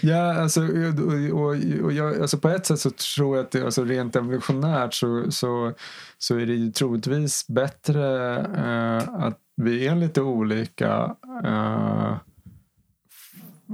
[0.00, 3.64] Ja, alltså, och, och, och jag, alltså på ett sätt så tror jag att det,
[3.64, 5.74] alltså rent evolutionärt så, så,
[6.18, 12.16] så är det ju troligtvis bättre eh, att vi är lite olika eh,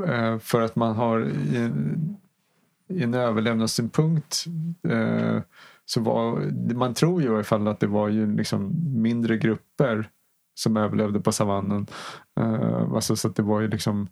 [0.09, 1.71] eh för att man har i,
[2.89, 4.45] i en överlevnadssynpunkt
[4.89, 5.39] eh,
[5.85, 6.41] så var,
[6.75, 8.73] man tror ju i alla fall att det var ju liksom
[9.03, 10.11] mindre grupper
[10.55, 11.87] som överlevde på savannen.
[12.41, 14.09] Eh, alltså så att det var ju liksom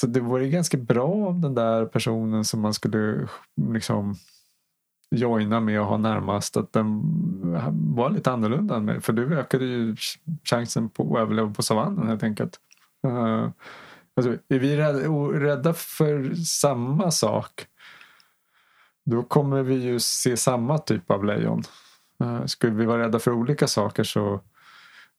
[0.00, 3.28] så det vore ganska bra om den där personen som man skulle
[3.72, 4.14] liksom
[5.16, 7.00] joina med och ha närmast att den
[7.94, 9.00] var lite annorlunda än mig.
[9.00, 9.96] För du ökade ju
[10.44, 12.60] chansen på att överleva på savannen helt enkelt.
[13.06, 13.48] Uh,
[14.16, 14.76] alltså, är vi
[15.40, 17.66] rädda, för samma sak
[19.04, 21.62] då kommer vi ju se samma typ av lejon.
[22.22, 24.40] Uh, skulle vi vara rädda för olika saker så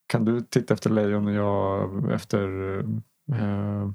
[0.07, 2.47] kan du titta efter lejon och jag efter
[3.31, 3.91] uh,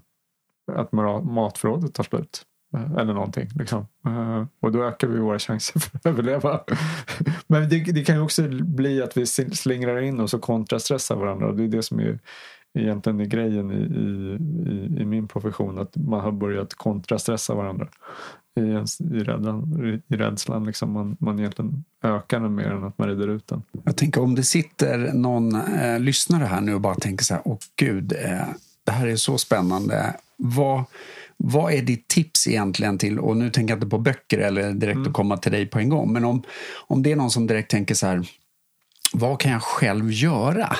[0.73, 2.47] att matförrådet tar slut.
[2.75, 3.49] Eh, eller någonting.
[3.59, 3.87] Liksom.
[4.07, 6.61] Eh, och då ökar vi våra chanser för att överleva.
[7.47, 11.53] Men det, det kan ju också bli att vi slingrar in oss och kontrastressar varandra.
[11.53, 12.19] Det är det som är
[12.79, 14.37] egentligen är grejen i, i,
[14.73, 15.79] i, i min profession.
[15.79, 17.89] Att man har börjat kontrastressa varandra
[18.57, 20.03] i, i, rädslan.
[20.09, 23.63] I rädslan liksom man, man egentligen ökar den mer än att man rider ut den.
[23.85, 27.43] Jag tänker om det sitter någon eh, lyssnare här nu och bara tänker så här,
[27.45, 28.49] åh gud, eh,
[28.85, 30.17] det här är så spännande.
[30.37, 30.85] Vad,
[31.43, 34.97] vad är ditt tips egentligen till, och nu tänker jag inte på böcker eller direkt
[34.97, 35.09] mm.
[35.09, 36.43] att komma till dig på en gång, men om,
[36.87, 38.27] om det är någon som direkt tänker så här,
[39.13, 40.77] vad kan jag själv göra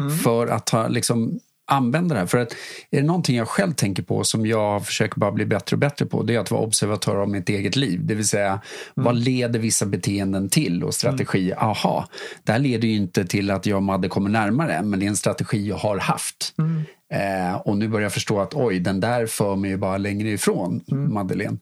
[0.00, 0.18] mm.
[0.18, 2.26] för att ha, liksom, använda det här?
[2.26, 2.52] För att
[2.90, 6.06] är det någonting jag själv tänker på som jag försöker bara bli bättre och bättre
[6.06, 8.00] på, det är att vara observatör av mitt eget liv.
[8.02, 8.60] Det vill säga, mm.
[8.94, 11.52] vad leder vissa beteenden till och strategi?
[11.52, 11.64] Mm.
[11.64, 12.08] Aha,
[12.44, 15.08] det här leder ju inte till att jag och Madde kommer närmare, men det är
[15.08, 16.54] en strategi jag har haft.
[16.58, 16.84] Mm.
[17.12, 20.84] Eh, och nu börjar jag förstå att oj, den där för mig bara längre ifrån
[20.90, 21.14] mm.
[21.14, 21.58] Madeleine.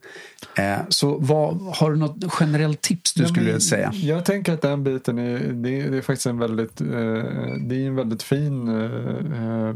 [0.60, 3.90] Eh, så vad, har du något generellt tips du ja, skulle men, säga?
[3.92, 6.86] Jag tänker att den biten är, det är, det är faktiskt en väldigt, eh,
[7.68, 9.74] det är en väldigt fin eh,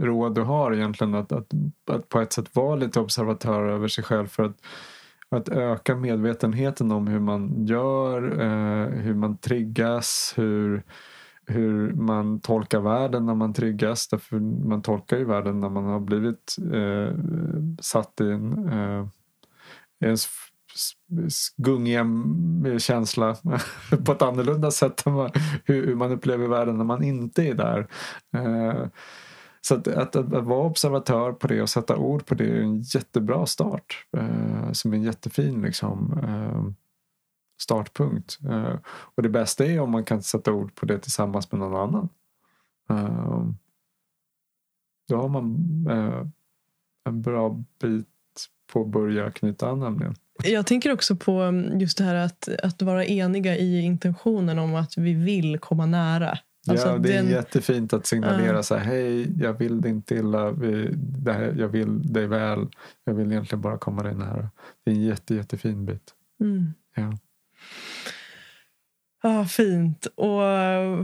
[0.00, 1.14] råd du har egentligen.
[1.14, 1.50] Att, att,
[1.90, 4.56] att på ett sätt vara lite observatör över sig själv för att
[5.30, 8.20] att öka medvetenheten om hur man gör,
[8.88, 10.82] hur man triggas, hur,
[11.46, 14.08] hur man tolkar världen när man triggas.
[14.08, 14.36] Därför
[14.68, 17.16] man tolkar ju världen när man har blivit eh,
[17.80, 19.06] satt i en, eh,
[20.00, 20.16] en
[21.56, 22.06] gungiga
[22.78, 23.36] känsla
[24.04, 25.30] på ett annorlunda sätt än man,
[25.64, 27.88] hur, man upplever världen när man inte är där.
[28.36, 28.88] Eh,
[29.60, 32.60] så att, att, att, att, vara observatör på det och sätta ord på det är
[32.60, 34.06] en jättebra start.
[34.10, 36.72] Som som en jättefin liksom, eh,
[37.60, 38.38] startpunkt.
[38.88, 42.08] Och det bästa är om man kan sätta ord på det tillsammans med någon annan.
[45.08, 45.56] Då har man
[47.04, 48.08] en bra bit
[48.72, 50.14] på att börja knyta an nämligen.
[50.44, 54.74] Jag tänker också på mm, just det här att, att vara eniga i intentionen om
[54.74, 56.38] att vi vill komma nära.
[56.70, 57.30] Alltså ja, det är den...
[57.30, 61.68] jättefint att signalera så här, hej, jag vill dig inte illa, vi, det här, jag
[61.68, 62.68] vill dig väl,
[63.04, 64.50] jag vill egentligen bara komma dig nära.
[64.84, 66.14] Det är en jätte, jättefin bit.
[66.40, 66.72] Mm.
[66.96, 67.18] Ja.
[69.22, 70.06] Ja, ah, fint.
[70.06, 70.40] Och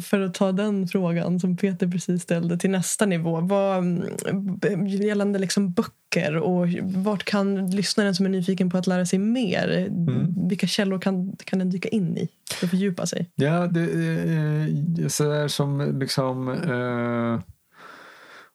[0.04, 3.40] för att ta den frågan som Peter precis ställde till nästa nivå.
[3.40, 3.84] Vad,
[4.88, 9.68] gällande liksom böcker och vart kan lyssnaren som är nyfiken på att lära sig mer,
[9.68, 10.48] mm.
[10.48, 13.30] vilka källor kan, kan den dyka in i för att fördjupa sig?
[13.34, 17.40] Ja, det är sådär som liksom eh,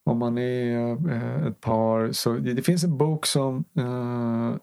[0.09, 4.55] om man är eh, ett par så det, det, finns en bok som eh,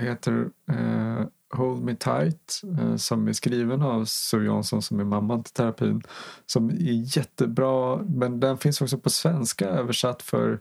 [0.00, 1.26] heter eh,
[1.56, 6.02] Hold Me Tight eh, som är skriven av Sue Jansson som är mamman till terapin.
[6.46, 10.60] Som är jättebra men den finns också på svenska översatt för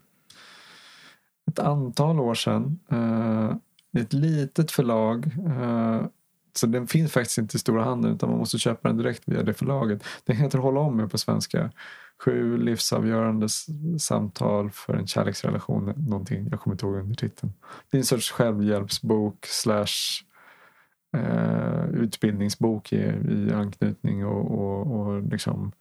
[1.47, 2.79] ett antal år sedan.
[2.91, 3.55] Eh,
[4.01, 5.25] ett litet förlag.
[5.47, 6.05] Eh,
[6.53, 9.43] så den finns faktiskt inte i stora handeln utan man måste köpa den direkt via
[9.43, 10.03] det förlaget.
[10.25, 11.71] Den heter Hålla om mig på svenska.
[12.25, 13.47] Sju livsavgörande
[13.99, 15.93] samtal för en kärleksrelation.
[15.97, 17.53] Någonting, jag kommer inte ihåg under titeln.
[17.91, 20.23] Det är en sorts självhjälpsbok slash
[21.17, 25.71] eh, utbildningsbok i, i anknytning och, och, och liksom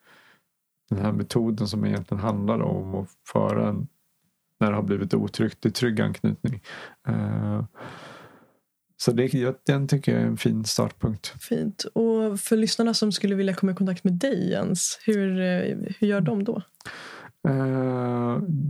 [0.91, 3.89] den här metoden som egentligen handlar om att föra en,
[4.61, 6.63] när det har blivit otryggt, i trygg anknytning.
[7.09, 7.65] Eh,
[8.97, 11.27] så det, den tycker jag är en fin startpunkt.
[11.27, 11.85] Fint.
[11.85, 16.07] Och för lyssnarna som skulle vilja komma i kontakt med dig Jens, hur, eh, hur
[16.07, 16.63] gör de då?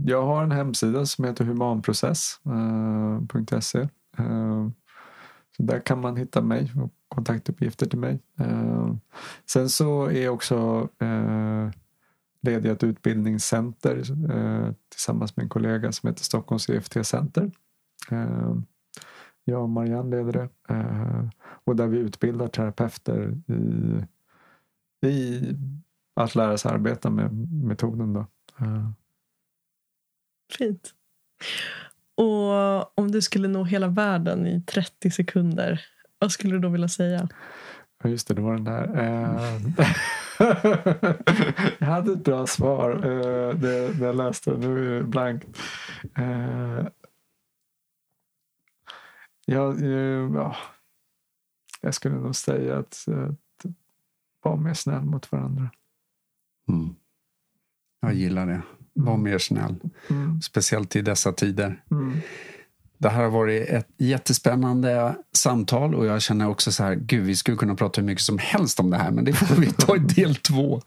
[0.05, 3.87] Jag har en hemsida som heter humanprocess.se.
[5.65, 8.19] Där kan man hitta mig och kontaktuppgifter till mig.
[8.39, 8.95] Eh,
[9.45, 11.69] sen så är jag också eh,
[12.41, 13.97] ledig ett utbildningscenter
[14.31, 17.51] eh, tillsammans med en kollega som heter Stockholms EFT-center.
[18.11, 18.55] Eh,
[19.43, 20.73] jag och Marianne leder det.
[20.75, 24.05] Eh, och där vi utbildar terapeuter i,
[25.07, 25.41] i
[26.13, 27.33] att lära sig arbeta med
[27.63, 28.13] metoden.
[28.13, 28.25] Då.
[28.59, 28.89] Eh.
[30.57, 30.93] Fint.
[32.21, 35.85] Och om du skulle nå hela världen i 30 sekunder,
[36.19, 37.29] vad skulle du då vilja säga?
[38.03, 38.87] Just det, det var den där.
[38.87, 39.85] Uh,
[41.79, 44.57] jag hade ett bra svar uh, det, det jag läste.
[44.57, 45.59] Nu är det blankt.
[46.19, 46.87] Uh,
[49.45, 49.75] ja,
[50.33, 50.55] ja,
[51.81, 53.71] jag skulle nog säga att, att
[54.41, 55.69] vara mer snäll mot varandra.
[56.69, 56.95] Mm.
[58.01, 58.61] Jag gillar det.
[58.93, 59.75] Var mer snäll.
[60.09, 60.41] Mm.
[60.41, 61.81] Speciellt i dessa tider.
[61.91, 62.21] Mm.
[63.01, 67.35] Det här har varit ett jättespännande samtal och jag känner också så här, gud vi
[67.35, 69.95] skulle kunna prata hur mycket som helst om det här men det får vi ta
[69.95, 70.81] i del två.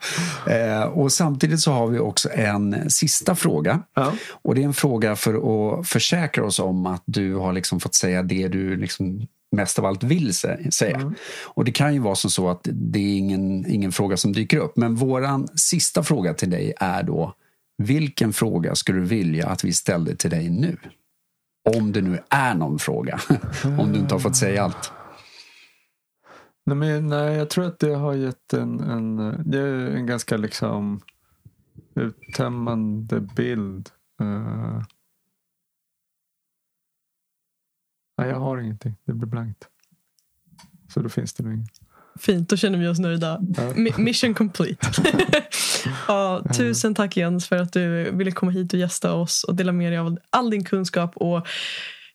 [0.46, 3.82] Eh, och samtidigt så har vi också en sista fråga.
[3.94, 4.12] Ja.
[4.30, 7.94] Och det är en fråga för att försäkra oss om att du har liksom fått
[7.94, 10.96] säga det du liksom mest av allt vill säga.
[10.96, 11.14] Mm.
[11.44, 14.58] Och det kan ju vara som så att det är ingen, ingen fråga som dyker
[14.58, 14.76] upp.
[14.76, 17.34] Men våran sista fråga till dig är då
[17.76, 20.78] Vilken fråga skulle du vilja att vi ställde till dig nu?
[21.76, 23.20] Om det nu är någon fråga.
[23.78, 24.92] Om du inte har fått säga allt.
[26.66, 29.16] Nej, men, nej, jag tror att det har gett en, en,
[29.50, 31.00] det är en ganska liksom
[31.94, 33.90] uttömmande bild.
[34.22, 34.82] Uh,
[38.18, 38.96] nej, jag har ingenting.
[39.04, 39.68] Det blir blankt.
[40.88, 41.80] Så då finns det nog inget.
[42.16, 43.40] Fint, då känner vi oss nöjda.
[43.56, 43.74] Ja.
[43.98, 44.86] Mission complete.
[46.08, 49.72] ja, tusen tack Jens för att du ville komma hit och gästa oss och dela
[49.72, 51.16] med dig av all din kunskap.
[51.16, 51.46] Och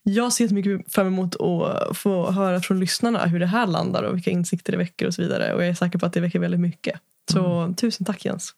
[0.03, 4.15] jag ser mycket fram emot att få höra från lyssnarna hur det här landar och
[4.15, 5.53] vilka insikter det väcker och så vidare.
[5.53, 6.99] Och jag är säker på att det väcker väldigt mycket.
[7.31, 7.75] Så mm.
[7.75, 8.53] tusen tack Jens.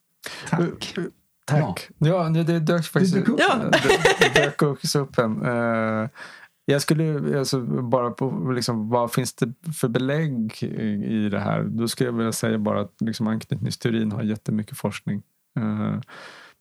[0.50, 0.96] Tack.
[1.46, 1.90] Tack.
[1.98, 3.56] Ja, ja det dök faktiskt det, ja.
[4.34, 5.46] det, dök också upp en.
[5.46, 6.10] Uh,
[6.72, 10.64] jag skulle alltså, bara på liksom, vad finns det för belägg
[11.04, 11.64] i det här?
[11.64, 15.24] Då skulle jag vilja säga bara att liksom, anknytningsteorin har jättemycket forskning.
[15.60, 16.00] Eh,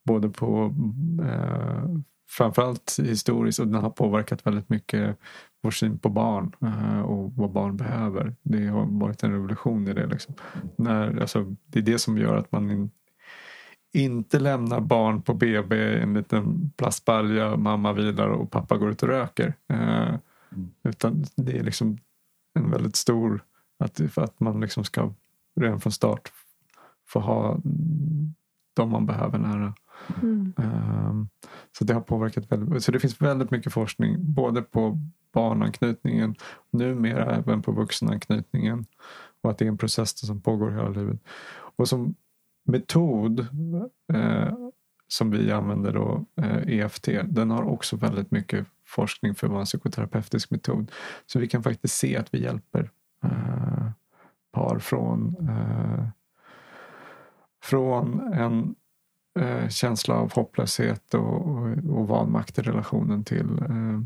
[0.05, 0.75] både på
[1.23, 1.85] eh,
[2.31, 5.19] framförallt historiskt och den har påverkat väldigt mycket
[5.63, 8.35] vår syn på barn eh, och vad barn behöver.
[8.43, 10.07] Det har varit en revolution i det.
[10.07, 10.35] Liksom.
[10.77, 12.91] När, alltså, det är det som gör att man
[13.93, 19.03] inte lämnar barn på BB i en liten plastbalja, mamma vilar och pappa går ut
[19.03, 19.55] och röker.
[19.73, 20.15] Uh,
[20.53, 20.71] mm.
[20.83, 21.99] Utan det är liksom
[22.55, 23.45] en väldigt stor,
[23.79, 25.13] att, för att man liksom ska
[25.61, 26.33] redan från start
[27.09, 27.59] få ha
[28.75, 29.75] de man behöver nära.
[30.23, 30.53] Mm.
[30.57, 31.29] Um,
[31.79, 34.99] så det har påverkat väldigt Så det finns väldigt mycket forskning både på
[35.33, 36.35] barnanknytningen,
[36.71, 38.87] numera även på vuxenanknytningen
[39.43, 41.21] och att det är en process som pågår hela livet.
[41.77, 42.15] Och som
[42.65, 43.41] metod
[44.13, 44.55] eh,
[45.09, 49.61] som vi använder då, eh, EFT, den har också väldigt mycket forskning för att vara
[49.61, 50.91] en psykoterapeutisk metod.
[51.27, 52.91] Så vi kan faktiskt se att vi hjälper
[53.25, 53.91] eh,
[54.53, 56.07] par från, eh,
[57.63, 58.75] från en
[59.39, 64.01] eh, känsla av hopplöshet och, och, och vanmakt i relationen till eh,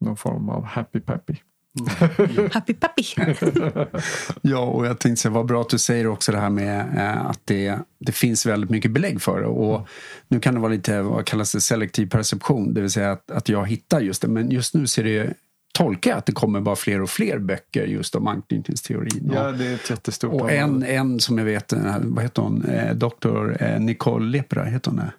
[0.00, 1.36] någon form av happy peppy.
[1.78, 2.50] Mm.
[2.52, 3.02] Happy peppy.
[4.42, 7.26] ja, och jag tänkte säga, vad bra att du säger också det här med eh,
[7.26, 9.46] att det, det finns väldigt mycket belägg för det.
[9.46, 9.88] Och
[10.28, 13.48] nu kan det vara lite, vad kallas det, selektiv perception, det vill säga att, att
[13.48, 14.28] jag hittar just det.
[14.28, 15.34] Men just nu ser det
[15.78, 19.30] tolkar jag att det kommer bara fler och fler böcker just om anknytningsteorin.
[19.34, 22.64] Ja, det är ett jättestort Och en, en som jag vet, eh, vad heter hon,
[22.64, 25.12] eh, doktor eh, Nicole Lepra heter hon det?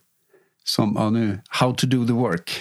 [0.64, 2.52] Som, ja nu, How to do the work.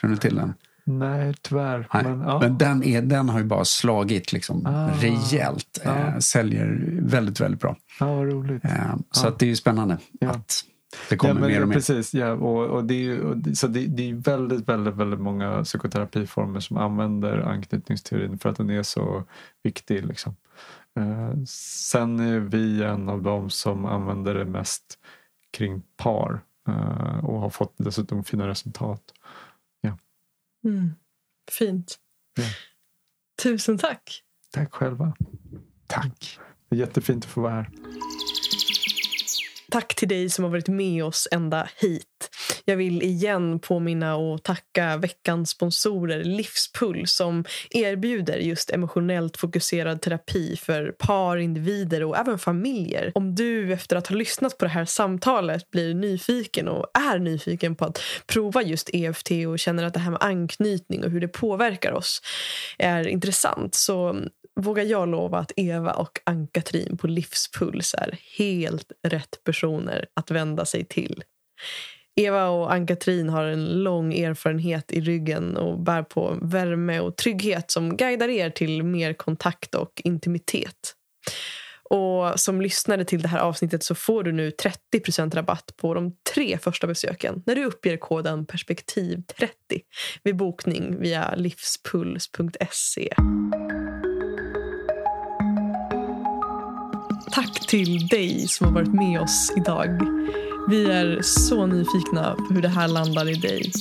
[0.00, 0.54] Känner du till den?
[0.88, 1.88] Nej, tyvärr.
[1.94, 2.38] Nej, men, ja.
[2.40, 5.80] men den, är, den har ju bara slagit liksom ah, rejält.
[5.84, 5.96] Ja.
[5.96, 7.76] Eh, säljer väldigt, väldigt bra.
[8.00, 8.64] Ja, vad roligt.
[8.64, 10.30] Eh, så att det är ju spännande ja.
[10.30, 10.64] att
[11.08, 11.74] det kommer ja, men, mer och mer.
[11.74, 12.32] Precis, ja.
[12.32, 16.60] Och, och det är, och det, så det, det, är väldigt, väldigt, väldigt många psykoterapiformer
[16.60, 19.24] som använder anknytningsteorin för att den är så
[19.62, 20.06] viktig.
[20.06, 20.36] Liksom.
[20.98, 24.98] Eh, sen är vi en av dem som använder det mest
[25.52, 29.02] kring par eh, och har fått dessutom fina resultat.
[30.66, 30.94] Mm.
[31.50, 31.96] Fint.
[32.36, 32.44] Ja.
[33.42, 34.22] Tusen tack.
[34.50, 35.16] Tack själva.
[35.86, 36.38] Tack.
[36.68, 37.70] Det är jättefint att få vara här.
[39.70, 42.30] Tack till dig som har varit med oss ända hit.
[42.64, 50.56] Jag vill igen påminna och tacka veckans sponsorer Livspuls som erbjuder just emotionellt fokuserad terapi
[50.56, 53.12] för par, individer och även familjer.
[53.14, 57.76] Om du efter att ha lyssnat på det här samtalet blir nyfiken och är nyfiken
[57.76, 61.28] på att prova just EFT och känner att det här med anknytning och hur det
[61.28, 62.22] påverkar oss
[62.78, 64.16] är intressant så
[64.60, 70.64] vågar jag lova att Eva och Ann-Katrin på Livspuls är helt rätt personer att vända
[70.64, 71.22] sig till.
[72.20, 77.70] Eva och Ann-Katrin har en lång erfarenhet i ryggen och bär på värme och trygghet
[77.70, 80.94] som guidar er till mer kontakt och intimitet.
[81.90, 84.50] Och Som lyssnare till det här avsnittet så får du nu
[84.94, 89.48] 30% rabatt på de tre första besöken när du uppger koden perspektiv30
[90.22, 93.14] vid bokning via livspuls.se.
[97.32, 99.88] Tack till dig som har varit med oss idag.
[100.68, 103.72] Vi är så nyfikna på hur det här landar i dig.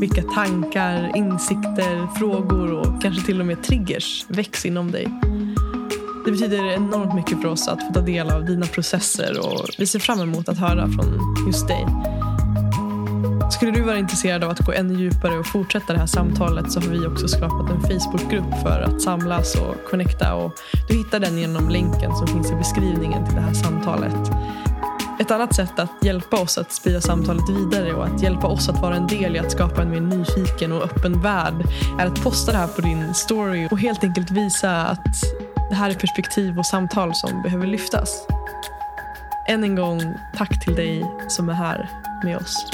[0.00, 5.08] Vilka tankar, insikter, frågor och kanske till och med triggers väcks inom dig.
[6.24, 9.86] Det betyder enormt mycket för oss att få ta del av dina processer och vi
[9.86, 11.86] ser fram emot att höra från just dig.
[13.52, 16.80] Skulle du vara intresserad av att gå ännu djupare och fortsätta det här samtalet så
[16.80, 20.34] har vi också skapat en Facebookgrupp för att samlas och connecta.
[20.34, 20.52] Och
[20.88, 24.30] du hittar den genom länken som finns i beskrivningen till det här samtalet.
[25.24, 28.82] Ett annat sätt att hjälpa oss att sprida samtalet vidare och att hjälpa oss att
[28.82, 31.54] vara en del i att skapa en mer nyfiken och öppen värld
[31.98, 35.22] är att posta det här på din story och helt enkelt visa att
[35.70, 38.26] det här är perspektiv och samtal som behöver lyftas.
[39.48, 41.90] Än en gång, tack till dig som är här
[42.24, 42.66] med oss.